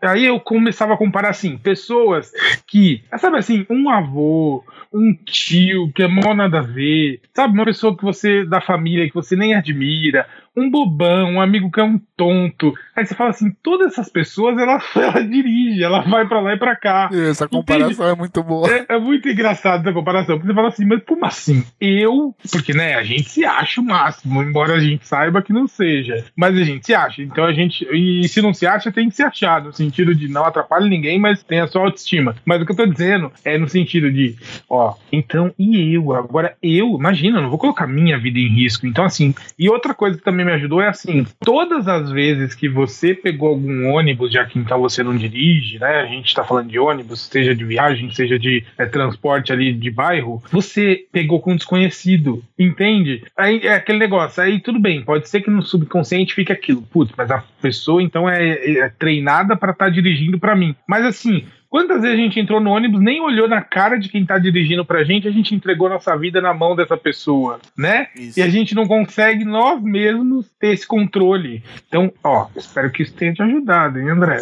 Aí 0.00 0.24
eu 0.24 0.38
começava 0.38 0.94
a 0.94 0.96
comparar 0.96 1.30
assim: 1.30 1.58
pessoas 1.58 2.32
que. 2.68 3.02
Sabe 3.18 3.36
assim, 3.38 3.66
um 3.68 3.90
avô, 3.90 4.64
um 4.92 5.12
tio 5.12 5.90
que 5.92 6.04
é 6.04 6.08
mó 6.08 6.32
nada 6.32 6.60
a 6.60 6.62
ver, 6.62 7.20
sabe? 7.34 7.54
Uma 7.54 7.64
pessoa 7.64 7.96
que 7.96 8.04
você. 8.04 8.44
da 8.44 8.60
família 8.60 9.08
que 9.08 9.14
você 9.14 9.34
nem 9.34 9.54
admira, 9.54 10.24
um 10.56 10.70
bobão, 10.70 11.32
um 11.32 11.40
amigo 11.40 11.70
que 11.70 11.80
é 11.80 11.84
um 11.84 12.00
tonto. 12.16 12.72
Aí 12.94 13.04
você 13.04 13.14
fala 13.14 13.30
assim, 13.30 13.50
todas 13.62 13.92
essas 13.92 14.08
pessoas, 14.08 14.56
ela, 14.58 14.80
ela 14.94 15.24
dirige, 15.24 15.82
ela 15.82 16.02
vai 16.02 16.26
para 16.26 16.40
lá 16.40 16.54
e 16.54 16.58
para 16.58 16.76
cá. 16.76 17.10
Essa 17.12 17.48
comparação 17.48 17.90
Entende? 17.90 18.10
é 18.10 18.14
muito 18.14 18.42
boa. 18.42 18.70
É, 18.70 18.86
é, 18.88 18.98
muito 18.98 19.28
engraçado 19.28 19.80
essa 19.80 19.92
comparação, 19.92 20.36
porque 20.36 20.48
você 20.48 20.54
fala 20.54 20.68
assim, 20.68 20.84
mas 20.84 21.02
como 21.04 21.24
assim? 21.24 21.64
Eu, 21.80 22.34
porque 22.50 22.72
né, 22.72 22.94
a 22.94 23.02
gente 23.02 23.28
se 23.28 23.44
acha 23.44 23.80
o 23.80 23.84
máximo, 23.84 24.42
embora 24.42 24.74
a 24.74 24.80
gente 24.80 25.06
saiba 25.06 25.42
que 25.42 25.52
não 25.52 25.66
seja, 25.66 26.24
mas 26.36 26.56
a 26.56 26.64
gente 26.64 26.86
se 26.86 26.94
acha. 26.94 27.22
Então 27.22 27.44
a 27.44 27.52
gente, 27.52 27.86
e 27.92 28.28
se 28.28 28.40
não 28.40 28.54
se 28.54 28.66
acha, 28.66 28.92
tem 28.92 29.08
que 29.08 29.16
se 29.16 29.22
achar, 29.22 29.62
no 29.62 29.72
sentido 29.72 30.14
de 30.14 30.28
não 30.28 30.44
atrapalhe 30.44 30.88
ninguém, 30.88 31.18
mas 31.18 31.42
tem 31.42 31.60
a 31.60 31.66
sua 31.66 31.82
autoestima. 31.82 32.36
Mas 32.44 32.62
o 32.62 32.66
que 32.66 32.72
eu 32.72 32.76
tô 32.76 32.86
dizendo 32.86 33.32
é 33.44 33.58
no 33.58 33.68
sentido 33.68 34.10
de, 34.10 34.36
ó, 34.68 34.94
então, 35.12 35.52
e 35.58 35.94
eu? 35.94 36.12
Agora 36.14 36.56
eu, 36.62 36.96
imagina, 36.96 37.38
eu 37.38 37.42
não 37.42 37.50
vou 37.50 37.58
colocar 37.58 37.86
minha 37.86 38.18
vida 38.18 38.38
em 38.38 38.48
risco. 38.48 38.86
Então, 38.86 39.04
assim, 39.04 39.34
e 39.58 39.68
outra 39.68 39.94
coisa 39.94 40.16
que 40.16 40.24
também 40.24 40.43
me 40.44 40.52
ajudou 40.52 40.80
é 40.80 40.88
assim: 40.88 41.26
todas 41.40 41.88
as 41.88 42.10
vezes 42.10 42.54
que 42.54 42.68
você 42.68 43.14
pegou 43.14 43.48
algum 43.48 43.88
ônibus, 43.88 44.32
já 44.32 44.44
que 44.44 44.58
então 44.58 44.80
você 44.80 45.02
não 45.02 45.16
dirige, 45.16 45.78
né? 45.78 46.00
A 46.00 46.06
gente 46.06 46.26
está 46.26 46.44
falando 46.44 46.68
de 46.68 46.78
ônibus, 46.78 47.22
seja 47.22 47.54
de 47.54 47.64
viagem, 47.64 48.10
seja 48.12 48.38
de 48.38 48.64
é, 48.78 48.86
transporte 48.86 49.52
ali 49.52 49.72
de 49.72 49.90
bairro, 49.90 50.42
você 50.50 51.04
pegou 51.12 51.40
com 51.40 51.52
um 51.52 51.56
desconhecido, 51.56 52.42
entende? 52.58 53.22
Aí 53.36 53.60
é 53.64 53.74
aquele 53.74 53.98
negócio, 53.98 54.42
aí 54.42 54.60
tudo 54.60 54.78
bem, 54.78 55.02
pode 55.02 55.28
ser 55.28 55.40
que 55.40 55.50
no 55.50 55.62
subconsciente 55.62 56.34
fique 56.34 56.52
aquilo, 56.52 56.82
putz, 56.82 57.12
mas 57.16 57.30
a 57.30 57.42
pessoa 57.60 58.02
então 58.02 58.28
é, 58.28 58.78
é 58.78 58.88
treinada 58.88 59.56
para 59.56 59.72
estar 59.72 59.86
tá 59.86 59.90
dirigindo 59.90 60.38
para 60.38 60.56
mim. 60.56 60.74
Mas 60.86 61.04
assim, 61.04 61.44
Quantas 61.74 62.02
vezes 62.02 62.16
a 62.16 62.22
gente 62.22 62.38
entrou 62.38 62.60
no 62.60 62.70
ônibus, 62.70 63.00
nem 63.00 63.20
olhou 63.20 63.48
na 63.48 63.60
cara 63.60 63.98
de 63.98 64.08
quem 64.08 64.24
tá 64.24 64.38
dirigindo 64.38 64.84
pra 64.84 65.02
gente, 65.02 65.26
a 65.26 65.30
gente 65.32 65.56
entregou 65.56 65.88
nossa 65.88 66.16
vida 66.16 66.40
na 66.40 66.54
mão 66.54 66.76
dessa 66.76 66.96
pessoa, 66.96 67.58
né? 67.76 68.06
Isso. 68.14 68.38
E 68.38 68.42
a 68.44 68.48
gente 68.48 68.76
não 68.76 68.86
consegue 68.86 69.44
nós 69.44 69.82
mesmos 69.82 70.46
ter 70.60 70.68
esse 70.68 70.86
controle. 70.86 71.64
Então, 71.88 72.12
ó, 72.22 72.46
espero 72.54 72.92
que 72.92 73.02
isso 73.02 73.12
tenha 73.14 73.34
te 73.34 73.42
ajudado, 73.42 73.98
hein, 73.98 74.08
André? 74.08 74.40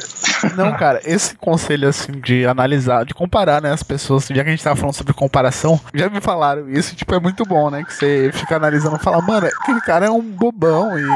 Não, 0.59 0.77
cara, 0.77 1.01
esse 1.07 1.35
conselho 1.35 1.89
assim 1.89 2.13
de 2.21 2.45
analisar, 2.45 3.07
de 3.07 3.15
comparar, 3.15 3.63
né, 3.63 3.73
as 3.73 3.83
pessoas, 3.83 4.27
já 4.27 4.45
que 4.45 4.51
a 4.51 4.53
gente 4.53 4.63
tava 4.63 4.77
falando 4.77 4.95
sobre 4.95 5.15
comparação, 5.15 5.81
já 5.95 6.11
me 6.11 6.21
falaram 6.21 6.69
isso, 6.69 6.95
tipo, 6.95 7.15
é 7.15 7.19
muito 7.19 7.47
bom, 7.47 7.71
né? 7.71 7.83
Que 7.83 7.95
você 7.95 8.31
fica 8.35 8.57
analisando 8.57 8.97
e 8.97 9.03
fala, 9.03 9.23
mano, 9.23 9.47
aquele 9.47 9.81
cara 9.81 10.05
é 10.05 10.11
um 10.11 10.21
bobão 10.21 10.99
e 10.99 11.07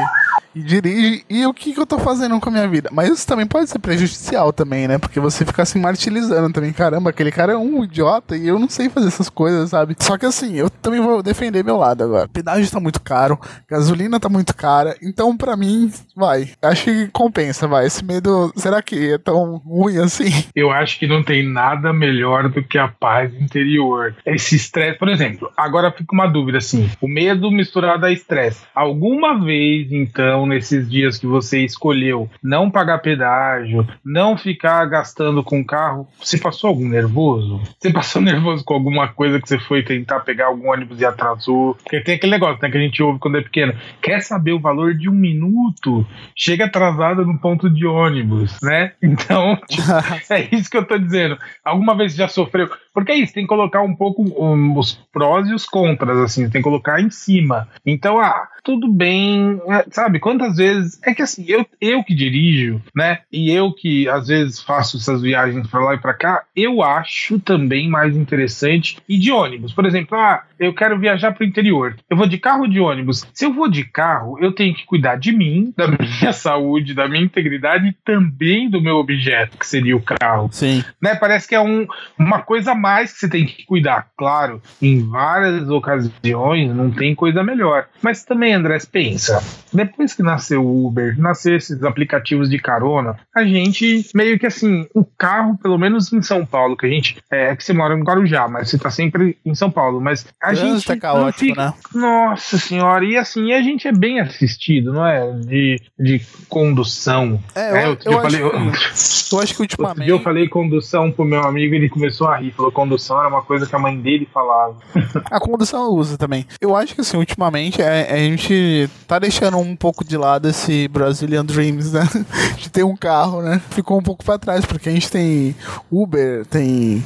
e 0.57 0.63
dirige. 0.63 1.23
E 1.29 1.45
o 1.45 1.53
que, 1.53 1.71
que 1.71 1.79
eu 1.79 1.85
tô 1.85 1.99
fazendo 1.99 2.39
com 2.39 2.49
a 2.49 2.51
minha 2.51 2.67
vida? 2.67 2.89
Mas 2.91 3.09
isso 3.09 3.27
também 3.27 3.45
pode 3.45 3.69
ser 3.69 3.77
prejudicial 3.77 4.51
também, 4.51 4.87
né? 4.87 4.97
Porque 4.97 5.19
você 5.19 5.45
fica 5.45 5.63
se 5.63 5.77
martirizando 6.07 6.53
também. 6.53 6.73
Caramba, 6.73 7.09
aquele 7.09 7.31
cara 7.31 7.53
é 7.53 7.57
um 7.57 7.83
idiota 7.83 8.35
e 8.35 8.47
eu 8.47 8.57
não 8.57 8.69
sei 8.69 8.89
fazer 8.89 9.07
essas 9.07 9.29
coisas, 9.29 9.69
sabe? 9.69 9.95
Só 9.99 10.17
que 10.17 10.25
assim, 10.25 10.55
eu 10.55 10.69
também 10.69 11.01
vou 11.01 11.21
defender 11.21 11.63
meu 11.63 11.77
lado 11.77 12.03
agora. 12.03 12.27
Pedágio 12.27 12.71
tá 12.71 12.79
muito 12.79 13.01
caro, 13.01 13.39
gasolina 13.69 14.19
tá 14.19 14.29
muito 14.29 14.55
cara. 14.55 14.95
Então, 15.01 15.35
para 15.35 15.55
mim, 15.57 15.91
vai. 16.15 16.49
Acho 16.61 16.85
que 16.85 17.07
compensa, 17.07 17.67
vai. 17.67 17.85
Esse 17.85 18.03
medo, 18.03 18.51
será 18.55 18.81
que 18.81 19.13
é 19.13 19.17
tão 19.17 19.57
ruim 19.57 19.97
assim? 19.97 20.31
Eu 20.55 20.71
acho 20.71 20.97
que 20.99 21.07
não 21.07 21.23
tem 21.23 21.47
nada 21.47 21.91
melhor 21.93 22.49
do 22.49 22.63
que 22.63 22.77
a 22.77 22.87
paz 22.87 23.33
interior. 23.35 24.15
Esse 24.25 24.55
estresse, 24.55 24.97
por 24.97 25.09
exemplo, 25.09 25.51
agora 25.57 25.91
fica 25.91 26.13
uma 26.13 26.27
dúvida 26.27 26.57
assim: 26.57 26.89
o 27.01 27.07
medo 27.07 27.51
misturado 27.51 28.05
a 28.05 28.11
estresse. 28.11 28.63
Alguma 28.73 29.43
vez, 29.43 29.91
então, 29.91 30.45
nesses 30.45 30.89
dias 30.89 31.17
que 31.17 31.27
você 31.27 31.63
escolheu 31.63 32.29
não 32.41 32.69
pagar 32.69 32.99
pedágio, 32.99 33.87
não 34.03 34.37
ficar 34.37 34.85
gastando 34.85 35.43
com 35.43 35.63
carro, 35.63 35.86
você 36.19 36.37
passou 36.37 36.69
algum 36.69 36.87
nervoso? 36.87 37.61
Você 37.79 37.91
passou 37.91 38.21
nervoso 38.23 38.63
com 38.63 38.73
alguma 38.73 39.07
coisa 39.07 39.39
que 39.39 39.47
você 39.47 39.59
foi 39.59 39.83
tentar 39.83 40.21
pegar 40.21 40.47
algum 40.47 40.71
ônibus 40.71 40.99
e 40.99 41.05
atrasou? 41.05 41.75
Porque 41.75 42.01
tem 42.01 42.15
aquele 42.15 42.31
negócio 42.31 42.59
né, 42.61 42.69
que 42.69 42.77
a 42.77 42.81
gente 42.81 43.01
ouve 43.01 43.19
quando 43.19 43.37
é 43.37 43.41
pequeno. 43.41 43.73
Quer 44.01 44.21
saber 44.21 44.53
o 44.53 44.59
valor 44.59 44.93
de 44.93 45.09
um 45.09 45.13
minuto? 45.13 46.05
Chega 46.35 46.65
atrasado 46.65 47.25
no 47.25 47.39
ponto 47.39 47.69
de 47.69 47.85
ônibus, 47.85 48.57
né? 48.61 48.93
Então, 49.07 49.57
tipo, 49.67 49.83
é 50.33 50.47
isso 50.51 50.69
que 50.69 50.77
eu 50.77 50.85
tô 50.85 50.97
dizendo. 50.97 51.37
Alguma 51.63 51.95
vez 51.95 52.13
já 52.13 52.27
sofreu? 52.27 52.69
Porque 52.93 53.11
é 53.11 53.15
isso, 53.15 53.33
tem 53.33 53.43
que 53.43 53.47
colocar 53.47 53.81
um 53.81 53.95
pouco 53.95 54.23
um, 54.43 54.77
os 54.77 54.93
prós 55.13 55.47
e 55.47 55.53
os 55.53 55.65
contras, 55.65 56.17
assim, 56.17 56.49
tem 56.49 56.61
que 56.61 56.67
colocar 56.67 56.99
em 56.99 57.09
cima. 57.09 57.67
Então, 57.85 58.19
ah, 58.19 58.47
tudo 58.63 58.91
bem, 58.91 59.61
é, 59.69 59.85
sabe? 59.91 60.19
Quantas 60.19 60.57
vezes. 60.57 60.99
É 61.05 61.13
que 61.13 61.21
assim, 61.21 61.45
eu, 61.47 61.65
eu 61.79 62.03
que 62.03 62.13
dirijo, 62.13 62.81
né? 62.93 63.19
E 63.31 63.49
eu 63.49 63.73
que 63.73 64.09
às 64.09 64.27
vezes 64.27 64.59
faço 64.59 64.97
essas 64.97 65.21
viagens 65.21 65.69
para 65.77 65.85
lá 65.85 65.93
e 65.93 65.99
para 65.99 66.13
cá, 66.13 66.43
eu 66.55 66.81
acho 66.81 67.39
também 67.39 67.87
mais 67.87 68.15
interessante 68.15 68.97
ir 69.07 69.19
de 69.19 69.31
ônibus. 69.31 69.73
Por 69.73 69.85
exemplo, 69.85 70.17
ah, 70.17 70.43
eu 70.59 70.73
quero 70.73 70.99
viajar 70.99 71.33
para 71.33 71.43
o 71.43 71.47
interior. 71.47 71.95
Eu 72.09 72.17
vou 72.17 72.27
de 72.27 72.37
carro 72.37 72.61
ou 72.61 72.67
de 72.67 72.79
ônibus? 72.79 73.25
Se 73.33 73.45
eu 73.45 73.53
vou 73.53 73.69
de 73.69 73.83
carro, 73.83 74.37
eu 74.39 74.51
tenho 74.51 74.73
que 74.73 74.85
cuidar 74.85 75.15
de 75.15 75.31
mim, 75.31 75.73
da 75.75 75.87
minha 75.99 76.33
saúde, 76.33 76.93
da 76.93 77.07
minha 77.07 77.23
integridade 77.23 77.87
e 77.87 77.93
também 78.03 78.69
do 78.69 78.81
meu 78.81 78.97
objeto, 78.97 79.57
que 79.57 79.67
seria 79.67 79.95
o 79.95 80.01
carro. 80.01 80.49
Sim. 80.51 80.83
Né? 81.01 81.15
Parece 81.15 81.47
que 81.47 81.55
é 81.55 81.61
um, 81.61 81.87
uma 82.17 82.41
coisa 82.41 82.71
a 82.71 82.75
mais 82.75 83.13
que 83.13 83.19
você 83.19 83.29
tem 83.29 83.45
que 83.45 83.65
cuidar. 83.65 84.07
Claro, 84.17 84.61
em 84.81 85.07
várias 85.07 85.69
ocasiões 85.69 86.73
não 86.73 86.91
tem 86.91 87.15
coisa 87.15 87.43
melhor. 87.43 87.87
Mas 88.01 88.23
também 88.23 88.53
André, 88.53 88.77
pensa, 88.91 89.41
depois 89.73 90.13
que 90.13 90.23
nasceu 90.23 90.63
o 90.63 90.87
Uber, 90.87 91.19
nasceu 91.19 91.55
esses 91.55 91.83
aplicativos 91.83 92.49
de 92.49 92.59
carona, 92.59 93.17
a 93.35 93.43
gente 93.43 94.09
meio 94.13 94.37
que 94.39 94.45
assim, 94.45 94.87
o 94.93 95.03
carro, 95.03 95.57
pelo 95.57 95.77
menos 95.77 96.11
em 96.13 96.21
São 96.21 96.45
Paulo, 96.45 96.77
que 96.77 96.85
a 96.85 96.89
gente 96.89 97.17
é 97.31 97.55
que 97.55 97.63
você 97.63 97.73
mora 97.73 97.95
em 97.95 98.03
Guarujá, 98.03 98.47
mas 98.47 98.69
você 98.69 98.77
tá 98.77 98.89
sempre 98.89 99.37
em 99.45 99.55
São 99.55 99.69
Paulo, 99.69 99.99
mas 99.99 100.25
a 100.47 100.53
gente 100.53 100.91
é 100.91 100.95
caótico, 100.95 101.39
fica, 101.39 101.65
né? 101.65 101.73
Nossa 101.93 102.57
senhora, 102.57 103.03
e 103.05 103.17
assim, 103.17 103.53
a 103.53 103.61
gente 103.61 103.87
é 103.87 103.91
bem 103.91 104.19
assistido, 104.19 104.93
não 104.93 105.05
é? 105.05 105.31
De, 105.31 105.81
de 105.99 106.21
condução. 106.47 107.39
É, 107.53 107.71
eu, 107.71 107.75
é, 107.75 107.85
eu, 107.85 107.97
eu, 108.05 108.21
falei, 108.21 108.41
eu, 108.41 108.51
eu 109.31 109.39
acho 109.39 109.55
que 109.55 109.61
ultimamente. 109.61 110.09
eu 110.09 110.19
falei 110.19 110.47
condução 110.47 111.11
pro 111.11 111.25
meu 111.25 111.43
amigo 111.43 111.75
ele 111.75 111.89
começou 111.89 112.27
a 112.27 112.37
rir. 112.37 112.51
Falou 112.51 112.71
condução 112.71 113.19
era 113.19 113.27
uma 113.27 113.41
coisa 113.41 113.65
que 113.65 113.75
a 113.75 113.79
mãe 113.79 113.99
dele 113.99 114.27
falava. 114.33 114.77
a 115.29 115.39
condução 115.39 115.85
eu 115.85 115.91
uso 115.91 116.17
também. 116.17 116.45
Eu 116.61 116.75
acho 116.75 116.95
que 116.95 117.01
assim, 117.01 117.17
ultimamente 117.17 117.81
é, 117.81 118.11
a 118.11 118.17
gente 118.17 118.89
tá 119.07 119.19
deixando 119.19 119.57
um 119.57 119.75
pouco 119.75 120.05
de 120.05 120.17
lado 120.17 120.47
esse 120.47 120.87
Brazilian 120.87 121.45
Dreams, 121.45 121.91
né? 121.91 122.07
De 122.57 122.69
ter 122.69 122.83
um 122.83 122.95
carro, 122.95 123.41
né? 123.41 123.61
Ficou 123.69 123.99
um 123.99 124.03
pouco 124.03 124.23
pra 124.23 124.37
trás, 124.37 124.65
porque 124.65 124.89
a 124.89 124.91
gente 124.91 125.09
tem 125.09 125.55
Uber, 125.91 126.45
tem 126.45 127.03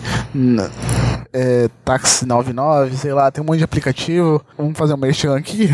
é, 1.33 1.69
Táxi 1.85 2.25
99, 2.25 2.97
sei 2.97 3.13
lá, 3.13 3.31
tem 3.31 3.43
um 3.43 3.47
monte 3.47 3.59
de 3.59 3.63
aplicativo. 3.63 4.43
Vamos 4.57 4.77
fazer 4.77 4.93
um 4.93 4.97
merchan 4.97 5.35
aqui. 5.35 5.69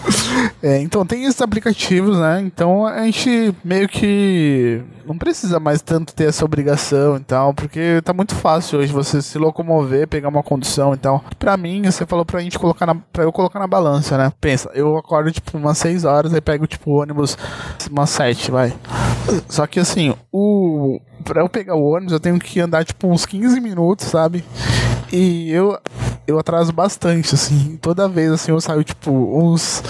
é, 0.62 0.78
então 0.80 1.04
tem 1.04 1.24
esses 1.24 1.40
aplicativos, 1.40 2.18
né? 2.18 2.40
Então 2.40 2.86
a 2.86 3.04
gente 3.04 3.54
meio 3.64 3.88
que 3.88 4.82
não 5.04 5.16
precisa 5.16 5.60
mais 5.60 5.80
tanto 5.82 6.14
ter 6.14 6.28
essa 6.28 6.44
obrigação 6.44 7.16
e 7.16 7.20
tal, 7.20 7.54
porque 7.54 8.00
tá 8.02 8.12
muito 8.12 8.34
fácil 8.34 8.80
hoje 8.80 8.92
você 8.92 9.22
se 9.22 9.38
locomover, 9.38 10.08
pegar 10.08 10.28
uma 10.28 10.42
condução 10.42 10.94
e 10.94 10.96
tal. 10.96 11.24
Pra 11.38 11.56
mim, 11.56 11.84
você 11.84 12.04
falou 12.04 12.24
pra 12.24 12.40
gente 12.40 12.58
colocar 12.58 12.86
na, 12.86 12.94
pra 12.94 13.22
eu 13.22 13.32
colocar 13.32 13.58
na 13.58 13.66
balança, 13.66 14.18
né? 14.18 14.32
Pensa, 14.40 14.70
eu 14.74 14.96
acordo 14.96 15.30
tipo 15.30 15.56
umas 15.56 15.78
6 15.78 16.04
horas, 16.04 16.34
aí 16.34 16.40
pego 16.40 16.66
tipo 16.66 16.90
ônibus 16.90 17.38
umas 17.90 18.10
7, 18.10 18.50
vai. 18.50 18.74
Só 19.48 19.66
que 19.66 19.78
assim, 19.78 20.14
o 20.32 21.00
pra 21.26 21.42
eu 21.42 21.48
pegar 21.48 21.74
o 21.74 21.84
ônibus, 21.84 22.12
eu 22.12 22.20
tenho 22.20 22.38
que 22.38 22.60
andar 22.60 22.84
tipo 22.84 23.08
uns 23.08 23.26
15 23.26 23.60
minutos, 23.60 24.06
sabe? 24.06 24.44
E 25.12 25.50
eu 25.50 25.78
eu 26.26 26.38
atraso 26.38 26.72
bastante, 26.72 27.34
assim. 27.34 27.78
Toda 27.80 28.08
vez, 28.08 28.32
assim, 28.32 28.52
eu 28.52 28.60
saio, 28.60 28.84
tipo, 28.84 29.10
uns 29.10 29.82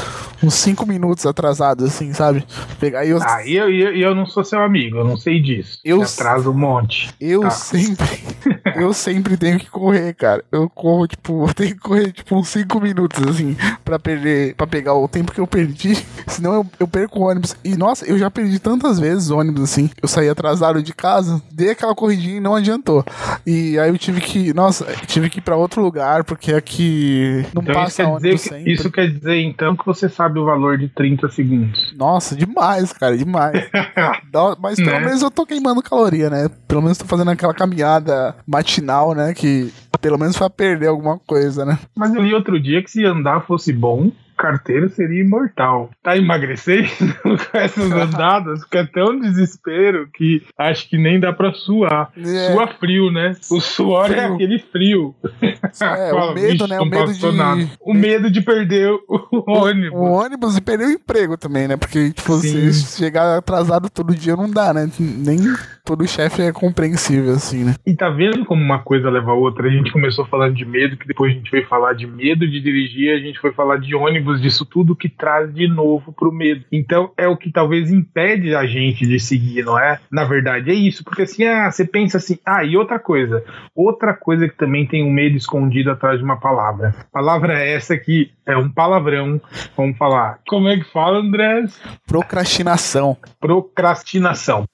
uns 0.42 0.55
5 0.55 0.87
minutos 0.87 1.25
atrasado, 1.27 1.85
assim, 1.85 2.12
sabe? 2.12 2.44
Pegar 2.79 3.07
eu. 3.07 3.18
Ah, 3.22 3.44
e 3.44 3.57
eu, 3.57 3.70
eu, 3.70 3.96
eu 3.96 4.14
não 4.14 4.27
sou 4.27 4.44
seu 4.44 4.61
amigo, 4.61 4.99
eu 4.99 5.05
não 5.05 5.16
sei 5.16 5.40
disso. 5.40 5.79
Eu 5.85 6.03
atraso 6.03 6.51
um 6.51 6.55
monte. 6.55 7.14
Eu 7.20 7.42
tá. 7.42 7.51
sempre. 7.51 8.07
eu 8.77 8.92
sempre 8.92 9.37
tenho 9.37 9.59
que 9.59 9.70
correr, 9.70 10.14
cara. 10.14 10.44
Eu 10.53 10.68
corro, 10.68 11.07
tipo, 11.07 11.49
eu 11.49 11.55
tenho 11.55 11.75
que 11.75 11.81
correr, 11.81 12.12
tipo, 12.12 12.37
uns 12.37 12.49
5 12.49 12.81
minutos, 12.81 13.22
assim, 13.27 13.57
pra 13.85 13.99
perder, 13.99 14.55
para 14.55 14.66
pegar 14.66 14.94
o 14.94 15.09
tempo 15.09 15.33
que 15.33 15.40
eu 15.40 15.46
perdi. 15.46 15.96
Senão 16.27 16.55
eu, 16.55 16.66
eu 16.81 16.88
perco 16.88 17.20
o 17.20 17.29
ônibus. 17.29 17.57
E 17.64 17.77
nossa, 17.77 18.05
eu 18.07 18.18
já 18.18 18.31
perdi 18.31 18.59
tantas 18.59 18.99
vezes 18.99 19.31
o 19.31 19.38
ônibus, 19.38 19.64
assim. 19.64 19.90
Eu 20.01 20.09
saí 20.09 20.29
atrasado 20.29 20.83
de 20.83 20.92
casa, 20.92 21.42
dei 21.51 21.70
aquela 21.70 21.94
corridinha 21.94 22.37
e 22.37 22.40
não 22.40 22.55
adiantou. 22.55 23.05
E 23.46 23.79
aí 23.79 23.88
eu 23.88 23.99
tive 23.99 24.20
que, 24.20 24.53
nossa, 24.53 24.85
tive 25.07 25.31
que 25.31 25.38
ir 25.38 25.42
pra 25.42 25.57
outro 25.57 25.83
lugar, 25.83 26.25
porque 26.27 26.53
aqui 26.53 27.47
não 27.55 27.62
então, 27.62 27.75
passa 27.75 28.03
isso 28.03 28.11
ônibus 28.11 28.43
que, 28.43 28.49
sempre. 28.49 28.73
Isso 28.73 28.90
quer 28.90 29.11
dizer, 29.11 29.40
então, 29.40 29.77
que 29.77 29.87
você 29.87 30.09
sabe 30.09 30.38
o 30.38 30.44
valor 30.44 30.77
de 30.77 30.88
30 30.88 31.29
segundos. 31.31 31.94
Nossa, 31.96 32.35
demais, 32.35 32.92
cara, 32.92 33.17
demais. 33.17 33.69
Mas 34.61 34.77
pelo 34.77 34.90
né? 34.90 35.00
menos 35.00 35.23
eu 35.23 35.31
tô 35.31 35.46
queimando 35.46 35.83
caloria, 35.83 36.29
né? 36.29 36.50
Pelo 36.69 36.83
menos 36.83 36.98
tô 36.98 37.05
fazendo 37.05 37.31
aquela 37.31 37.55
caminhada 37.55 38.35
matinal, 38.46 39.15
né? 39.15 39.33
Que 39.33 39.73
pelo 40.00 40.19
menos 40.19 40.37
pra 40.37 40.50
perder 40.50 40.88
alguma 40.88 41.19
coisa, 41.19 41.65
né? 41.65 41.79
Mas 41.96 42.15
eu 42.15 42.23
li 42.23 42.35
outro 42.35 42.61
dia 42.61 42.83
que 42.83 42.90
se 42.90 43.05
andar 43.05 43.46
fosse 43.46 43.73
bom, 43.73 44.11
carteiro 44.37 44.89
seria 44.89 45.23
imortal. 45.23 45.91
Tá 46.03 46.17
emagrecendo 46.17 46.89
com 47.23 47.59
essas 47.59 47.91
andadas, 47.93 48.63
fica 48.65 48.87
tão 48.93 49.19
desespero 49.19 50.09
que 50.13 50.43
acho 50.59 50.89
que 50.89 50.99
nem 50.99 51.19
dá 51.19 51.33
pra 51.33 51.53
suar. 51.53 52.11
É. 52.17 52.53
Sua 52.53 52.69
frio, 52.69 53.11
né? 53.11 53.35
O 53.51 53.61
suor 53.61 54.07
é 54.07 54.09
frio. 54.09 54.21
é 54.21 54.35
aquele 54.35 54.59
frio. 54.59 55.15
É, 55.79 56.11
Fala, 56.11 56.33
o 56.33 56.35
medo, 56.35 56.67
né? 56.67 56.81
O 56.81 56.85
medo 56.85 57.13
de... 57.13 57.33
Nada. 57.33 57.71
O 57.81 57.93
medo 57.93 58.31
de 58.31 58.41
perder 58.41 58.91
o 58.91 59.45
ônibus. 59.47 59.99
O, 59.99 60.03
ônibus 60.03 60.57
e 60.57 60.61
perder 60.61 60.87
o 60.87 60.91
emprego 60.91 61.37
também, 61.37 61.69
né? 61.69 61.77
Porque, 61.77 62.13
tipo, 62.13 62.33
Sim. 62.35 62.73
você 62.73 62.97
chegar 62.97 63.37
atrasado 63.37 63.91
todo 63.91 64.15
dia 64.15 64.35
não 64.37 64.51
dá, 64.51 64.73
né? 64.73 64.91
Nem 64.99 65.39
todo 65.87 66.07
chefe 66.07 66.43
é 66.43 66.53
compreensível, 66.53 67.33
assim, 67.33 67.65
né? 67.65 67.77
E 67.87 67.95
tá 67.95 68.11
vendo 68.11 68.45
como 68.45 68.63
uma 68.63 68.81
coisa 68.81 69.09
leva 69.09 69.31
a 69.31 69.35
outra? 69.35 69.69
A 69.69 69.71
gente 69.71 69.93
começou 69.93 70.27
falando 70.27 70.55
de 70.55 70.65
medo, 70.65 70.97
que 70.97 71.07
depois 71.07 71.33
a 71.33 71.35
gente 71.37 71.51
veio 71.51 71.67
falar 71.69 71.93
de 71.93 72.07
medo 72.07 72.47
de 72.47 72.61
dirigir, 72.61 73.15
a 73.15 73.21
gente 73.21 73.39
foi 73.39 73.53
falar 73.53 73.79
de 73.79 73.95
ônibus, 73.95 74.25
disso 74.35 74.64
tudo 74.64 74.96
que 74.96 75.08
traz 75.08 75.52
de 75.52 75.68
novo 75.68 76.12
pro 76.12 76.33
medo. 76.33 76.64
Então 76.70 77.10
é 77.16 77.29
o 77.29 77.37
que 77.37 77.50
talvez 77.50 77.90
impede 77.90 78.54
a 78.54 78.66
gente 78.66 79.06
de 79.06 79.18
seguir, 79.20 79.64
não 79.64 79.79
é? 79.79 80.00
Na 80.10 80.24
verdade 80.24 80.70
é 80.70 80.74
isso, 80.74 81.04
porque 81.04 81.22
assim, 81.22 81.44
ah, 81.44 81.70
você 81.70 81.85
pensa 81.85 82.18
assim, 82.18 82.38
ah, 82.44 82.64
e 82.64 82.77
outra 82.77 82.98
coisa, 82.98 83.44
outra 83.74 84.14
coisa 84.14 84.48
que 84.48 84.56
também 84.56 84.87
tem 84.87 85.04
um 85.04 85.12
medo 85.12 85.37
escondido 85.37 85.90
atrás 85.90 86.18
de 86.18 86.24
uma 86.24 86.38
palavra. 86.38 86.94
Palavra 87.12 87.62
é 87.62 87.74
essa 87.74 87.96
que 87.96 88.31
é 88.47 88.57
um 88.57 88.71
palavrão, 88.71 89.40
vamos 89.77 89.99
falar. 89.99 90.38
Como 90.49 90.69
é 90.69 90.77
que 90.77 90.85
fala, 90.92 91.19
Andrés? 91.19 91.79
Procrastinação. 92.07 93.17
Procrastinação. 93.40 94.65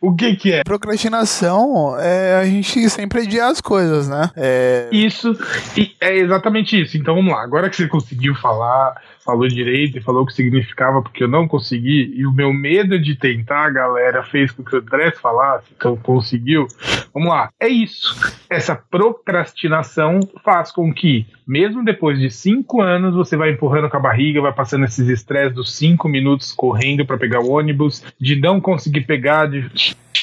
O 0.00 0.14
que 0.14 0.34
que 0.36 0.52
é? 0.52 0.62
Procrastinação 0.64 1.96
é 1.98 2.36
a 2.36 2.44
gente 2.44 2.90
sempre 2.90 3.22
adiar 3.22 3.50
as 3.50 3.60
coisas, 3.60 4.08
né? 4.08 4.30
É... 4.36 4.88
Isso, 4.92 5.36
é 6.00 6.16
exatamente 6.16 6.80
isso. 6.80 6.96
Então 6.96 7.14
vamos 7.14 7.32
lá, 7.32 7.42
agora 7.42 7.70
que 7.70 7.76
você 7.76 7.86
conseguiu 7.86 8.34
falar 8.34 9.00
falou 9.24 9.48
direito 9.48 9.96
e 9.96 10.02
falou 10.02 10.22
o 10.22 10.26
que 10.26 10.34
significava 10.34 11.02
porque 11.02 11.24
eu 11.24 11.28
não 11.28 11.48
consegui, 11.48 12.12
e 12.14 12.26
o 12.26 12.32
meu 12.32 12.52
medo 12.52 12.98
de 12.98 13.16
tentar, 13.16 13.70
galera, 13.70 14.22
fez 14.22 14.52
com 14.52 14.62
que 14.62 14.76
o 14.76 14.78
Andrés 14.78 15.18
falasse, 15.18 15.72
então 15.76 15.96
conseguiu. 15.96 16.66
Vamos 17.12 17.30
lá, 17.30 17.50
é 17.58 17.68
isso. 17.68 18.14
Essa 18.50 18.76
procrastinação 18.76 20.20
faz 20.44 20.70
com 20.70 20.92
que, 20.92 21.26
mesmo 21.46 21.84
depois 21.84 22.18
de 22.18 22.30
cinco 22.30 22.82
anos, 22.82 23.14
você 23.14 23.36
vai 23.36 23.50
empurrando 23.50 23.88
com 23.88 23.96
a 23.96 24.00
barriga, 24.00 24.40
vai 24.40 24.52
passando 24.52 24.84
esses 24.84 25.08
estresses 25.08 25.54
dos 25.54 25.74
cinco 25.74 26.08
minutos 26.08 26.52
correndo 26.52 27.06
para 27.06 27.18
pegar 27.18 27.40
o 27.40 27.50
ônibus, 27.50 28.04
de 28.20 28.36
não 28.36 28.60
conseguir 28.60 29.02
pegar, 29.02 29.46
de 29.46 29.70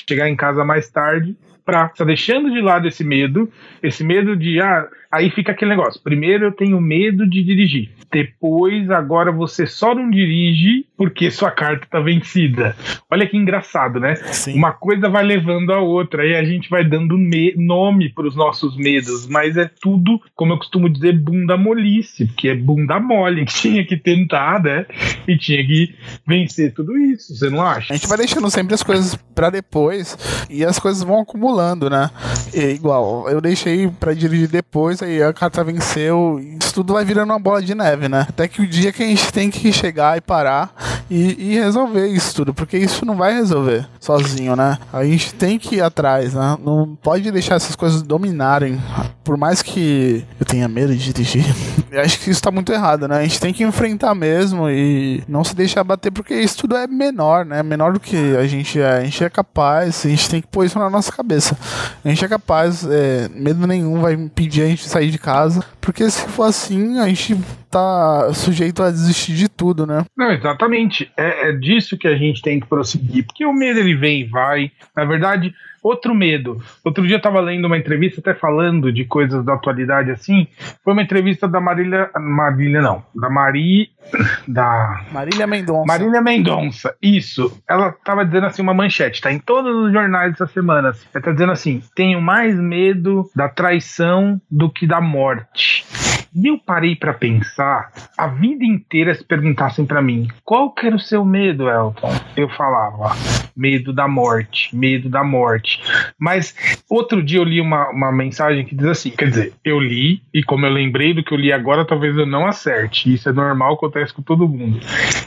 chegar 0.08 0.30
em 0.30 0.36
casa 0.36 0.64
mais 0.64 0.89
tarde, 0.89 1.36
pra 1.66 1.89
tá 1.89 2.04
deixando 2.04 2.52
de 2.52 2.62
lado 2.62 2.88
esse 2.88 3.04
medo, 3.04 3.52
esse 3.82 4.04
medo 4.04 4.36
de 4.36 4.60
ah, 4.60 4.88
aí 5.12 5.30
fica 5.30 5.51
aquele 5.51 5.72
negócio. 5.72 6.01
Primeiro 6.01 6.45
eu 6.45 6.51
tenho 6.51 6.80
medo 6.80 7.28
de 7.28 7.43
dirigir. 7.43 7.91
Depois, 8.12 8.89
agora 8.89 9.32
você 9.32 9.68
só 9.68 9.93
não 9.93 10.09
dirige 10.09 10.86
porque 10.97 11.32
sua 11.32 11.49
carta 11.49 11.88
tá 11.89 11.99
vencida. 11.99 12.76
Olha 13.09 13.28
que 13.28 13.36
engraçado, 13.36 13.99
né? 13.99 14.16
Sim. 14.16 14.53
Uma 14.53 14.72
coisa 14.72 15.09
vai 15.09 15.24
levando 15.24 15.74
a 15.74 15.80
outra 15.80 16.26
e 16.26 16.36
a 16.36 16.43
gente 16.43 16.70
vai 16.70 16.84
dando 16.84 17.18
nome 17.57 18.09
para 18.09 18.28
os 18.28 18.36
nossos 18.36 18.78
medos, 18.78 19.28
mas 19.28 19.57
é 19.57 19.70
tudo, 19.82 20.22
como 20.36 20.53
eu 20.53 20.57
costumo 20.57 20.89
dizer, 20.89 21.18
bunda 21.18 21.57
molice, 21.57 22.26
porque 22.28 22.49
é 22.49 22.55
bunda 22.55 22.99
mole 22.99 23.45
que 23.45 23.53
tinha 23.62 23.86
que 23.86 23.97
tentar, 23.97 24.62
né? 24.62 24.86
E 25.28 25.38
tinha 25.38 25.66
que 25.66 25.95
vencer 26.28 26.74
tudo 26.74 26.97
isso, 26.97 27.36
você 27.36 27.49
não 27.49 27.62
acha? 27.62 27.93
A 27.93 27.95
gente 27.95 28.07
vai 28.07 28.18
deixando 28.18 28.49
sempre 28.49 28.76
as 28.76 28.84
coisas 28.84 29.16
para 29.34 29.49
depois 29.49 30.18
e 30.49 30.64
as 30.64 30.78
coisas 30.78 31.01
vão 31.03 31.22
acumulando, 31.22 31.89
né? 31.89 32.09
E, 32.53 32.59
igual, 32.74 33.28
eu 33.30 33.41
deixei 33.41 33.88
para 33.88 34.14
dirigir 34.14 34.47
depois 34.47 35.01
aí 35.06 35.22
a 35.22 35.34
carta 35.34 35.64
venceu. 35.64 36.39
Isso 36.62 36.74
tudo 36.74 36.93
vai 36.93 37.04
virando 37.04 37.32
uma 37.32 37.39
bola 37.39 37.62
de 37.62 37.74
neve, 37.76 38.08
né? 38.08 38.26
Até 38.28 38.47
que 38.47 38.62
o 38.62 38.68
dia 38.68 38.91
que 38.91 39.04
a 39.04 39.08
gente 39.08 39.32
tem 39.32 39.49
que 39.49 39.72
chegar 39.72 40.18
e 40.18 40.22
parar 40.22 40.74
e, 41.10 41.52
e 41.52 41.60
resolver 41.60 42.08
isso 42.08 42.36
tudo, 42.36 42.54
porque 42.54 42.78
isso 42.78 43.06
não 43.06 43.16
vai 43.16 43.34
resolver 43.34 43.88
sozinho, 43.99 44.56
né? 44.56 44.78
A 44.91 45.04
gente 45.04 45.34
tem 45.34 45.58
que 45.58 45.76
ir 45.76 45.82
atrás, 45.82 46.34
né? 46.34 46.58
Não 46.64 46.97
pode 47.02 47.30
deixar 47.32 47.56
essas 47.56 47.76
coisas 47.76 48.02
dominarem. 48.02 48.82
Por 49.24 49.38
mais 49.38 49.62
que 49.62 50.26
eu 50.39 50.45
tenha 50.45 50.68
medo 50.68 50.95
de 50.95 51.12
dirigir, 51.14 51.45
acho 52.00 52.20
que 52.20 52.30
isso 52.30 52.42
tá 52.42 52.52
muito 52.52 52.72
errado, 52.72 53.08
né? 53.08 53.18
A 53.18 53.24
gente 53.24 53.39
tem 53.39 53.54
que 53.54 53.64
enfrentar 53.64 54.16
mesmo 54.16 54.70
e 54.70 55.24
não 55.28 55.44
se 55.44 55.56
deixar 55.56 55.84
bater, 55.84 56.12
porque 56.12 56.34
isso 56.34 56.60
tudo 56.60 56.76
é 56.76 56.88
menor, 56.88 57.46
né? 57.46 57.62
Menor 57.64 57.94
do 57.94 58.00
que 58.00 58.36
a 58.36 58.46
gente 58.48 58.80
é. 58.80 58.98
A 58.98 59.04
gente 59.04 59.24
é 59.24 59.30
capaz, 59.30 60.06
a 60.06 60.10
gente 60.10 60.30
tem 60.30 60.42
que 60.42 60.48
pôr 60.48 60.66
isso 60.66 60.80
na 60.80 60.89
nossa 60.89 61.12
cabeça. 61.12 61.58
A 62.04 62.10
gente 62.10 62.24
é 62.24 62.28
capaz, 62.28 62.86
é, 62.89 63.30
medo 63.30 63.66
nenhum 63.68 64.00
vai 64.00 64.14
impedir 64.14 64.64
a 64.64 64.68
gente 64.68 64.88
sair 64.88 65.10
de 65.10 65.18
casa, 65.18 65.64
porque 65.80 66.10
se 66.10 66.28
for 66.28 66.44
assim, 66.44 67.00
a 67.00 67.08
gente 67.08 67.38
tá 67.70 68.34
sujeito 68.34 68.84
a 68.84 68.92
desistir 68.92 69.34
de 69.34 69.48
tudo, 69.48 69.88
né? 69.88 70.06
Não, 70.16 70.32
exatamente. 70.32 71.10
É, 71.16 71.50
é 71.50 71.52
disso 71.54 71.98
que 71.98 72.08
a 72.08 72.18
gente 72.18 72.42
tem 72.42 72.60
que 72.60 72.68
prosseguir, 72.68 73.26
porque 73.26 73.46
o 73.46 73.54
medo 73.54 73.80
ele 73.80 73.96
vem 73.96 74.22
e 74.22 74.26
vai. 74.26 74.72
Na 74.96 75.06
verdade, 75.06 75.54
Outro 75.84 76.14
medo. 76.14 76.62
Outro 76.84 77.04
dia 77.06 77.16
eu 77.16 77.18
estava 77.18 77.40
lendo 77.40 77.66
uma 77.66 77.78
entrevista, 77.78 78.22
até 78.22 78.34
falando 78.34 78.92
de 78.92 79.04
coisas 79.06 79.44
da 79.44 79.54
atualidade 79.54 80.12
assim. 80.12 80.48
Foi 80.84 80.94
uma 80.94 81.02
entrevista 81.02 81.48
da 81.48 81.60
Marília. 81.60 82.10
Marília, 82.16 82.82
não. 82.82 83.04
Da 83.16 83.30
Mari. 83.30 83.90
Da. 84.48 85.06
Marília 85.12 85.48
Mendonça. 85.48 85.86
Marília 85.86 86.22
Mendonça. 86.22 86.96
Isso. 87.02 87.62
Ela 87.68 87.90
estava 87.90 88.26
dizendo 88.26 88.48
assim 88.48 88.62
uma 88.62 88.74
manchete, 88.74 89.22
tá 89.22 89.32
em 89.32 89.40
todos 89.40 89.74
os 89.86 89.94
jornais 89.94 90.34
essa 90.34 90.48
semana. 90.48 90.94
Ela 91.14 91.24
tá 91.24 91.32
dizendo 91.32 91.52
assim: 91.52 91.82
tenho 91.96 92.22
mais 92.22 92.56
medo 92.56 93.30
da 93.36 93.48
traição 93.48 94.42
do 94.50 94.70
que 94.70 94.86
da 94.86 95.00
morte. 95.00 95.86
E 96.34 96.48
eu 96.48 96.58
parei 96.58 96.96
para 96.96 97.14
pensar, 97.14 97.92
a 98.18 98.28
vida 98.28 98.64
inteira 98.64 99.14
se 99.14 99.24
perguntassem 99.24 99.86
para 99.86 100.02
mim, 100.02 100.30
qual 100.46 100.72
que 100.72 100.88
era 100.88 100.96
o 100.96 101.00
seu 101.00 101.26
medo, 101.26 101.70
Elton? 101.70 102.10
Eu 102.38 102.48
falava, 102.48 103.14
medo 103.56 103.92
da 103.92 104.08
morte, 104.08 104.74
medo 104.74 105.10
da 105.10 105.26
morte. 105.26 105.82
Mas 106.18 106.56
outro 106.90 107.22
dia 107.22 107.40
eu 107.40 107.44
li 107.44 107.60
uma, 107.60 107.90
uma 107.90 108.12
mensagem 108.14 108.64
que 108.64 108.74
diz 108.74 108.88
assim, 108.88 109.10
quer 109.10 109.30
dizer, 109.30 109.54
eu 109.66 109.78
li, 109.78 110.22
e 110.34 110.42
como 110.42 110.66
eu 110.66 110.72
lembrei 110.72 111.14
do 111.14 111.22
que 111.22 111.34
eu 111.34 111.38
li 111.38 111.52
agora, 111.52 111.86
talvez 111.86 112.16
eu 112.16 112.26
não 112.26 112.48
acerte. 112.48 113.14
Isso 113.14 113.28
é 113.28 113.34
normal, 113.34 113.74
acontece 113.74 114.14
com 114.14 114.22
todo 114.22 114.48
mundo. 114.48 114.80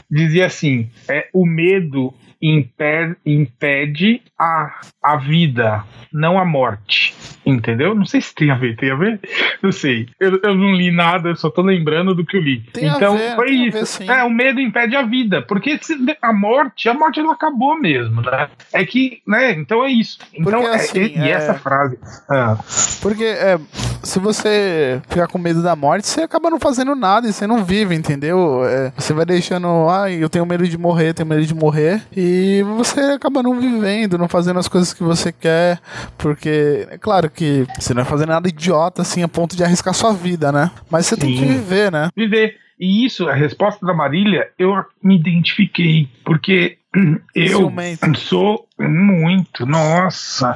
Dizia 0.09 0.47
assim, 0.47 0.89
é 1.07 1.29
o 1.31 1.45
medo 1.45 2.13
impede, 2.41 3.15
impede 3.25 4.21
a, 4.39 4.81
a 5.01 5.17
vida, 5.17 5.83
não 6.11 6.37
a 6.37 6.45
morte. 6.45 7.15
Entendeu? 7.45 7.93
Não 7.93 8.05
sei 8.05 8.21
se 8.21 8.33
tem 8.33 8.49
a 8.49 8.55
ver, 8.55 8.75
tem 8.75 8.91
a 8.91 8.95
ver? 8.95 9.19
Não 9.61 9.71
sei. 9.71 10.07
Eu, 10.19 10.39
eu 10.43 10.55
não 10.55 10.73
li 10.73 10.91
nada, 10.91 11.29
eu 11.29 11.35
só 11.35 11.49
tô 11.49 11.61
lembrando 11.61 12.15
do 12.15 12.25
que 12.25 12.35
eu 12.35 12.41
li. 12.41 12.61
Tem 12.73 12.87
então, 12.87 13.15
ver, 13.15 13.35
foi 13.35 13.51
isso. 13.51 13.99
Ver, 13.99 14.09
é, 14.09 14.23
o 14.23 14.29
medo 14.29 14.59
impede 14.59 14.95
a 14.95 15.03
vida. 15.03 15.41
Porque 15.43 15.79
a 16.21 16.33
morte, 16.33 16.89
a 16.89 16.93
morte 16.93 17.19
ela 17.19 17.33
acabou 17.33 17.79
mesmo, 17.79 18.21
né? 18.21 18.49
É 18.73 18.83
que, 18.83 19.21
né? 19.27 19.51
Então 19.51 19.83
é 19.83 19.91
isso. 19.91 20.17
Então, 20.33 20.61
porque, 20.61 20.67
é, 20.67 20.75
assim, 20.75 20.99
é, 20.99 21.27
e 21.27 21.29
essa 21.29 21.53
frase. 21.53 21.99
Ah. 22.29 22.57
Porque 23.01 23.23
é, 23.23 23.59
se 24.03 24.19
você 24.19 25.01
ficar 25.07 25.27
com 25.27 25.37
medo 25.37 25.61
da 25.61 25.75
morte, 25.75 26.07
você 26.07 26.21
acaba 26.21 26.49
não 26.49 26.59
fazendo 26.59 26.95
nada 26.95 27.27
e 27.27 27.33
você 27.33 27.45
não 27.45 27.63
vive, 27.63 27.95
entendeu? 27.95 28.63
É, 28.65 28.91
você 28.97 29.13
vai 29.13 29.25
deixando, 29.25 29.67
ah, 29.89 30.09
eu 30.11 30.29
tenho 30.29 30.45
medo 30.45 30.67
de 30.67 30.77
morrer, 30.77 31.13
tenho 31.13 31.27
medo 31.27 31.45
de 31.45 31.53
morrer, 31.53 32.01
e 32.15 32.63
você 32.75 32.99
acaba 33.01 33.43
não 33.43 33.59
vivendo, 33.59 34.17
não 34.17 34.24
fazendo 34.27 34.59
as 34.59 34.67
coisas 34.67 34.93
que 34.93 35.03
você 35.03 35.31
quer, 35.31 35.79
porque 36.17 36.87
é 36.89 36.97
claro 36.97 37.29
que 37.29 37.65
você 37.79 37.93
não 37.93 38.03
vai 38.03 38.11
fazer 38.11 38.25
nada 38.25 38.47
idiota 38.47 39.01
assim 39.01 39.23
a 39.23 39.27
ponto 39.27 39.55
de 39.55 39.63
arriscar 39.63 39.93
sua 39.93 40.13
vida, 40.13 40.51
né? 40.51 40.71
Mas 40.89 41.05
você 41.05 41.15
Sim. 41.15 41.21
tem 41.21 41.35
que 41.35 41.45
viver, 41.45 41.91
né? 41.91 42.09
Viver. 42.15 42.57
E 42.79 43.05
isso, 43.05 43.27
a 43.29 43.33
resposta 43.33 43.85
da 43.85 43.93
Marília, 43.93 44.49
eu 44.59 44.73
me 45.01 45.15
identifiquei, 45.15 46.09
porque 46.25 46.77
eu 47.33 47.57
Ciumento. 47.57 48.19
sou 48.19 48.67
Muito, 48.77 49.65
nossa. 49.65 50.55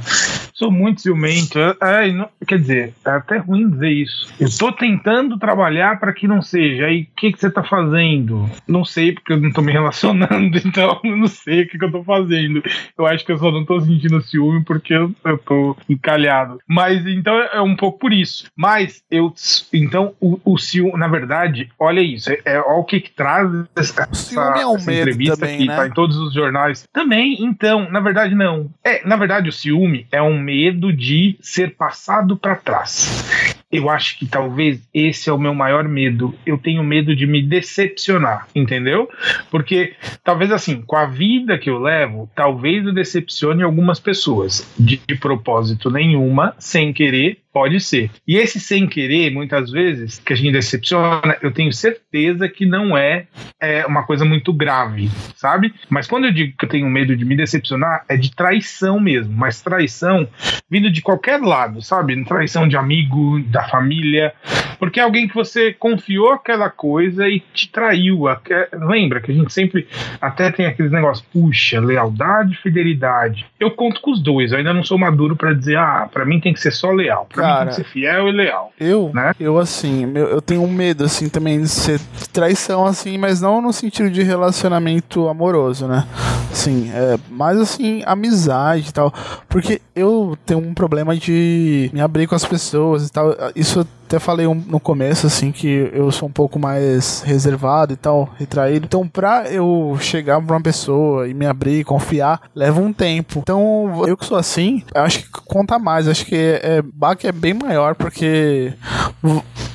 Sou 0.53 0.69
muito 0.69 1.01
ciumento. 1.01 1.57
É, 1.81 2.11
não, 2.11 2.27
quer 2.45 2.59
dizer, 2.59 2.93
é 3.05 3.11
até 3.11 3.37
ruim 3.37 3.69
dizer 3.69 3.89
isso. 3.89 4.27
Eu 4.37 4.49
tô 4.57 4.73
tentando 4.73 5.39
trabalhar 5.39 5.97
para 5.99 6.11
que 6.11 6.27
não 6.27 6.41
seja. 6.41 6.85
Aí, 6.85 7.03
o 7.03 7.07
que, 7.15 7.31
que 7.31 7.39
você 7.39 7.49
tá 7.49 7.63
fazendo? 7.63 8.49
Não 8.67 8.83
sei, 8.83 9.13
porque 9.13 9.31
eu 9.31 9.39
não 9.39 9.51
tô 9.51 9.61
me 9.61 9.71
relacionando, 9.71 10.57
então 10.65 10.99
eu 11.03 11.15
não 11.15 11.27
sei 11.27 11.63
o 11.63 11.67
que, 11.69 11.77
que 11.77 11.85
eu 11.85 11.91
tô 11.91 12.03
fazendo. 12.03 12.61
Eu 12.97 13.07
acho 13.07 13.25
que 13.25 13.31
eu 13.31 13.37
só 13.37 13.51
não 13.51 13.63
tô 13.63 13.79
sentindo 13.79 14.21
ciúme 14.21 14.63
porque 14.65 14.93
eu, 14.93 15.15
eu 15.23 15.37
tô 15.37 15.77
encalhado. 15.87 16.59
Mas 16.67 17.05
então 17.07 17.33
é 17.39 17.61
um 17.61 17.75
pouco 17.75 17.99
por 17.99 18.11
isso. 18.11 18.51
Mas 18.53 19.01
eu. 19.09 19.33
Então, 19.73 20.13
o, 20.19 20.39
o 20.43 20.57
ciúme, 20.57 20.97
na 20.97 21.07
verdade, 21.07 21.69
olha 21.79 22.01
isso. 22.01 22.29
É, 22.31 22.41
é 22.43 22.59
olha 22.59 22.79
o 22.79 22.83
que, 22.83 22.99
que 22.99 23.11
traz 23.11 23.49
essa, 23.77 24.13
ciúme 24.13 24.59
é 24.59 24.67
um 24.67 24.75
essa 24.75 24.93
entrevista 24.93 25.37
também, 25.37 25.59
que 25.59 25.65
né? 25.67 25.75
tá 25.75 25.87
em 25.87 25.91
todos 25.91 26.17
os 26.17 26.33
jornais. 26.33 26.85
Também, 26.91 27.37
então, 27.39 27.89
na 27.89 27.99
verdade, 27.99 28.08
não. 28.35 28.69
É, 28.83 29.05
na 29.07 29.15
verdade, 29.15 29.49
o 29.49 29.53
ciúme 29.53 30.07
é 30.11 30.21
um 30.21 30.39
medo 30.39 30.91
de 30.91 31.37
ser 31.41 31.75
passado 31.75 32.37
para 32.37 32.55
trás. 32.55 33.55
Eu 33.71 33.87
acho 33.87 34.17
que 34.17 34.25
talvez 34.25 34.81
esse 34.91 35.29
é 35.29 35.33
o 35.33 35.37
meu 35.37 35.53
maior 35.53 35.87
medo. 35.87 36.33
Eu 36.43 36.57
tenho 36.57 36.83
medo 36.83 37.15
de 37.15 37.27
me 37.27 37.41
decepcionar, 37.41 38.47
entendeu? 38.55 39.07
Porque 39.51 39.93
talvez 40.23 40.51
assim, 40.51 40.81
com 40.81 40.95
a 40.95 41.05
vida 41.05 41.57
que 41.57 41.69
eu 41.69 41.77
levo, 41.77 42.29
talvez 42.35 42.85
eu 42.85 42.93
decepcione 42.93 43.61
algumas 43.61 43.99
pessoas 43.99 44.67
de, 44.77 44.99
de 45.07 45.15
propósito 45.15 45.91
nenhuma, 45.91 46.55
sem 46.57 46.91
querer, 46.91 47.37
Pode 47.51 47.79
ser. 47.79 48.11
E 48.27 48.37
esse 48.37 48.59
sem 48.59 48.87
querer, 48.87 49.31
muitas 49.31 49.71
vezes, 49.71 50.19
que 50.19 50.33
a 50.33 50.35
gente 50.35 50.51
decepciona, 50.51 51.35
eu 51.41 51.51
tenho 51.51 51.73
certeza 51.73 52.47
que 52.47 52.63
não 52.63 52.95
é, 52.95 53.25
é, 53.59 53.85
uma 53.87 54.03
coisa 54.03 54.23
muito 54.23 54.53
grave, 54.53 55.09
sabe? 55.35 55.73
Mas 55.89 56.05
quando 56.05 56.25
eu 56.25 56.31
digo 56.31 56.55
que 56.55 56.65
eu 56.65 56.69
tenho 56.69 56.87
medo 56.87 57.15
de 57.17 57.25
me 57.25 57.35
decepcionar, 57.35 58.05
é 58.07 58.15
de 58.15 58.35
traição 58.35 58.99
mesmo. 58.99 59.33
Mas 59.33 59.61
traição 59.61 60.27
vindo 60.69 60.91
de 60.91 61.01
qualquer 61.01 61.41
lado, 61.41 61.81
sabe? 61.81 62.23
Traição 62.23 62.67
de 62.67 62.77
amigo, 62.77 63.39
da 63.47 63.63
família. 63.67 64.31
Porque 64.77 64.99
é 64.99 65.03
alguém 65.03 65.27
que 65.27 65.35
você 65.35 65.73
confiou 65.73 66.31
aquela 66.31 66.69
coisa 66.69 67.27
e 67.27 67.39
te 67.53 67.69
traiu. 67.69 68.25
Lembra 68.73 69.19
que 69.21 69.31
a 69.31 69.35
gente 69.35 69.51
sempre 69.51 69.87
até 70.21 70.51
tem 70.51 70.67
aqueles 70.67 70.91
negócios, 70.91 71.25
puxa, 71.33 71.79
lealdade, 71.79 72.55
fidelidade. 72.57 73.45
Eu 73.59 73.71
conto 73.71 74.01
com 74.01 74.11
os 74.11 74.21
dois, 74.21 74.51
eu 74.51 74.59
ainda 74.59 74.73
não 74.73 74.83
sou 74.83 74.97
maduro 74.97 75.35
para 75.35 75.53
dizer, 75.53 75.77
ah, 75.77 76.07
para 76.11 76.25
mim 76.25 76.39
tem 76.39 76.53
que 76.53 76.59
ser 76.59 76.71
só 76.71 76.91
leal. 76.91 77.27
Pra 77.39 77.47
Cara, 77.47 77.65
mim 77.65 77.71
tem 77.71 77.83
que 77.83 77.89
ser 77.89 77.93
fiel 77.93 78.27
e 78.27 78.31
leal. 78.31 78.71
Eu, 78.79 79.11
né? 79.13 79.33
eu 79.39 79.57
assim, 79.57 80.11
eu 80.15 80.41
tenho 80.41 80.63
um 80.63 80.71
medo, 80.71 81.03
assim, 81.03 81.29
também 81.29 81.61
de 81.61 81.69
ser 81.69 81.99
traição, 82.33 82.85
assim, 82.85 83.17
mas 83.17 83.41
não 83.41 83.61
no 83.61 83.71
sentido 83.71 84.09
de 84.09 84.23
relacionamento 84.23 85.27
amoroso, 85.27 85.87
né? 85.87 86.05
Sim, 86.51 86.91
é, 86.93 87.17
mas 87.29 87.59
assim, 87.59 88.03
amizade 88.05 88.89
e 88.89 88.93
tal. 88.93 89.13
Porque 89.47 89.81
eu 89.99 90.37
tenho 90.45 90.59
um 90.59 90.73
problema 90.73 91.15
de 91.15 91.89
me 91.93 92.01
abrir 92.01 92.27
com 92.27 92.35
as 92.35 92.45
pessoas 92.45 93.07
e 93.07 93.11
tal. 93.11 93.35
Isso 93.55 93.85
até 94.09 94.17
falei 94.17 94.47
um, 94.47 94.55
no 94.55 94.79
começo, 94.79 95.27
assim, 95.27 95.51
que 95.51 95.91
eu 95.93 96.11
sou 96.11 96.27
um 96.27 96.31
pouco 96.31 96.57
mais 96.57 97.21
reservado 97.21 97.93
e 97.93 97.95
tal, 97.95 98.27
retraído. 98.37 98.85
Então, 98.85 99.07
pra 99.07 99.47
eu 99.51 99.95
chegar 100.01 100.41
pra 100.41 100.55
uma 100.55 100.61
pessoa 100.61 101.27
e 101.27 101.33
me 101.33 101.45
abrir, 101.45 101.83
confiar, 101.83 102.41
leva 102.55 102.81
um 102.81 102.91
tempo. 102.91 103.39
Então, 103.39 104.03
eu 104.07 104.17
que 104.17 104.25
sou 104.25 104.37
assim, 104.37 104.83
acho 104.95 105.19
que 105.19 105.29
conta 105.45 105.77
mais. 105.77 106.07
Acho 106.07 106.25
que 106.25 106.35
é, 106.35 106.77
é, 106.77 106.81
baque 106.81 107.27
é 107.27 107.31
bem 107.31 107.53
maior, 107.53 107.93
porque. 107.93 108.73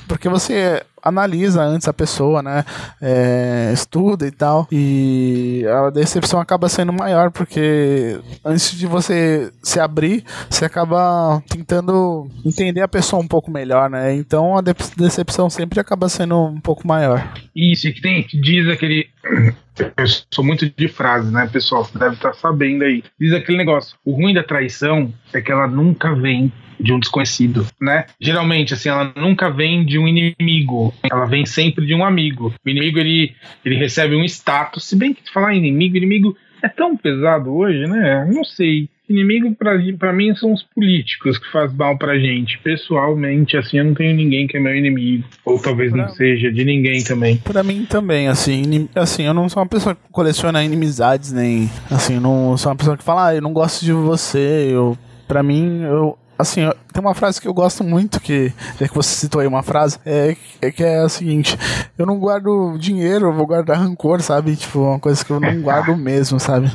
Porque 0.08 0.28
você 0.28 0.82
analisa 1.04 1.62
antes 1.62 1.86
a 1.86 1.92
pessoa, 1.92 2.42
né? 2.42 2.64
É, 3.00 3.70
estuda 3.72 4.26
e 4.26 4.30
tal. 4.30 4.66
E 4.72 5.64
a 5.68 5.90
decepção 5.90 6.40
acaba 6.40 6.68
sendo 6.68 6.92
maior, 6.92 7.30
porque 7.30 8.18
antes 8.44 8.76
de 8.76 8.86
você 8.86 9.52
se 9.62 9.78
abrir, 9.78 10.24
você 10.48 10.64
acaba 10.64 11.42
tentando 11.48 12.28
entender 12.44 12.80
a 12.80 12.88
pessoa 12.88 13.22
um 13.22 13.28
pouco 13.28 13.50
melhor, 13.50 13.90
né? 13.90 14.14
Então 14.14 14.56
a 14.56 14.62
decepção 14.96 15.50
sempre 15.50 15.78
acaba 15.78 16.08
sendo 16.08 16.42
um 16.46 16.60
pouco 16.60 16.86
maior. 16.86 17.22
Isso, 17.54 17.88
e 17.88 17.92
que 17.92 18.00
tem, 18.00 18.26
diz 18.32 18.68
aquele. 18.68 19.08
Eu 19.96 20.06
sou 20.32 20.44
muito 20.44 20.70
de 20.70 20.86
frase, 20.86 21.32
né, 21.32 21.48
pessoal? 21.52 21.84
Você 21.84 21.98
deve 21.98 22.14
estar 22.14 22.32
sabendo 22.34 22.84
aí. 22.84 23.02
Diz 23.18 23.32
aquele 23.32 23.58
negócio: 23.58 23.96
o 24.04 24.12
ruim 24.12 24.32
da 24.32 24.44
traição 24.44 25.12
é 25.32 25.40
que 25.40 25.50
ela 25.50 25.66
nunca 25.66 26.14
vem 26.14 26.52
de 26.78 26.92
um 26.92 26.98
desconhecido, 26.98 27.66
né? 27.80 28.06
Geralmente, 28.20 28.74
assim, 28.74 28.88
ela 28.88 29.12
nunca 29.16 29.50
vem 29.50 29.84
de 29.84 29.98
um 29.98 30.08
inimigo, 30.08 30.92
ela 31.02 31.26
vem 31.26 31.46
sempre 31.46 31.86
de 31.86 31.94
um 31.94 32.04
amigo. 32.04 32.54
O 32.64 32.68
inimigo, 32.68 32.98
ele, 32.98 33.34
ele 33.64 33.76
recebe 33.76 34.14
um 34.14 34.24
status, 34.24 34.84
se 34.84 34.96
bem 34.96 35.14
que 35.14 35.32
falar 35.32 35.54
inimigo, 35.54 35.96
inimigo 35.96 36.36
é 36.62 36.68
tão 36.68 36.96
pesado 36.96 37.54
hoje, 37.54 37.86
né? 37.86 38.26
Não 38.32 38.42
sei. 38.42 38.88
Inimigo 39.06 39.54
para 39.54 40.12
mim 40.14 40.34
são 40.34 40.54
os 40.54 40.62
políticos 40.62 41.36
que 41.36 41.52
faz 41.52 41.70
mal 41.74 41.98
pra 41.98 42.18
gente. 42.18 42.58
Pessoalmente, 42.60 43.54
assim, 43.54 43.76
eu 43.76 43.84
não 43.84 43.92
tenho 43.92 44.16
ninguém 44.16 44.46
que 44.46 44.56
é 44.56 44.60
meu 44.60 44.74
inimigo. 44.74 45.24
Ou 45.44 45.60
talvez 45.60 45.92
pra... 45.92 46.06
não 46.06 46.08
seja 46.08 46.50
de 46.50 46.64
ninguém 46.64 47.04
também. 47.04 47.36
Para 47.36 47.62
mim 47.62 47.84
também, 47.84 48.28
assim, 48.28 48.88
assim, 48.94 49.24
eu 49.24 49.34
não 49.34 49.46
sou 49.46 49.62
uma 49.62 49.68
pessoa 49.68 49.94
que 49.94 50.00
coleciona 50.10 50.64
inimizades, 50.64 51.32
nem 51.32 51.68
assim, 51.90 52.18
não 52.18 52.56
sou 52.56 52.72
uma 52.72 52.76
pessoa 52.76 52.96
que 52.96 53.04
fala, 53.04 53.28
ah, 53.28 53.34
eu 53.34 53.42
não 53.42 53.52
gosto 53.52 53.84
de 53.84 53.92
você, 53.92 54.70
eu 54.70 54.96
para 55.28 55.42
mim, 55.42 55.82
eu, 55.82 56.18
assim, 56.38 56.62
tem 56.92 57.00
uma 57.00 57.14
frase 57.14 57.40
que 57.40 57.48
eu 57.48 57.54
gosto 57.54 57.82
muito, 57.82 58.20
que 58.20 58.52
que 58.78 58.94
você 58.94 59.14
citou 59.14 59.40
aí 59.40 59.46
uma 59.46 59.62
frase, 59.62 59.98
é, 60.04 60.36
é 60.60 60.70
que 60.70 60.82
é 60.82 61.00
a 61.00 61.08
seguinte: 61.08 61.58
eu 61.98 62.06
não 62.06 62.18
guardo 62.18 62.76
dinheiro, 62.78 63.26
eu 63.26 63.32
vou 63.32 63.46
guardar 63.46 63.78
rancor, 63.78 64.20
sabe? 64.22 64.56
Tipo, 64.56 64.80
uma 64.80 64.98
coisa 64.98 65.24
que 65.24 65.30
eu 65.30 65.40
não 65.40 65.60
guardo 65.60 65.96
mesmo, 65.96 66.38
sabe? 66.38 66.70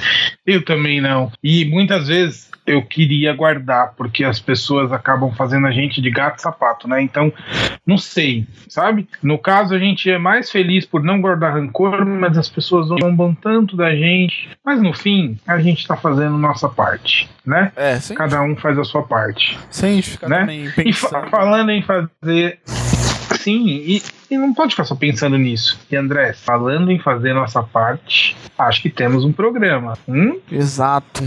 Eu 0.45 0.63
também 0.63 1.01
não. 1.01 1.31
E 1.43 1.65
muitas 1.65 2.07
vezes 2.07 2.49
eu 2.65 2.83
queria 2.83 3.33
guardar, 3.33 3.93
porque 3.97 4.23
as 4.23 4.39
pessoas 4.39 4.91
acabam 4.91 5.31
fazendo 5.33 5.65
a 5.65 5.71
gente 5.71 5.99
de 6.01 6.11
gato 6.11 6.37
e 6.37 6.41
sapato, 6.41 6.87
né? 6.87 7.01
Então, 7.01 7.33
não 7.85 7.97
sei, 7.97 8.45
sabe? 8.67 9.07
No 9.23 9.39
caso, 9.39 9.73
a 9.73 9.79
gente 9.79 10.09
é 10.09 10.19
mais 10.19 10.51
feliz 10.51 10.85
por 10.85 11.03
não 11.03 11.19
guardar 11.19 11.53
rancor, 11.53 12.05
mas 12.05 12.37
as 12.37 12.47
pessoas 12.47 12.87
zombam 12.87 13.33
tanto 13.33 13.75
da 13.75 13.95
gente. 13.95 14.49
Mas 14.63 14.81
no 14.81 14.93
fim, 14.93 15.37
a 15.47 15.59
gente 15.59 15.87
tá 15.87 15.95
fazendo 15.95 16.37
nossa 16.37 16.69
parte, 16.69 17.27
né? 17.43 17.71
É, 17.75 17.97
Cada 18.15 18.41
um 18.43 18.55
faz 18.55 18.77
a 18.77 18.83
sua 18.83 19.01
parte. 19.01 19.57
Sem 19.71 20.01
ficar 20.01 20.29
né? 20.29 20.47
E 20.85 20.93
fa 20.93 21.27
falando 21.27 21.71
em 21.71 21.81
fazer 21.81 22.59
Sim, 23.37 23.67
e, 23.67 24.01
e, 24.29 24.37
não 24.37 24.53
pode 24.53 24.71
ficar 24.71 24.85
só 24.85 24.95
pensando 24.95 25.37
nisso. 25.37 25.79
E 25.91 25.95
André, 25.95 26.33
falando 26.33 26.91
em 26.91 26.99
fazer 26.99 27.33
nossa 27.33 27.61
parte, 27.61 28.35
acho 28.57 28.81
que 28.81 28.89
temos 28.89 29.23
um 29.23 29.31
programa. 29.31 29.97
Hum? 30.07 30.39
Exato. 30.51 31.21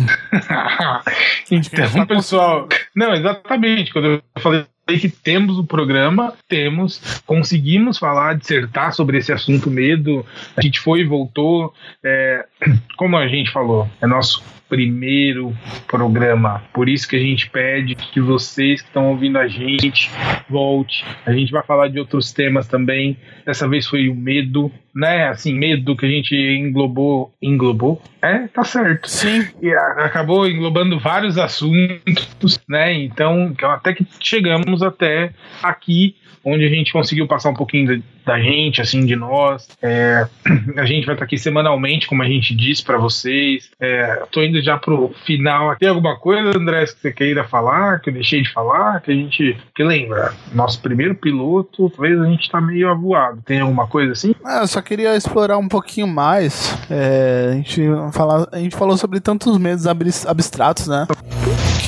então, 1.50 1.90
tá 1.90 2.06
pessoal. 2.06 2.68
Não, 2.94 3.12
exatamente. 3.14 3.92
Quando 3.92 4.06
eu 4.06 4.22
falei 4.40 4.66
que 4.86 5.08
temos 5.08 5.58
o 5.58 5.62
um 5.62 5.66
programa, 5.66 6.34
temos, 6.48 7.22
conseguimos 7.24 7.98
falar, 7.98 8.36
dissertar 8.36 8.92
sobre 8.92 9.18
esse 9.18 9.32
assunto 9.32 9.70
medo. 9.70 10.24
A 10.56 10.60
gente 10.60 10.80
foi 10.80 11.00
e 11.00 11.04
voltou. 11.04 11.72
É, 12.04 12.44
como 12.96 13.16
a 13.16 13.28
gente 13.28 13.50
falou, 13.52 13.88
é 14.00 14.06
nosso 14.06 14.42
primeiro 14.72 15.54
programa. 15.86 16.62
Por 16.72 16.88
isso 16.88 17.06
que 17.06 17.14
a 17.14 17.18
gente 17.18 17.50
pede 17.50 17.94
que 17.94 18.22
vocês 18.22 18.80
que 18.80 18.88
estão 18.88 19.10
ouvindo 19.10 19.36
a 19.36 19.46
gente 19.46 20.10
volte. 20.48 21.04
A 21.26 21.32
gente 21.34 21.52
vai 21.52 21.62
falar 21.62 21.88
de 21.88 21.98
outros 21.98 22.32
temas 22.32 22.66
também. 22.66 23.18
Dessa 23.44 23.68
vez 23.68 23.86
foi 23.86 24.08
o 24.08 24.14
medo, 24.14 24.72
né? 24.94 25.28
Assim, 25.28 25.52
medo 25.52 25.94
que 25.94 26.06
a 26.06 26.08
gente 26.08 26.34
englobou. 26.34 27.34
Englobou? 27.42 28.00
É, 28.22 28.48
tá 28.48 28.64
certo. 28.64 29.10
Sim. 29.10 29.46
E 29.60 29.70
acabou 29.74 30.48
englobando 30.48 30.98
vários 30.98 31.36
assuntos, 31.36 32.58
né? 32.66 32.94
Então, 32.94 33.54
até 33.64 33.92
que 33.92 34.06
chegamos 34.20 34.82
até 34.82 35.34
aqui 35.62 36.16
onde 36.44 36.64
a 36.64 36.68
gente 36.68 36.92
conseguiu 36.92 37.26
passar 37.26 37.50
um 37.50 37.54
pouquinho 37.54 38.02
da, 38.24 38.40
gente, 38.40 38.80
assim, 38.80 39.04
de 39.04 39.16
nós. 39.16 39.68
É, 39.80 40.26
a 40.76 40.84
gente 40.84 41.04
vai 41.04 41.14
estar 41.14 41.24
aqui 41.24 41.38
semanalmente, 41.38 42.06
como 42.06 42.22
a 42.22 42.26
gente 42.26 42.54
disse 42.54 42.82
para 42.82 42.98
vocês. 42.98 43.70
É, 43.80 44.22
tô 44.30 44.42
indo 44.42 44.62
já 44.62 44.76
pro 44.76 45.14
final. 45.24 45.76
Tem 45.76 45.88
alguma 45.88 46.16
coisa, 46.16 46.56
André, 46.56 46.84
que 46.84 47.00
você 47.00 47.12
queira 47.12 47.44
falar, 47.44 48.00
que 48.00 48.10
eu 48.10 48.14
deixei 48.14 48.42
de 48.42 48.52
falar, 48.52 49.00
que 49.00 49.10
a 49.10 49.14
gente. 49.14 49.56
Que 49.74 49.84
lembra, 49.84 50.32
nosso 50.52 50.80
primeiro 50.80 51.14
piloto, 51.14 51.90
talvez 51.90 52.20
a 52.20 52.26
gente 52.26 52.50
tá 52.50 52.60
meio 52.60 52.88
avoado. 52.88 53.42
Tem 53.44 53.60
alguma 53.60 53.86
coisa 53.86 54.12
assim? 54.12 54.34
Ah, 54.44 54.60
eu 54.62 54.66
só 54.66 54.80
queria 54.82 55.16
explorar 55.16 55.58
um 55.58 55.68
pouquinho 55.68 56.06
mais. 56.06 56.76
É, 56.90 57.50
a, 57.52 57.54
gente 57.56 57.82
fala, 58.12 58.48
a 58.52 58.58
gente 58.58 58.76
falou 58.76 58.96
sobre 58.96 59.20
tantos 59.20 59.56
medos 59.58 59.86
abstratos, 60.26 60.86
né? 60.86 61.06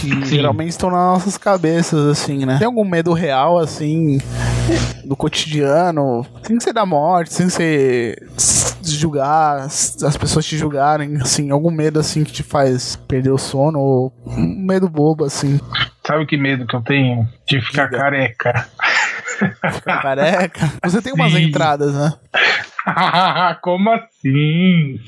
que 0.05 0.27
Sim. 0.27 0.37
geralmente 0.37 0.71
estão 0.71 0.91
nas 0.91 1.01
nossas 1.01 1.39
cabeças, 1.39 2.07
assim, 2.07 2.45
né? 2.45 2.59
Tem 2.59 2.67
algum 2.67 2.85
medo 2.85 3.13
real, 3.13 3.59
assim, 3.59 4.19
do 5.05 5.17
cotidiano, 5.17 6.27
sem 6.43 6.59
ser 6.61 6.73
da 6.73 6.87
morte, 6.87 7.33
sem 7.33 7.49
ser 7.49 8.23
julgar, 8.83 9.61
as 9.61 10.17
pessoas 10.19 10.45
te 10.47 10.57
julgarem, 10.57 11.17
assim, 11.21 11.51
algum 11.51 11.71
medo, 11.71 11.99
assim, 12.01 12.25
que 12.25 12.33
te 12.33 12.43
faz 12.43 12.97
perder 13.09 13.31
o 13.31 13.39
sono, 13.39 13.79
ou 13.79 14.13
um 14.27 14.65
medo 14.67 14.89
bobo, 14.89 15.25
assim. 15.25 15.61
Sabe 16.07 16.27
que 16.27 16.37
medo 16.37 16.67
que 16.67 16.77
eu 16.77 16.83
tenho? 16.83 17.27
De 17.47 17.61
ficar 17.61 17.87
Diga. 17.87 17.99
careca. 17.99 18.69
Ficar 19.73 20.03
careca? 20.03 20.73
Você 20.85 21.01
tem 21.03 21.13
umas 21.13 21.33
Sim. 21.33 21.45
entradas, 21.45 21.95
né? 21.95 22.13
Como 23.63 23.91
assim? 23.91 24.14
Sim. 24.25 24.99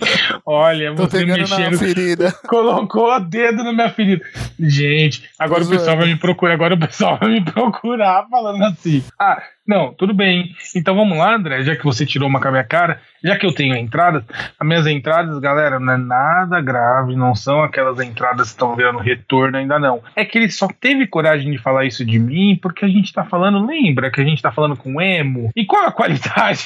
Olha, 0.45 0.95
Tô 0.95 1.05
você 1.05 1.21
pegando 1.21 1.49
na 1.49 1.59
mexendo. 1.59 1.79
ferida. 1.79 2.33
Colocou 2.47 3.11
o 3.11 3.19
dedo 3.19 3.65
na 3.65 3.73
minha 3.73 3.89
ferida. 3.89 4.23
Gente, 4.61 5.29
agora 5.39 5.63
Tô 5.63 5.69
o 5.69 5.71
pessoal 5.71 5.87
zoando. 5.87 6.01
vai 6.03 6.09
me 6.09 6.17
procurar. 6.19 6.53
Agora 6.53 6.75
o 6.75 6.79
pessoal 6.79 7.19
vai 7.19 7.31
me 7.31 7.41
procurar 7.43 8.27
falando 8.29 8.63
assim. 8.63 9.03
Ah, 9.19 9.43
não, 9.67 9.93
tudo 9.95 10.13
bem. 10.13 10.55
Então 10.77 10.95
vamos 10.95 11.17
lá, 11.17 11.35
André, 11.35 11.63
já 11.63 11.75
que 11.75 11.85
você 11.85 12.05
tirou 12.05 12.29
uma 12.29 12.41
com 12.41 12.49
a 12.49 12.51
minha 12.53 12.63
cara, 12.65 13.01
já 13.25 13.37
que 13.37 13.45
eu 13.45 13.53
tenho 13.53 13.75
entradas, 13.75 14.23
as 14.61 14.67
minhas 14.67 14.87
entradas, 14.87 15.39
galera, 15.41 15.81
não 15.81 15.95
é 15.95 15.97
nada 15.97 16.61
grave, 16.61 17.17
não 17.17 17.35
são 17.35 17.63
aquelas 17.63 17.99
entradas 17.99 18.49
que 18.49 18.55
estão 18.55 18.77
virando 18.77 18.99
retorno 18.99 19.57
ainda 19.57 19.79
não. 19.79 20.03
É 20.15 20.25
que 20.25 20.39
ele 20.39 20.51
só 20.51 20.69
teve 20.69 21.07
coragem 21.07 21.51
de 21.51 21.59
falar 21.59 21.85
isso 21.85 22.05
de 22.05 22.19
mim 22.19 22.57
porque 22.63 22.85
a 22.85 22.89
gente 22.89 23.13
tá 23.13 23.25
falando, 23.25 23.67
lembra 23.67 24.11
que 24.11 24.21
a 24.21 24.25
gente 24.25 24.41
tá 24.41 24.53
falando 24.53 24.77
com 24.77 25.01
emo? 25.01 25.51
E 25.57 25.65
qual 25.65 25.87
a 25.87 25.93
qualidade? 25.93 26.65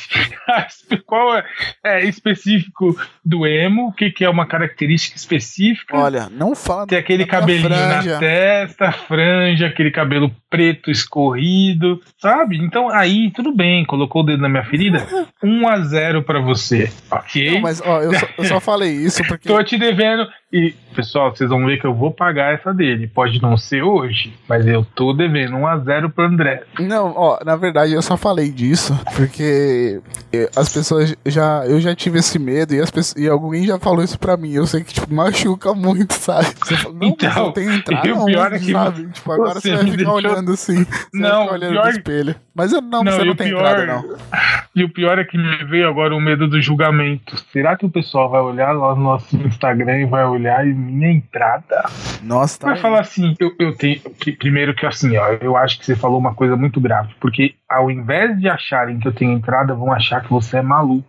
qual 1.06 1.36
é, 1.36 1.44
é 1.84 2.04
específico 2.40 2.96
do 3.24 3.46
emo? 3.46 3.88
O 3.88 3.92
que, 3.92 4.10
que 4.10 4.24
é 4.24 4.30
uma 4.30 4.46
característica 4.46 5.16
específica? 5.16 5.96
Olha, 5.96 6.28
não 6.30 6.54
fala 6.54 6.86
Tem 6.86 6.98
aquele 6.98 7.26
cabelinho 7.26 7.68
franja. 7.68 8.14
na 8.14 8.18
testa, 8.18 8.92
franja, 8.92 9.66
aquele 9.66 9.90
cabelo 9.90 10.34
preto 10.48 10.90
escorrido, 10.90 12.00
sabe? 12.18 12.58
Então 12.58 12.88
aí, 12.90 13.30
tudo 13.30 13.54
bem, 13.54 13.84
colocou 13.84 14.22
o 14.22 14.24
dedo 14.24 14.42
na 14.42 14.48
minha 14.48 14.64
ferida, 14.64 15.06
1 15.42 15.68
a 15.68 15.80
0 15.80 16.22
pra 16.22 16.40
você, 16.40 16.90
ok? 17.10 17.52
Não, 17.52 17.60
mas 17.60 17.80
ó, 17.84 18.02
eu 18.02 18.14
só, 18.14 18.28
eu 18.38 18.44
só 18.44 18.60
falei 18.60 18.92
isso 18.92 19.22
porque. 19.26 19.48
Tô 19.48 19.62
te 19.62 19.78
devendo. 19.78 20.26
E, 20.52 20.74
pessoal, 20.96 21.30
vocês 21.34 21.48
vão 21.48 21.64
ver 21.64 21.78
que 21.80 21.86
eu 21.86 21.94
vou 21.94 22.10
pagar 22.10 22.52
essa 22.54 22.74
dele. 22.74 23.06
Pode 23.06 23.40
não 23.40 23.56
ser 23.56 23.82
hoje, 23.82 24.34
mas 24.48 24.66
eu 24.66 24.84
tô 24.96 25.12
devendo 25.12 25.54
1 25.56 25.66
a 25.66 25.78
0 25.78 26.10
pro 26.10 26.24
André. 26.24 26.64
Não, 26.80 27.12
ó, 27.16 27.38
na 27.44 27.54
verdade 27.54 27.92
eu 27.92 28.02
só 28.02 28.16
falei 28.16 28.50
disso 28.50 28.98
porque 29.14 30.00
eh, 30.32 30.50
as 30.56 30.72
pessoas 30.72 31.14
já. 31.24 31.64
Eu 31.66 31.80
já 31.80 31.94
tive 31.94 32.18
esse 32.18 32.36
medo 32.36 32.74
e, 32.74 32.80
as 32.80 32.90
pessoas, 32.90 33.22
e 33.22 33.28
alguém 33.28 33.64
já 33.64 33.78
falou 33.78 34.02
isso 34.02 34.18
pra 34.18 34.36
mim. 34.36 34.52
Eu 34.52 34.66
sei 34.66 34.82
que, 34.82 34.92
tipo, 34.92 35.14
machuca 35.14 35.72
muito, 35.72 36.14
sabe? 36.14 36.46
Você 36.64 36.76
fala, 36.76 36.94
não, 36.94 37.08
Então, 37.08 37.46
eu 37.46 37.52
tenho 37.52 37.72
entrada. 37.72 38.08
e 38.08 38.12
o 38.12 38.24
pior 38.24 38.52
é 38.52 38.58
que 38.58 38.72
sabe? 38.72 39.06
Tipo, 39.12 39.32
agora 39.32 39.54
você 39.60 39.60
você 39.60 39.76
vai 39.76 39.84
ficar 39.84 39.96
deixou- 39.98 40.14
olhando 40.14 40.52
assim. 40.52 40.84
Você 40.84 41.08
Não, 41.14 41.30
vai 41.30 41.42
ficar 41.44 41.54
olhando 41.54 41.70
pior- 41.72 41.84
no 41.84 41.90
espelho. 41.90 42.34
Mas 42.60 42.74
eu 42.74 42.82
não, 42.82 43.02
Não, 43.02 43.10
você 43.12 43.24
não 43.24 43.34
tem 43.34 43.48
pior- 43.48 43.60
entrada, 43.60 43.86
não. 43.86 44.16
E 44.76 44.84
o 44.84 44.88
pior 44.88 45.18
é 45.18 45.24
que 45.24 45.36
me 45.36 45.64
veio 45.64 45.88
agora 45.88 46.14
o 46.14 46.20
medo 46.20 46.46
do 46.46 46.60
julgamento. 46.62 47.36
Será 47.52 47.74
que 47.76 47.84
o 47.84 47.90
pessoal 47.90 48.28
vai 48.30 48.40
olhar 48.40 48.70
lá 48.72 48.94
no 48.94 49.02
nosso 49.02 49.34
Instagram 49.36 49.98
e 50.00 50.04
vai 50.04 50.24
olhar 50.24 50.64
e 50.64 50.72
minha 50.72 51.10
entrada? 51.10 51.86
Nossa, 52.22 52.60
tá. 52.60 52.66
Vai 52.68 52.76
falar 52.76 53.00
assim, 53.00 53.34
eu, 53.40 53.50
eu 53.58 53.74
tenho. 53.74 53.98
Que, 54.20 54.30
primeiro 54.30 54.72
que 54.74 54.86
assim, 54.86 55.16
ó, 55.16 55.26
eu 55.40 55.56
acho 55.56 55.78
que 55.78 55.84
você 55.86 55.96
falou 55.96 56.18
uma 56.20 56.34
coisa 56.34 56.54
muito 56.54 56.80
grave. 56.80 57.08
Porque 57.18 57.54
ao 57.68 57.90
invés 57.90 58.38
de 58.38 58.48
acharem 58.48 59.00
que 59.00 59.08
eu 59.08 59.12
tenho 59.12 59.32
entrada, 59.32 59.74
vão 59.74 59.92
achar 59.92 60.20
que 60.22 60.30
você 60.30 60.58
é 60.58 60.62
maluco. 60.62 61.04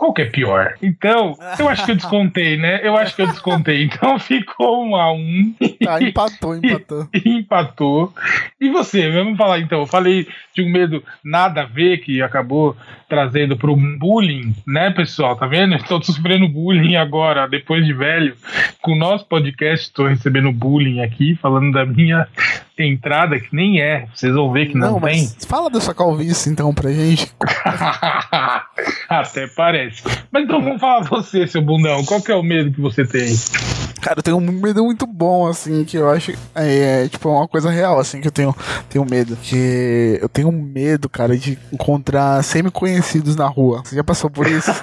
Qual 0.00 0.14
que 0.14 0.22
é 0.22 0.24
pior? 0.24 0.78
Então, 0.80 1.36
eu 1.58 1.68
acho 1.68 1.84
que 1.84 1.90
eu 1.90 1.94
descontei, 1.94 2.56
né? 2.56 2.80
Eu 2.82 2.96
acho 2.96 3.14
que 3.14 3.20
eu 3.20 3.26
descontei. 3.26 3.84
Então 3.90 4.18
ficou 4.18 4.86
um 4.86 4.96
a 4.96 5.12
um. 5.12 5.54
Tá, 5.84 6.00
empatou, 6.00 6.56
empatou. 6.56 7.08
e 7.12 7.28
empatou. 7.28 8.14
E 8.58 8.70
você, 8.70 9.10
vamos 9.10 9.36
falar 9.36 9.58
então. 9.58 9.80
Eu 9.80 9.86
falei 9.86 10.26
de 10.54 10.62
um 10.62 10.70
medo 10.70 11.04
nada 11.22 11.62
a 11.62 11.66
ver 11.66 11.98
que 11.98 12.22
acabou 12.22 12.74
trazendo 13.10 13.58
para 13.58 13.70
um 13.70 13.98
bullying, 13.98 14.54
né, 14.66 14.90
pessoal? 14.90 15.36
Tá 15.36 15.46
vendo? 15.46 15.74
Estou 15.74 16.02
sofrendo 16.02 16.48
bullying 16.48 16.96
agora, 16.96 17.46
depois 17.46 17.84
de 17.84 17.92
velho. 17.92 18.34
Com 18.80 18.92
o 18.92 18.98
nosso 18.98 19.26
podcast, 19.26 19.86
estou 19.86 20.06
recebendo 20.06 20.50
bullying 20.50 21.00
aqui, 21.00 21.34
falando 21.34 21.72
da 21.72 21.84
minha 21.84 22.26
entrada, 22.84 23.38
que 23.38 23.54
nem 23.54 23.80
é. 23.80 24.06
Vocês 24.14 24.32
vão 24.34 24.50
ver 24.52 24.66
que 24.66 24.76
não, 24.76 24.92
Não, 24.92 25.00
tem. 25.00 25.28
fala 25.46 25.70
da 25.70 25.80
sua 25.80 25.94
calvície 25.94 26.50
então 26.50 26.72
pra 26.74 26.90
gente. 26.90 27.30
Até 29.08 29.46
parece. 29.48 30.02
Mas 30.30 30.44
então 30.44 30.62
vamos 30.62 30.80
falar 30.80 31.00
você, 31.04 31.46
seu 31.46 31.62
bundão. 31.62 32.04
Qual 32.04 32.20
que 32.22 32.30
é 32.30 32.34
o 32.34 32.42
medo 32.42 32.72
que 32.72 32.80
você 32.80 33.04
tem? 33.04 33.34
Cara, 34.00 34.20
eu 34.20 34.22
tenho 34.22 34.38
um 34.38 34.40
medo 34.40 34.82
muito 34.82 35.06
bom, 35.06 35.46
assim, 35.46 35.84
que 35.84 35.96
eu 35.98 36.08
acho. 36.08 36.32
É, 36.54 37.06
tipo, 37.08 37.28
uma 37.28 37.46
coisa 37.46 37.70
real, 37.70 37.98
assim, 37.98 38.18
que 38.20 38.28
eu 38.28 38.32
tenho, 38.32 38.56
tenho 38.88 39.04
medo. 39.04 39.36
Que 39.36 40.18
eu 40.22 40.28
tenho 40.28 40.50
medo, 40.50 41.06
cara, 41.08 41.36
de 41.36 41.58
encontrar 41.70 42.42
semi-conhecidos 42.42 43.36
na 43.36 43.46
rua. 43.46 43.82
Você 43.84 43.96
já 43.96 44.02
passou 44.02 44.30
por 44.30 44.46
isso? 44.46 44.70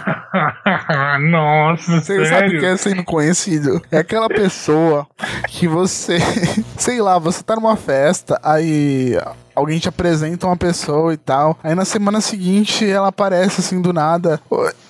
Nossa, 1.31 1.99
Você 1.99 2.25
sabe 2.27 2.57
o 2.57 2.59
que 2.59 2.65
é 2.65 2.77
semi-conhecido? 2.77 3.81
É 3.91 3.97
aquela 3.97 4.27
pessoa 4.29 5.07
que 5.47 5.67
você. 5.67 6.19
Sei 6.77 7.01
lá, 7.01 7.17
você 7.17 7.41
tá 7.41 7.55
numa 7.55 7.75
festa, 7.87 8.37
aí. 8.43 9.15
Alguém 9.57 9.79
te 9.79 9.89
apresenta 9.89 10.45
uma 10.45 10.55
pessoa 10.55 11.11
e 11.15 11.17
tal. 11.17 11.57
Aí 11.63 11.73
na 11.73 11.83
semana 11.83 12.21
seguinte 12.21 12.87
ela 12.87 13.07
aparece 13.07 13.61
assim 13.61 13.81
do 13.81 13.91
nada 13.91 14.39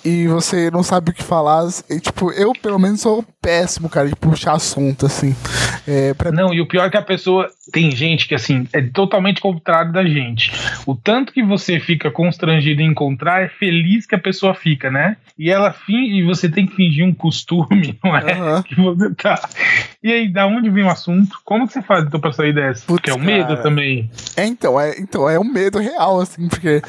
e 0.04 0.28
você 0.28 0.70
não 0.70 0.84
sabe 0.84 1.12
o 1.12 1.14
que 1.14 1.24
falar. 1.24 1.68
E, 1.90 2.02
tipo, 2.02 2.32
eu 2.34 2.52
pelo 2.54 2.78
menos 2.78 3.00
sou 3.00 3.24
péssimo, 3.42 3.88
cara, 3.90 4.10
de 4.10 4.16
puxar 4.16 4.54
assunto, 4.54 5.06
assim. 5.06 5.34
É, 5.88 6.14
pra 6.14 6.32
Não, 6.32 6.54
e 6.54 6.60
o 6.60 6.66
pior 6.66 6.86
é 6.86 6.90
que 6.90 6.98
a 6.98 7.02
pessoa. 7.02 7.50
Tem 7.72 7.92
gente 7.92 8.28
que, 8.28 8.36
assim, 8.36 8.68
é 8.74 8.82
totalmente 8.82 9.42
contrário 9.42 9.92
da 9.92 10.06
gente. 10.06 10.52
O 10.86 10.96
tanto 10.96 11.34
que 11.34 11.44
você 11.44 11.80
fica 11.80 12.10
constrangido 12.10 12.82
em 12.82 12.92
encontrar 12.92 13.44
é 13.44 13.50
feliz 13.50 14.06
que 14.06 14.16
a 14.16 14.20
pessoa 14.20 14.54
fica, 14.54 14.90
né? 14.90 15.18
E 15.38 15.50
ela 15.50 15.72
finge, 15.74 16.16
e 16.16 16.24
você 16.24 16.48
tem 16.50 16.66
que 16.66 16.76
fingir 16.76 17.06
um 17.06 17.14
costume, 17.14 17.98
não 18.04 18.16
é? 18.16 18.34
Aham. 18.34 18.64
Que 18.64 18.76
você 18.76 19.14
tá. 19.16 19.50
E 20.02 20.12
aí, 20.12 20.32
da 20.32 20.48
onde 20.48 20.70
vem 20.70 20.86
o 20.86 20.90
assunto? 20.90 21.38
Como 21.44 21.68
que 21.68 21.74
você 21.74 21.82
faz 21.82 22.06
então 22.06 22.20
pra 22.20 22.32
sair 22.32 22.54
dessa? 22.54 22.86
Putz, 22.86 23.02
Porque 23.02 23.10
é 23.10 23.14
o 23.14 23.20
medo 23.20 23.50
cara. 23.50 23.62
também. 23.62 24.10
É, 24.38 24.46
então, 24.46 24.80
é, 24.80 25.00
então, 25.00 25.28
é 25.28 25.40
um 25.40 25.44
medo 25.44 25.80
real, 25.80 26.22
assim, 26.22 26.48
porque. 26.48 26.80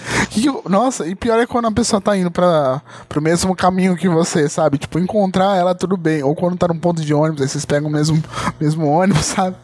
nossa, 0.68 1.08
e 1.08 1.14
pior 1.14 1.40
é 1.40 1.46
quando 1.46 1.66
a 1.66 1.72
pessoa 1.72 1.98
tá 1.98 2.14
indo 2.14 2.30
pra, 2.30 2.82
pro 3.08 3.22
mesmo 3.22 3.56
caminho 3.56 3.96
que 3.96 4.06
você, 4.06 4.50
sabe? 4.50 4.76
Tipo, 4.76 4.98
encontrar 4.98 5.56
ela 5.56 5.74
tudo 5.74 5.96
bem. 5.96 6.22
Ou 6.22 6.34
quando 6.34 6.58
tá 6.58 6.68
num 6.68 6.78
ponto 6.78 7.02
de 7.02 7.14
ônibus, 7.14 7.40
aí 7.40 7.48
vocês 7.48 7.64
pegam 7.64 7.88
o 7.88 7.92
mesmo, 7.92 8.22
mesmo 8.60 8.86
ônibus, 8.86 9.24
sabe? 9.32 9.56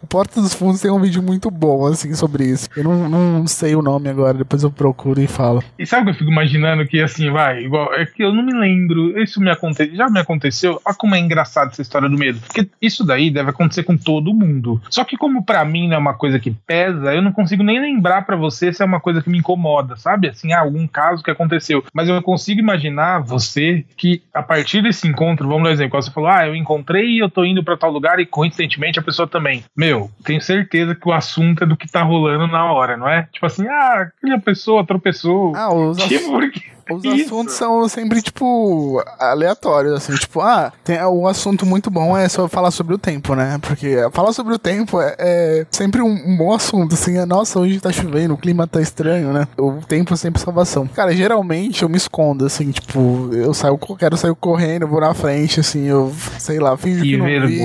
O 0.00 0.06
Porta 0.06 0.40
dos 0.40 0.54
Fundos 0.54 0.80
tem 0.80 0.90
um 0.90 1.00
vídeo 1.00 1.20
muito 1.20 1.50
bom, 1.50 1.86
assim, 1.86 2.14
sobre 2.14 2.44
isso. 2.44 2.68
Eu 2.76 2.84
não, 2.84 3.08
não 3.08 3.46
sei 3.48 3.74
o 3.74 3.82
nome 3.82 4.08
agora, 4.08 4.34
depois 4.34 4.62
eu 4.62 4.70
procuro 4.70 5.20
e 5.20 5.26
falo. 5.26 5.64
E 5.76 5.84
sabe 5.84 6.02
o 6.02 6.04
que 6.06 6.10
eu 6.10 6.18
fico 6.18 6.30
imaginando 6.30 6.86
que 6.86 7.00
assim, 7.00 7.30
vai, 7.30 7.64
igual, 7.64 7.92
é 7.94 8.06
que 8.06 8.22
eu 8.22 8.32
não 8.32 8.42
me 8.42 8.52
lembro, 8.52 9.20
isso 9.20 9.40
me 9.40 9.50
aconteceu, 9.50 9.96
já 9.96 10.08
me 10.08 10.20
aconteceu, 10.20 10.80
olha 10.84 10.94
como 10.94 11.14
é 11.14 11.18
engraçado 11.18 11.70
essa 11.70 11.82
história 11.82 12.08
do 12.08 12.16
medo, 12.16 12.40
porque 12.40 12.68
isso 12.80 13.04
daí 13.04 13.30
deve 13.30 13.50
acontecer 13.50 13.82
com 13.82 13.96
todo 13.96 14.34
mundo. 14.34 14.80
Só 14.88 15.04
que 15.04 15.16
como 15.16 15.44
pra 15.44 15.64
mim 15.64 15.88
não 15.88 15.96
é 15.96 15.98
uma 15.98 16.14
coisa 16.14 16.38
que 16.38 16.50
pesa, 16.66 17.14
eu 17.14 17.22
não 17.22 17.31
consigo 17.32 17.62
nem 17.62 17.80
lembrar 17.80 18.22
pra 18.26 18.36
você 18.36 18.72
se 18.72 18.82
é 18.82 18.86
uma 18.86 19.00
coisa 19.00 19.22
que 19.22 19.30
me 19.30 19.38
incomoda, 19.38 19.96
sabe? 19.96 20.28
Assim, 20.28 20.52
ah, 20.52 20.60
algum 20.60 20.86
caso 20.86 21.22
que 21.22 21.30
aconteceu. 21.30 21.84
Mas 21.92 22.08
eu 22.08 22.20
consigo 22.22 22.60
imaginar 22.60 23.20
você 23.20 23.84
que 23.96 24.22
a 24.34 24.42
partir 24.42 24.82
desse 24.82 25.06
encontro, 25.08 25.46
vamos 25.48 25.64
dar 25.64 25.70
um 25.70 25.72
exemplo, 25.72 26.00
você 26.00 26.10
falou, 26.10 26.28
ah, 26.30 26.46
eu 26.46 26.54
encontrei 26.54 27.06
e 27.06 27.18
eu 27.18 27.30
tô 27.30 27.44
indo 27.44 27.62
pra 27.64 27.76
tal 27.76 27.90
lugar 27.90 28.18
e 28.20 28.26
coincidentemente 28.26 28.98
a 28.98 29.02
pessoa 29.02 29.26
também. 29.28 29.64
Meu, 29.76 30.10
tenho 30.24 30.40
certeza 30.40 30.94
que 30.94 31.08
o 31.08 31.12
assunto 31.12 31.64
é 31.64 31.66
do 31.66 31.76
que 31.76 31.90
tá 31.90 32.02
rolando 32.02 32.46
na 32.46 32.64
hora, 32.72 32.96
não 32.96 33.08
é? 33.08 33.28
Tipo 33.32 33.46
assim, 33.46 33.66
ah, 33.68 34.08
aquela 34.18 34.38
pessoa 34.40 34.86
tropeçou. 34.86 35.54
Ah, 35.56 35.72
os, 35.72 35.96
Tipo, 36.08 36.32
porque- 36.32 36.72
os 36.92 37.04
isso. 37.04 37.26
assuntos 37.26 37.54
são 37.54 37.88
sempre, 37.88 38.22
tipo, 38.22 39.02
aleatórios, 39.18 39.94
assim, 39.94 40.14
tipo, 40.14 40.40
ah, 40.40 40.72
tem, 40.84 41.02
o 41.02 41.26
assunto 41.26 41.64
muito 41.66 41.90
bom 41.90 42.16
é 42.16 42.28
só 42.28 42.48
falar 42.48 42.70
sobre 42.70 42.94
o 42.94 42.98
tempo, 42.98 43.34
né? 43.34 43.58
Porque 43.60 43.96
falar 44.12 44.32
sobre 44.32 44.54
o 44.54 44.58
tempo 44.58 45.00
é, 45.00 45.14
é 45.18 45.66
sempre 45.70 46.00
um, 46.02 46.10
um 46.10 46.36
bom 46.36 46.52
assunto, 46.52 46.94
assim, 46.94 47.18
é, 47.18 47.26
nossa, 47.26 47.58
hoje 47.58 47.80
tá 47.80 47.92
chovendo, 47.92 48.34
o 48.34 48.38
clima 48.38 48.66
tá 48.66 48.80
estranho, 48.80 49.32
né? 49.32 49.46
O 49.56 49.72
tempo 49.86 50.14
é 50.14 50.16
sempre 50.16 50.40
salvação. 50.40 50.86
Cara, 50.86 51.14
geralmente 51.14 51.82
eu 51.82 51.88
me 51.88 51.96
escondo, 51.96 52.46
assim, 52.46 52.70
tipo, 52.70 53.30
eu 53.32 53.52
saio, 53.54 53.78
quero 53.98 54.16
sair 54.16 54.34
correndo, 54.34 54.86
vou 54.86 55.00
na 55.00 55.14
frente, 55.14 55.60
assim, 55.60 55.86
eu, 55.86 56.12
sei 56.38 56.58
lá, 56.58 56.76
finjo 56.76 57.02
que, 57.02 57.10
Que 57.10 57.16
não 57.16 57.46
vi. 57.46 57.60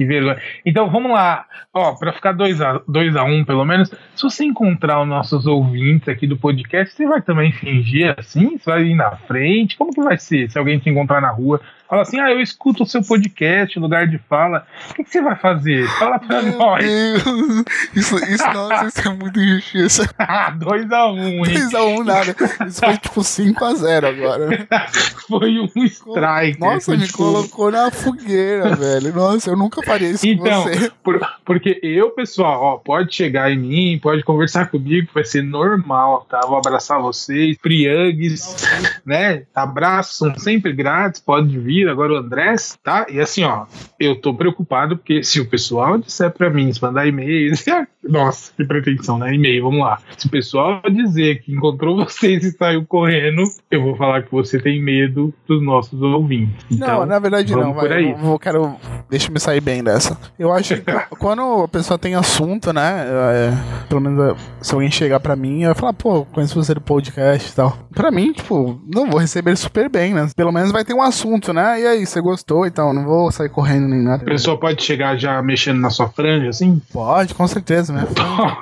Que 0.00 0.06
vergonha. 0.06 0.40
Então 0.64 0.88
vamos 0.88 1.12
lá. 1.12 1.44
Ó, 1.74 1.94
pra 1.94 2.10
ficar 2.10 2.32
2 2.32 2.62
a 2.62 2.80
2 2.88 3.16
a 3.16 3.22
1 3.22 3.34
um, 3.34 3.44
pelo 3.44 3.66
menos, 3.66 3.90
se 4.16 4.22
você 4.22 4.46
encontrar 4.46 5.02
os 5.02 5.06
nossos 5.06 5.46
ouvintes 5.46 6.08
aqui 6.08 6.26
do 6.26 6.38
podcast, 6.38 6.94
você 6.94 7.06
vai 7.06 7.20
também 7.20 7.52
fingir 7.52 8.14
assim? 8.18 8.56
Você 8.56 8.70
vai 8.70 8.84
ir 8.84 8.94
na 8.94 9.10
frente? 9.14 9.76
Como 9.76 9.92
que 9.92 10.00
vai 10.00 10.16
ser 10.16 10.50
se 10.50 10.58
alguém 10.58 10.78
te 10.78 10.88
encontrar 10.88 11.20
na 11.20 11.28
rua? 11.28 11.60
Fala 11.90 12.02
assim, 12.02 12.20
ah, 12.20 12.30
eu 12.30 12.40
escuto 12.40 12.84
o 12.84 12.86
seu 12.86 13.02
podcast, 13.02 13.76
lugar 13.80 14.06
de 14.06 14.16
fala. 14.16 14.64
O 14.90 14.94
que, 14.94 15.02
que 15.02 15.10
você 15.10 15.20
vai 15.20 15.34
fazer? 15.34 15.88
Fala 15.98 16.20
pra 16.20 16.40
Meu 16.40 16.56
nós. 16.56 16.84
Deus, 16.84 17.64
isso, 17.96 18.16
isso, 18.26 18.46
nossa, 18.52 18.86
isso 18.86 19.08
é 19.08 19.12
muita 19.12 19.40
injustiça. 19.40 20.14
2 20.56 20.92
a 20.92 21.06
1 21.08 21.14
um, 21.14 21.18
hein? 21.18 21.42
3x1 21.42 22.04
nada. 22.04 22.36
Isso 22.68 22.80
foi 22.80 22.96
tipo 22.96 23.20
5x0 23.22 24.04
agora. 24.04 24.68
Foi 25.26 25.58
um 25.60 25.84
strike. 25.84 26.60
Nossa, 26.60 26.96
me 26.96 27.06
tipo, 27.06 27.18
colocou 27.18 27.70
na 27.70 27.90
fogueira, 27.90 28.74
velho. 28.74 29.12
Nossa, 29.14 29.50
eu 29.50 29.56
nunca 29.56 29.82
faria 29.82 30.10
isso 30.10 30.26
então, 30.26 30.64
com 30.64 30.70
você. 30.70 30.92
Por, 31.02 31.20
porque 31.50 31.80
eu, 31.82 32.12
pessoal, 32.12 32.62
ó, 32.62 32.76
pode 32.76 33.12
chegar 33.12 33.50
em 33.50 33.58
mim, 33.58 33.98
pode 34.00 34.22
conversar 34.22 34.70
comigo, 34.70 35.08
vai 35.12 35.24
ser 35.24 35.42
normal, 35.42 36.24
tá? 36.30 36.42
Vou 36.46 36.56
abraçar 36.56 37.02
vocês, 37.02 37.58
Priangues, 37.58 38.64
né? 39.04 39.42
Abraços 39.52 40.16
são 40.16 40.32
sempre 40.38 40.72
grátis, 40.72 41.20
pode 41.20 41.58
vir. 41.58 41.88
Agora 41.88 42.12
o 42.12 42.16
Andrés, 42.18 42.78
tá? 42.84 43.04
E 43.10 43.18
assim, 43.18 43.42
ó, 43.42 43.66
eu 43.98 44.14
tô 44.14 44.32
preocupado 44.32 44.96
porque 44.96 45.24
se 45.24 45.40
o 45.40 45.50
pessoal 45.50 45.98
disser 45.98 46.30
pra 46.30 46.48
mim, 46.48 46.72
se 46.72 46.80
mandar 46.80 47.08
e-mail, 47.08 47.52
nossa, 48.08 48.52
que 48.56 48.64
pretensão, 48.64 49.18
né? 49.18 49.34
E-mail, 49.34 49.64
vamos 49.64 49.80
lá. 49.80 49.98
Se 50.16 50.28
o 50.28 50.30
pessoal 50.30 50.80
dizer 50.88 51.42
que 51.42 51.52
encontrou 51.52 51.96
vocês 51.96 52.44
e 52.44 52.52
saiu 52.52 52.86
correndo, 52.86 53.42
eu 53.68 53.82
vou 53.82 53.96
falar 53.96 54.22
que 54.22 54.30
você 54.30 54.60
tem 54.60 54.80
medo 54.80 55.34
dos 55.48 55.60
nossos 55.60 56.00
ouvintes. 56.00 56.64
Então, 56.70 57.00
não, 57.00 57.06
na 57.06 57.18
verdade 57.18 57.52
não. 57.56 57.76
aí. 57.80 58.12
eu 58.12 58.16
vou, 58.18 58.38
quero, 58.38 58.76
deixa 59.08 59.26
eu 59.26 59.32
me 59.32 59.40
sair 59.40 59.60
bem 59.60 59.82
dessa. 59.82 60.16
Eu 60.38 60.52
acho 60.52 60.76
que 60.76 60.92
quando 61.18 61.39
a 61.40 61.68
pessoa 61.68 61.98
tem 61.98 62.14
assunto, 62.14 62.72
né? 62.72 63.06
é, 63.06 63.52
pelo 63.88 64.00
menos 64.00 64.32
é, 64.32 64.36
se 64.60 64.74
alguém 64.74 64.90
chegar 64.90 65.20
pra 65.20 65.36
mim, 65.36 65.62
eu 65.62 65.74
falar, 65.74 65.92
pô, 65.92 66.24
conheço 66.26 66.54
você 66.54 66.74
do 66.74 66.80
podcast 66.80 67.50
e 67.50 67.54
tal. 67.54 67.76
Pra 67.94 68.10
mim, 68.10 68.32
tipo, 68.32 68.80
não 68.86 69.10
vou 69.10 69.20
receber 69.20 69.56
super 69.56 69.88
bem, 69.88 70.14
né? 70.14 70.28
Pelo 70.34 70.52
menos 70.52 70.72
vai 70.72 70.84
ter 70.84 70.94
um 70.94 71.02
assunto, 71.02 71.52
né? 71.52 71.80
E 71.80 71.86
aí, 71.86 72.06
você 72.06 72.20
gostou 72.20 72.66
e 72.66 72.70
tal? 72.70 72.92
Não 72.92 73.04
vou 73.04 73.30
sair 73.30 73.48
correndo 73.48 73.88
nem 73.88 74.02
nada. 74.02 74.22
A 74.22 74.26
pessoa 74.26 74.58
pode 74.58 74.82
chegar 74.82 75.16
já 75.16 75.40
mexendo 75.42 75.80
na 75.80 75.90
sua 75.90 76.08
franja, 76.08 76.48
assim? 76.48 76.80
Pode, 76.92 77.34
com 77.34 77.46
certeza, 77.46 77.92
né? 77.92 78.06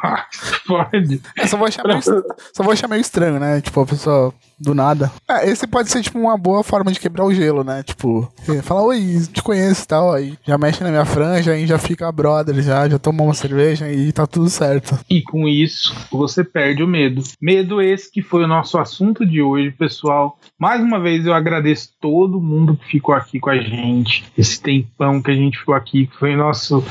pode. 0.67 1.21
Eu 1.37 1.49
só 1.49 1.57
vou 1.57 1.67
achar 1.67 1.87
meio, 1.87 2.03
só 2.03 2.63
vou 2.63 2.73
achar 2.73 2.89
meio 2.89 3.01
estranho, 3.01 3.39
né? 3.39 3.61
Tipo, 3.61 3.83
a 3.83 3.87
pessoa 3.87 4.35
do 4.61 4.75
nada. 4.75 5.11
É, 5.29 5.49
esse 5.49 5.67
pode 5.67 5.91
ser, 5.91 6.03
tipo, 6.03 6.19
uma 6.19 6.37
boa 6.37 6.63
forma 6.65 6.91
de 6.91 7.01
quebrar 7.01 7.25
o 7.25 7.33
gelo, 7.33 7.63
né? 7.63 7.83
Tipo, 7.83 8.31
eh, 8.49 8.63
falar, 8.63 8.83
oi, 8.83 9.23
te 9.33 9.43
conheço 9.43 9.85
e 9.85 9.87
tal. 9.87 10.13
Aí 10.13 10.35
já 10.45 10.59
mexe 10.59 10.83
na 10.83 10.91
minha 10.91 11.05
franja, 11.05 11.53
aí 11.53 11.67
já 11.67 11.79
fica 11.79 12.11
brother, 12.11 12.61
já, 12.63 12.89
já 12.89 12.99
tomou 12.99 13.27
uma 13.27 13.35
cerveja 13.35 13.91
e 13.91 14.13
tá 14.13 14.27
tudo 14.27 14.49
certo. 14.49 14.99
E 15.09 15.23
com 15.23 15.49
isso, 15.49 15.95
você 16.11 16.43
perde 16.43 16.83
o 16.83 16.89
medo. 16.89 17.23
Medo 17.41 17.81
esse 17.81 18.11
que 18.11 18.23
foi 18.23 18.45
o 18.45 18.49
nosso 18.49 18.79
assunto 18.79 19.25
de 19.25 19.41
hoje, 19.41 19.71
pessoal. 19.71 20.39
Mais 20.59 20.83
uma 20.83 20.99
vez 20.99 21.27
eu 21.27 21.35
agradeço 21.35 21.93
todo 22.01 22.41
mundo 22.41 22.77
que 22.77 22.87
ficou 22.87 23.15
aqui 23.15 23.39
com 23.39 23.51
a 23.51 23.59
gente. 23.59 24.25
Esse 24.37 24.61
tempão 24.61 25.23
que 25.23 25.31
a 25.31 25.35
gente 25.35 25.59
ficou 25.59 25.75
aqui, 25.75 26.07
que 26.07 26.17
foi 26.17 26.35
nosso 26.35 26.85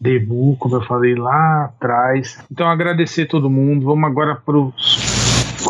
debut, 0.00 0.58
como 0.58 0.76
eu 0.76 0.82
falei 0.82 1.14
lá 1.14 1.66
atrás. 1.66 2.38
Então 2.50 2.66
agradecer 2.66 3.26
todo 3.26 3.50
mundo. 3.50 3.84
Vamos 3.84 4.04
agora 4.08 4.34
para 4.34 4.58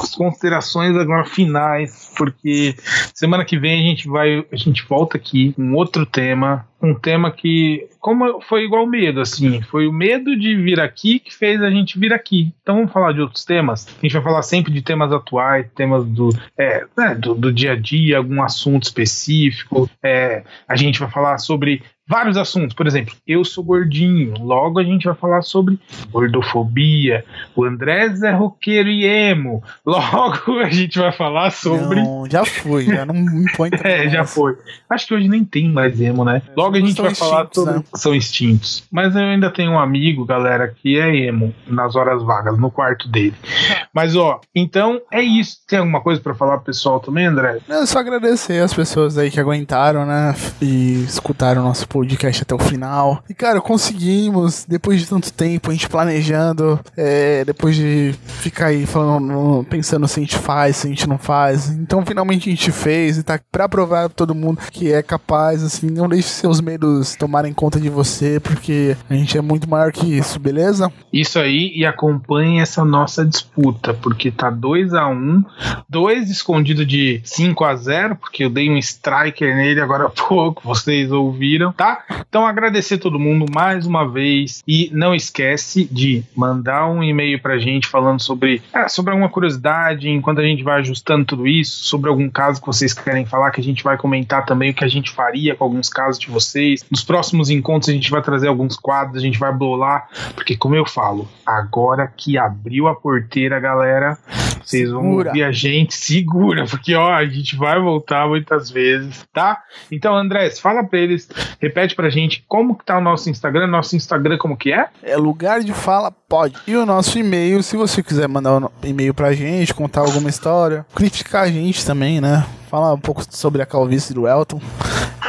as 0.01 0.15
considerações 0.15 0.97
agora 0.97 1.25
finais, 1.25 2.11
porque 2.17 2.75
semana 3.15 3.45
que 3.45 3.59
vem 3.59 3.81
a 3.81 3.91
gente 3.91 4.09
vai, 4.09 4.45
a 4.51 4.57
gente 4.57 4.85
volta 4.89 5.17
aqui 5.17 5.53
com 5.53 5.75
outro 5.75 6.07
tema, 6.07 6.67
um 6.83 6.95
tema 6.95 7.31
que 7.31 7.89
como 8.01 8.41
foi 8.41 8.65
igual 8.65 8.85
medo, 8.85 9.21
assim, 9.21 9.63
foi 9.63 9.87
o 9.87 9.93
medo 9.93 10.37
de 10.37 10.57
vir 10.57 10.81
aqui 10.81 11.21
que 11.21 11.33
fez 11.33 11.63
a 11.63 11.71
gente 11.71 11.99
vir 11.99 12.13
aqui. 12.13 12.53
Então 12.61 12.75
vamos 12.75 12.93
falar 12.93 13.13
de 13.13 13.21
outros 13.21 13.45
temas. 13.45 13.87
A 13.87 14.01
gente 14.03 14.13
vai 14.13 14.23
falar 14.23 14.43
sempre 14.43 14.73
de 14.73 14.83
temas 14.83 15.13
atuais, 15.13 15.67
temas 15.77 16.05
do, 16.05 16.31
é, 16.59 16.85
né, 16.97 17.15
do, 17.15 17.35
do 17.35 17.53
dia 17.53 17.73
a 17.73 17.77
dia, 17.77 18.19
algum 18.19 18.43
assunto 18.43 18.83
específico. 18.83 19.89
É, 20.03 20.43
a 20.67 20.75
gente 20.75 20.99
vai 20.99 21.09
falar 21.09 21.39
sobre 21.39 21.83
vários 22.13 22.37
assuntos. 22.37 22.75
Por 22.75 22.87
exemplo, 22.87 23.15
eu 23.27 23.43
sou 23.43 23.65
gordinho. 23.65 24.35
Logo 24.39 24.79
a 24.79 24.85
gente 24.85 25.07
vai 25.07 25.15
falar 25.15 25.41
sobre 25.41 25.79
gordofobia. 26.11 27.25
O 27.57 27.65
Andrés 27.65 28.23
é 28.23 28.31
roqueiro 28.31 28.91
e 28.91 29.07
emo. 29.07 29.63
Logo 29.85 30.59
a 30.61 30.69
gente 30.69 30.99
vai 30.99 31.11
falar 31.11 31.51
sobre. 31.51 32.03
Não, 32.03 32.27
já 32.31 32.45
foi, 32.45 32.85
já 32.85 33.07
não 33.07 33.15
me 33.15 33.51
põe 33.57 33.71
É, 33.83 34.11
já 34.11 34.25
foi. 34.25 34.57
Acho 34.91 35.07
que 35.07 35.15
hoje 35.15 35.27
nem 35.27 35.43
tem 35.43 35.71
mais 35.71 35.99
emo, 36.01 36.23
né? 36.23 36.43
Logo 36.55 36.77
a 36.77 36.81
gente 36.81 37.01
vai 37.01 37.15
falar 37.15 37.49
sobre. 37.51 37.77
né? 37.77 37.85
São 37.95 38.15
extintos. 38.15 38.85
Mas 38.93 39.17
eu 39.17 39.23
ainda 39.23 39.51
tenho 39.51 39.73
um 39.73 39.79
amigo, 39.79 40.27
galera, 40.27 40.69
que 40.69 40.99
é 41.01 41.17
emo 41.17 41.55
nas 41.67 41.97
horas 41.97 42.23
vagas, 42.23 42.59
no 42.59 42.71
quarto 42.71 43.09
dele. 43.09 43.35
Mas 43.95 44.15
ó, 44.15 44.39
então 44.55 45.01
é 45.11 45.23
isso. 45.23 45.57
Tem 45.67 45.79
alguma 45.79 46.03
coisa 46.03 46.21
pra 46.21 46.35
falar 46.35 46.59
pro 46.59 46.67
pessoal 46.67 47.01
também, 47.01 47.25
André? 47.27 47.59
É 47.67 47.87
só 47.87 48.01
agradecer 48.01 48.63
as 48.63 48.75
pessoas 48.75 49.17
aí 49.17 49.31
que 49.31 49.41
aguentaram, 49.41 50.05
né? 50.05 50.35
E 50.61 51.05
escutaram 51.05 51.63
o 51.63 51.65
nosso 51.65 51.89
podcast 51.89 52.02
até 52.43 52.55
o 52.55 52.59
final. 52.59 53.23
E, 53.29 53.35
cara, 53.35 53.61
conseguimos, 53.61 54.65
depois 54.69 55.01
de 55.01 55.07
tanto 55.07 55.33
tempo, 55.33 55.71
a 55.71 55.73
gente 55.73 55.89
planejando, 55.89 56.79
é, 56.97 57.45
depois 57.45 57.77
de 57.77 58.15
ficar 58.27 58.67
aí 58.67 58.87
falando, 58.87 59.65
pensando 59.69 60.07
se 60.09 60.21
a 60.21 60.23
gente 60.23 60.37
faz, 60.37 60.77
se 60.77 60.87
a 60.87 60.91
gente 60.91 61.09
não 61.09 61.19
faz. 61.19 61.71
Então, 61.71 62.05
finalmente 62.05 62.49
a 62.49 62.53
gente 62.53 62.71
fez 62.73 63.19
e 63.19 63.23
tá 63.23 63.39
pra 63.51 63.69
provar 63.69 64.09
pra 64.09 64.17
todo 64.17 64.35
mundo 64.35 64.61
que 64.71 64.93
é 64.93 65.03
capaz, 65.03 65.63
assim. 65.63 65.91
Não 65.91 66.09
deixe 66.09 66.29
seus 66.29 66.61
medos 66.61 67.15
tomarem 67.17 67.53
conta 67.53 67.81
de 67.81 67.89
você, 67.89 68.41
porque 68.41 68.97
a 69.09 69.15
gente 69.15 69.37
é 69.37 69.41
muito 69.41 69.69
maior 69.69 69.93
que 69.93 70.19
isso, 70.19 70.39
beleza? 70.39 70.93
Isso 71.13 71.39
aí 71.39 71.73
e 71.75 71.85
acompanhe 71.85 72.61
essa 72.61 72.85
nossa 72.85 73.25
disputa, 73.25 73.95
porque 73.95 74.31
tá 74.31 74.51
2 74.51 74.95
a 74.95 75.09
1 75.09 75.13
um, 75.13 75.45
dois 75.89 76.31
escondido 76.31 76.85
de 76.85 77.21
5 77.25 77.65
a 77.65 77.77
0 77.77 78.17
porque 78.17 78.45
eu 78.45 78.51
dei 78.51 78.71
um 78.71 78.77
striker 78.77 79.55
nele 79.55 79.81
agora 79.81 80.07
há 80.07 80.11
pouco, 80.11 80.63
vocês 80.67 81.11
ouviram, 81.13 81.73
tá? 81.83 82.05
Então 82.29 82.47
agradecer 82.47 82.99
todo 82.99 83.19
mundo 83.19 83.45
mais 83.53 83.87
uma 83.87 84.09
vez 84.09 84.63
e 84.69 84.89
não 84.93 85.13
esquece 85.13 85.85
de 85.91 86.23
mandar 86.37 86.87
um 86.89 87.03
e-mail 87.03 87.43
pra 87.43 87.59
gente 87.59 87.89
falando 87.89 88.21
sobre, 88.23 88.63
é, 88.73 88.87
sobre 88.87 89.11
alguma 89.11 89.29
curiosidade, 89.29 90.09
enquanto 90.09 90.41
a 90.41 90.45
gente 90.45 90.63
vai 90.63 90.79
ajustando 90.79 91.25
tudo 91.25 91.45
isso, 91.45 91.85
sobre 91.85 92.09
algum 92.09 92.31
caso 92.31 92.61
que 92.61 92.67
vocês 92.69 92.95
querem 92.95 93.27
falar, 93.27 93.51
que 93.51 93.61
a 93.61 93.65
gente 93.65 93.83
vai 93.83 93.97
comentar 93.97 94.47
também 94.47 94.71
o 94.71 94.75
que 94.75 94.85
a 94.85 94.89
gente 94.89 95.11
faria 95.11 95.57
com 95.57 95.65
alguns 95.65 95.89
casos 95.89 96.21
de 96.21 96.31
vocês. 96.31 96.85
Nos 96.89 97.03
próximos 97.03 97.51
encontros 97.51 97.89
a 97.89 97.93
gente 97.93 98.11
vai 98.13 98.23
trazer 98.23 98.47
alguns 98.47 98.77
quadros, 98.77 99.17
a 99.19 99.27
gente 99.27 99.41
vai 99.41 99.53
bolar, 99.53 100.09
porque 100.37 100.57
como 100.57 100.77
eu 100.77 100.87
falo, 100.87 101.29
agora 101.45 102.07
que 102.07 102.39
abriu 102.39 102.87
a 102.87 102.95
porteira, 102.95 103.59
galera, 103.59 104.17
vocês 104.65 104.91
vão 104.91 105.03
Segura. 105.03 105.29
ouvir 105.29 105.43
a 105.43 105.53
gente, 105.53 105.95
segura, 105.95 106.65
porque 106.67 106.95
ó, 106.95 107.13
a 107.13 107.25
gente 107.27 107.57
vai 107.57 107.81
voltar 107.81 108.29
muitas 108.29 108.71
vezes, 108.71 109.27
tá? 109.33 109.61
Então, 109.91 110.17
Andrés, 110.17 110.61
fala 110.61 110.85
pra 110.85 110.99
eles, 110.99 111.29
repete 111.73 111.97
pra 111.97 112.11
gente 112.11 112.45
como 112.47 112.77
que 112.77 112.85
tá 112.85 112.99
o 112.99 113.01
nosso 113.01 113.31
Instagram, 113.31 113.67
nosso 113.67 113.97
Instagram 113.97 114.37
como 114.37 114.57
que 114.57 114.73
é? 114.73 114.89
É 115.03 115.17
lugar 115.17 115.61
de 115.63 115.73
fala, 115.73 116.11
pode. 116.11 116.55
E 116.67 116.77
o 116.77 116.85
nosso 116.85 117.19
e-mail, 117.19 117.63
se 117.63 117.77
você 117.77 118.03
quiser 118.03 118.29
mandar 118.29 118.59
um 118.59 118.69
e-mail 118.83 119.15
pra 119.15 119.33
gente, 119.33 119.73
contar 119.73 120.03
alguma 120.03 120.29
história, 120.29 120.85
criticar 120.95 121.45
a 121.45 121.49
gente 121.49 121.85
também, 121.85 122.21
né? 122.21 122.45
Falar 122.71 122.93
um 122.93 123.01
pouco 123.01 123.25
sobre 123.31 123.63
a 123.63 123.67
calvície 123.67 124.15
do 124.15 124.29
Elton. 124.29 124.61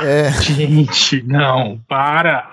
É, 0.04 0.32
Gente, 0.42 1.24
não, 1.26 1.80
para. 1.88 2.50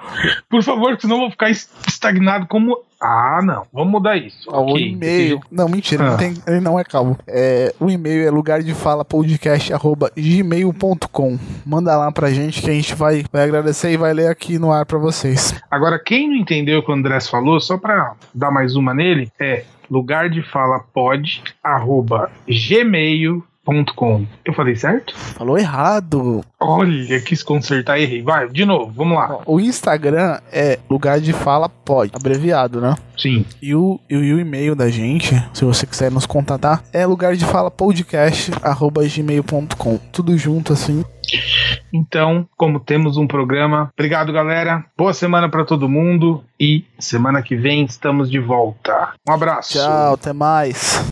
Por 0.49 0.63
favor, 0.63 0.97
que 0.97 1.03
senão 1.03 1.17
eu 1.17 1.21
vou 1.23 1.31
ficar 1.31 1.51
es- 1.51 1.69
estagnado 1.87 2.47
como. 2.47 2.77
Ah, 3.03 3.41
não. 3.43 3.63
Vamos 3.73 3.91
mudar 3.93 4.17
isso. 4.19 4.51
o 4.51 4.73
Ok, 4.73 4.89
e-mail. 4.91 5.41
Não, 5.51 5.69
mentira, 5.71 6.05
Ah. 6.05 6.11
não 6.11 6.17
tem, 6.19 6.35
ele 6.47 6.61
não 6.61 6.79
é 6.79 6.85
calvo. 6.85 7.19
É, 7.27 7.75
o 7.81 7.89
e-mail 7.91 8.27
é 8.27 8.31
lugar 8.31 8.63
de 8.63 8.75
fala 8.75 9.05
podcast 9.07 9.73
arroba 9.73 10.11
gmail.com. 10.15 11.39
Manda 11.65 11.97
lá 11.97 12.13
pra 12.13 12.31
gente 12.31 12.61
que 12.61 12.69
a 12.71 12.75
gente 12.75 12.95
vai, 12.95 13.25
vai 13.33 13.45
agradecer 13.45 13.91
e 13.93 13.97
vai 13.97 14.13
ler 14.13 14.29
aqui 14.29 14.59
no 14.59 14.71
ar 14.71 14.85
pra 14.85 14.99
vocês. 14.99 15.55
Agora, 15.71 15.99
quem 15.99 16.29
não 16.29 16.37
entendeu 16.37 16.81
o 16.81 16.83
que 16.85 16.91
o 16.91 16.95
Andrés 16.95 17.27
falou, 17.29 17.59
só 17.61 17.79
pra 17.79 18.15
dar 18.35 18.51
mais 18.51 18.77
uma 18.77 18.93
nele, 18.93 19.31
é 19.41 19.65
lugar 19.91 20.29
de 20.29 20.43
fala 20.43 20.79
pod, 20.93 21.43
arroba 21.65 22.31
gmail.com. 23.71 24.27
Eu 24.45 24.53
falei 24.53 24.77
certo? 24.77 25.17
Falou 25.17 25.59
errado. 25.59 26.45
Olha, 26.59 27.21
quis 27.21 27.43
consertar, 27.43 27.99
errei. 27.99 28.23
Vai, 28.23 28.49
de 28.49 28.65
novo, 28.65 28.93
vamos 28.95 29.17
lá. 29.17 29.41
O 29.47 29.61
Instagram 29.61 30.39
é 30.53 30.79
lugar 30.89 31.21
de 31.21 31.33
fala 31.33 31.69
pode, 31.69 32.13
abreviado, 32.15 32.81
né? 32.81 32.95
Sim. 33.17 33.45
E 33.63 33.75
o, 33.75 34.01
e 34.09 34.17
o 34.17 34.41
e-mail 34.41 34.75
da 34.75 34.89
gente, 34.89 35.35
se 35.53 35.65
você 35.65 35.87
quiser 35.87 36.11
nos 36.11 36.27
contatar, 36.27 36.83
é 36.93 37.05
lugar 37.07 37.37
de 37.37 37.45
fala 37.45 37.71
podcast 37.71 38.51
arroba 38.63 39.03
gmail.com. 39.07 39.99
Tudo 40.13 40.37
junto 40.37 40.73
assim. 40.73 41.05
Então, 41.93 42.49
como 42.57 42.81
temos 42.81 43.17
um 43.17 43.27
programa, 43.27 43.91
obrigado, 43.97 44.33
galera. 44.33 44.85
Boa 44.97 45.13
semana 45.13 45.49
pra 45.49 45.65
todo 45.65 45.89
mundo 45.89 46.43
e 46.59 46.85
semana 46.99 47.43
que 47.43 47.55
vem 47.57 47.85
estamos 47.85 48.31
de 48.31 48.39
volta. 48.39 49.13
Um 49.29 49.33
abraço. 49.33 49.75
Tchau, 49.75 50.15
até 50.15 50.33
mais. 50.33 51.10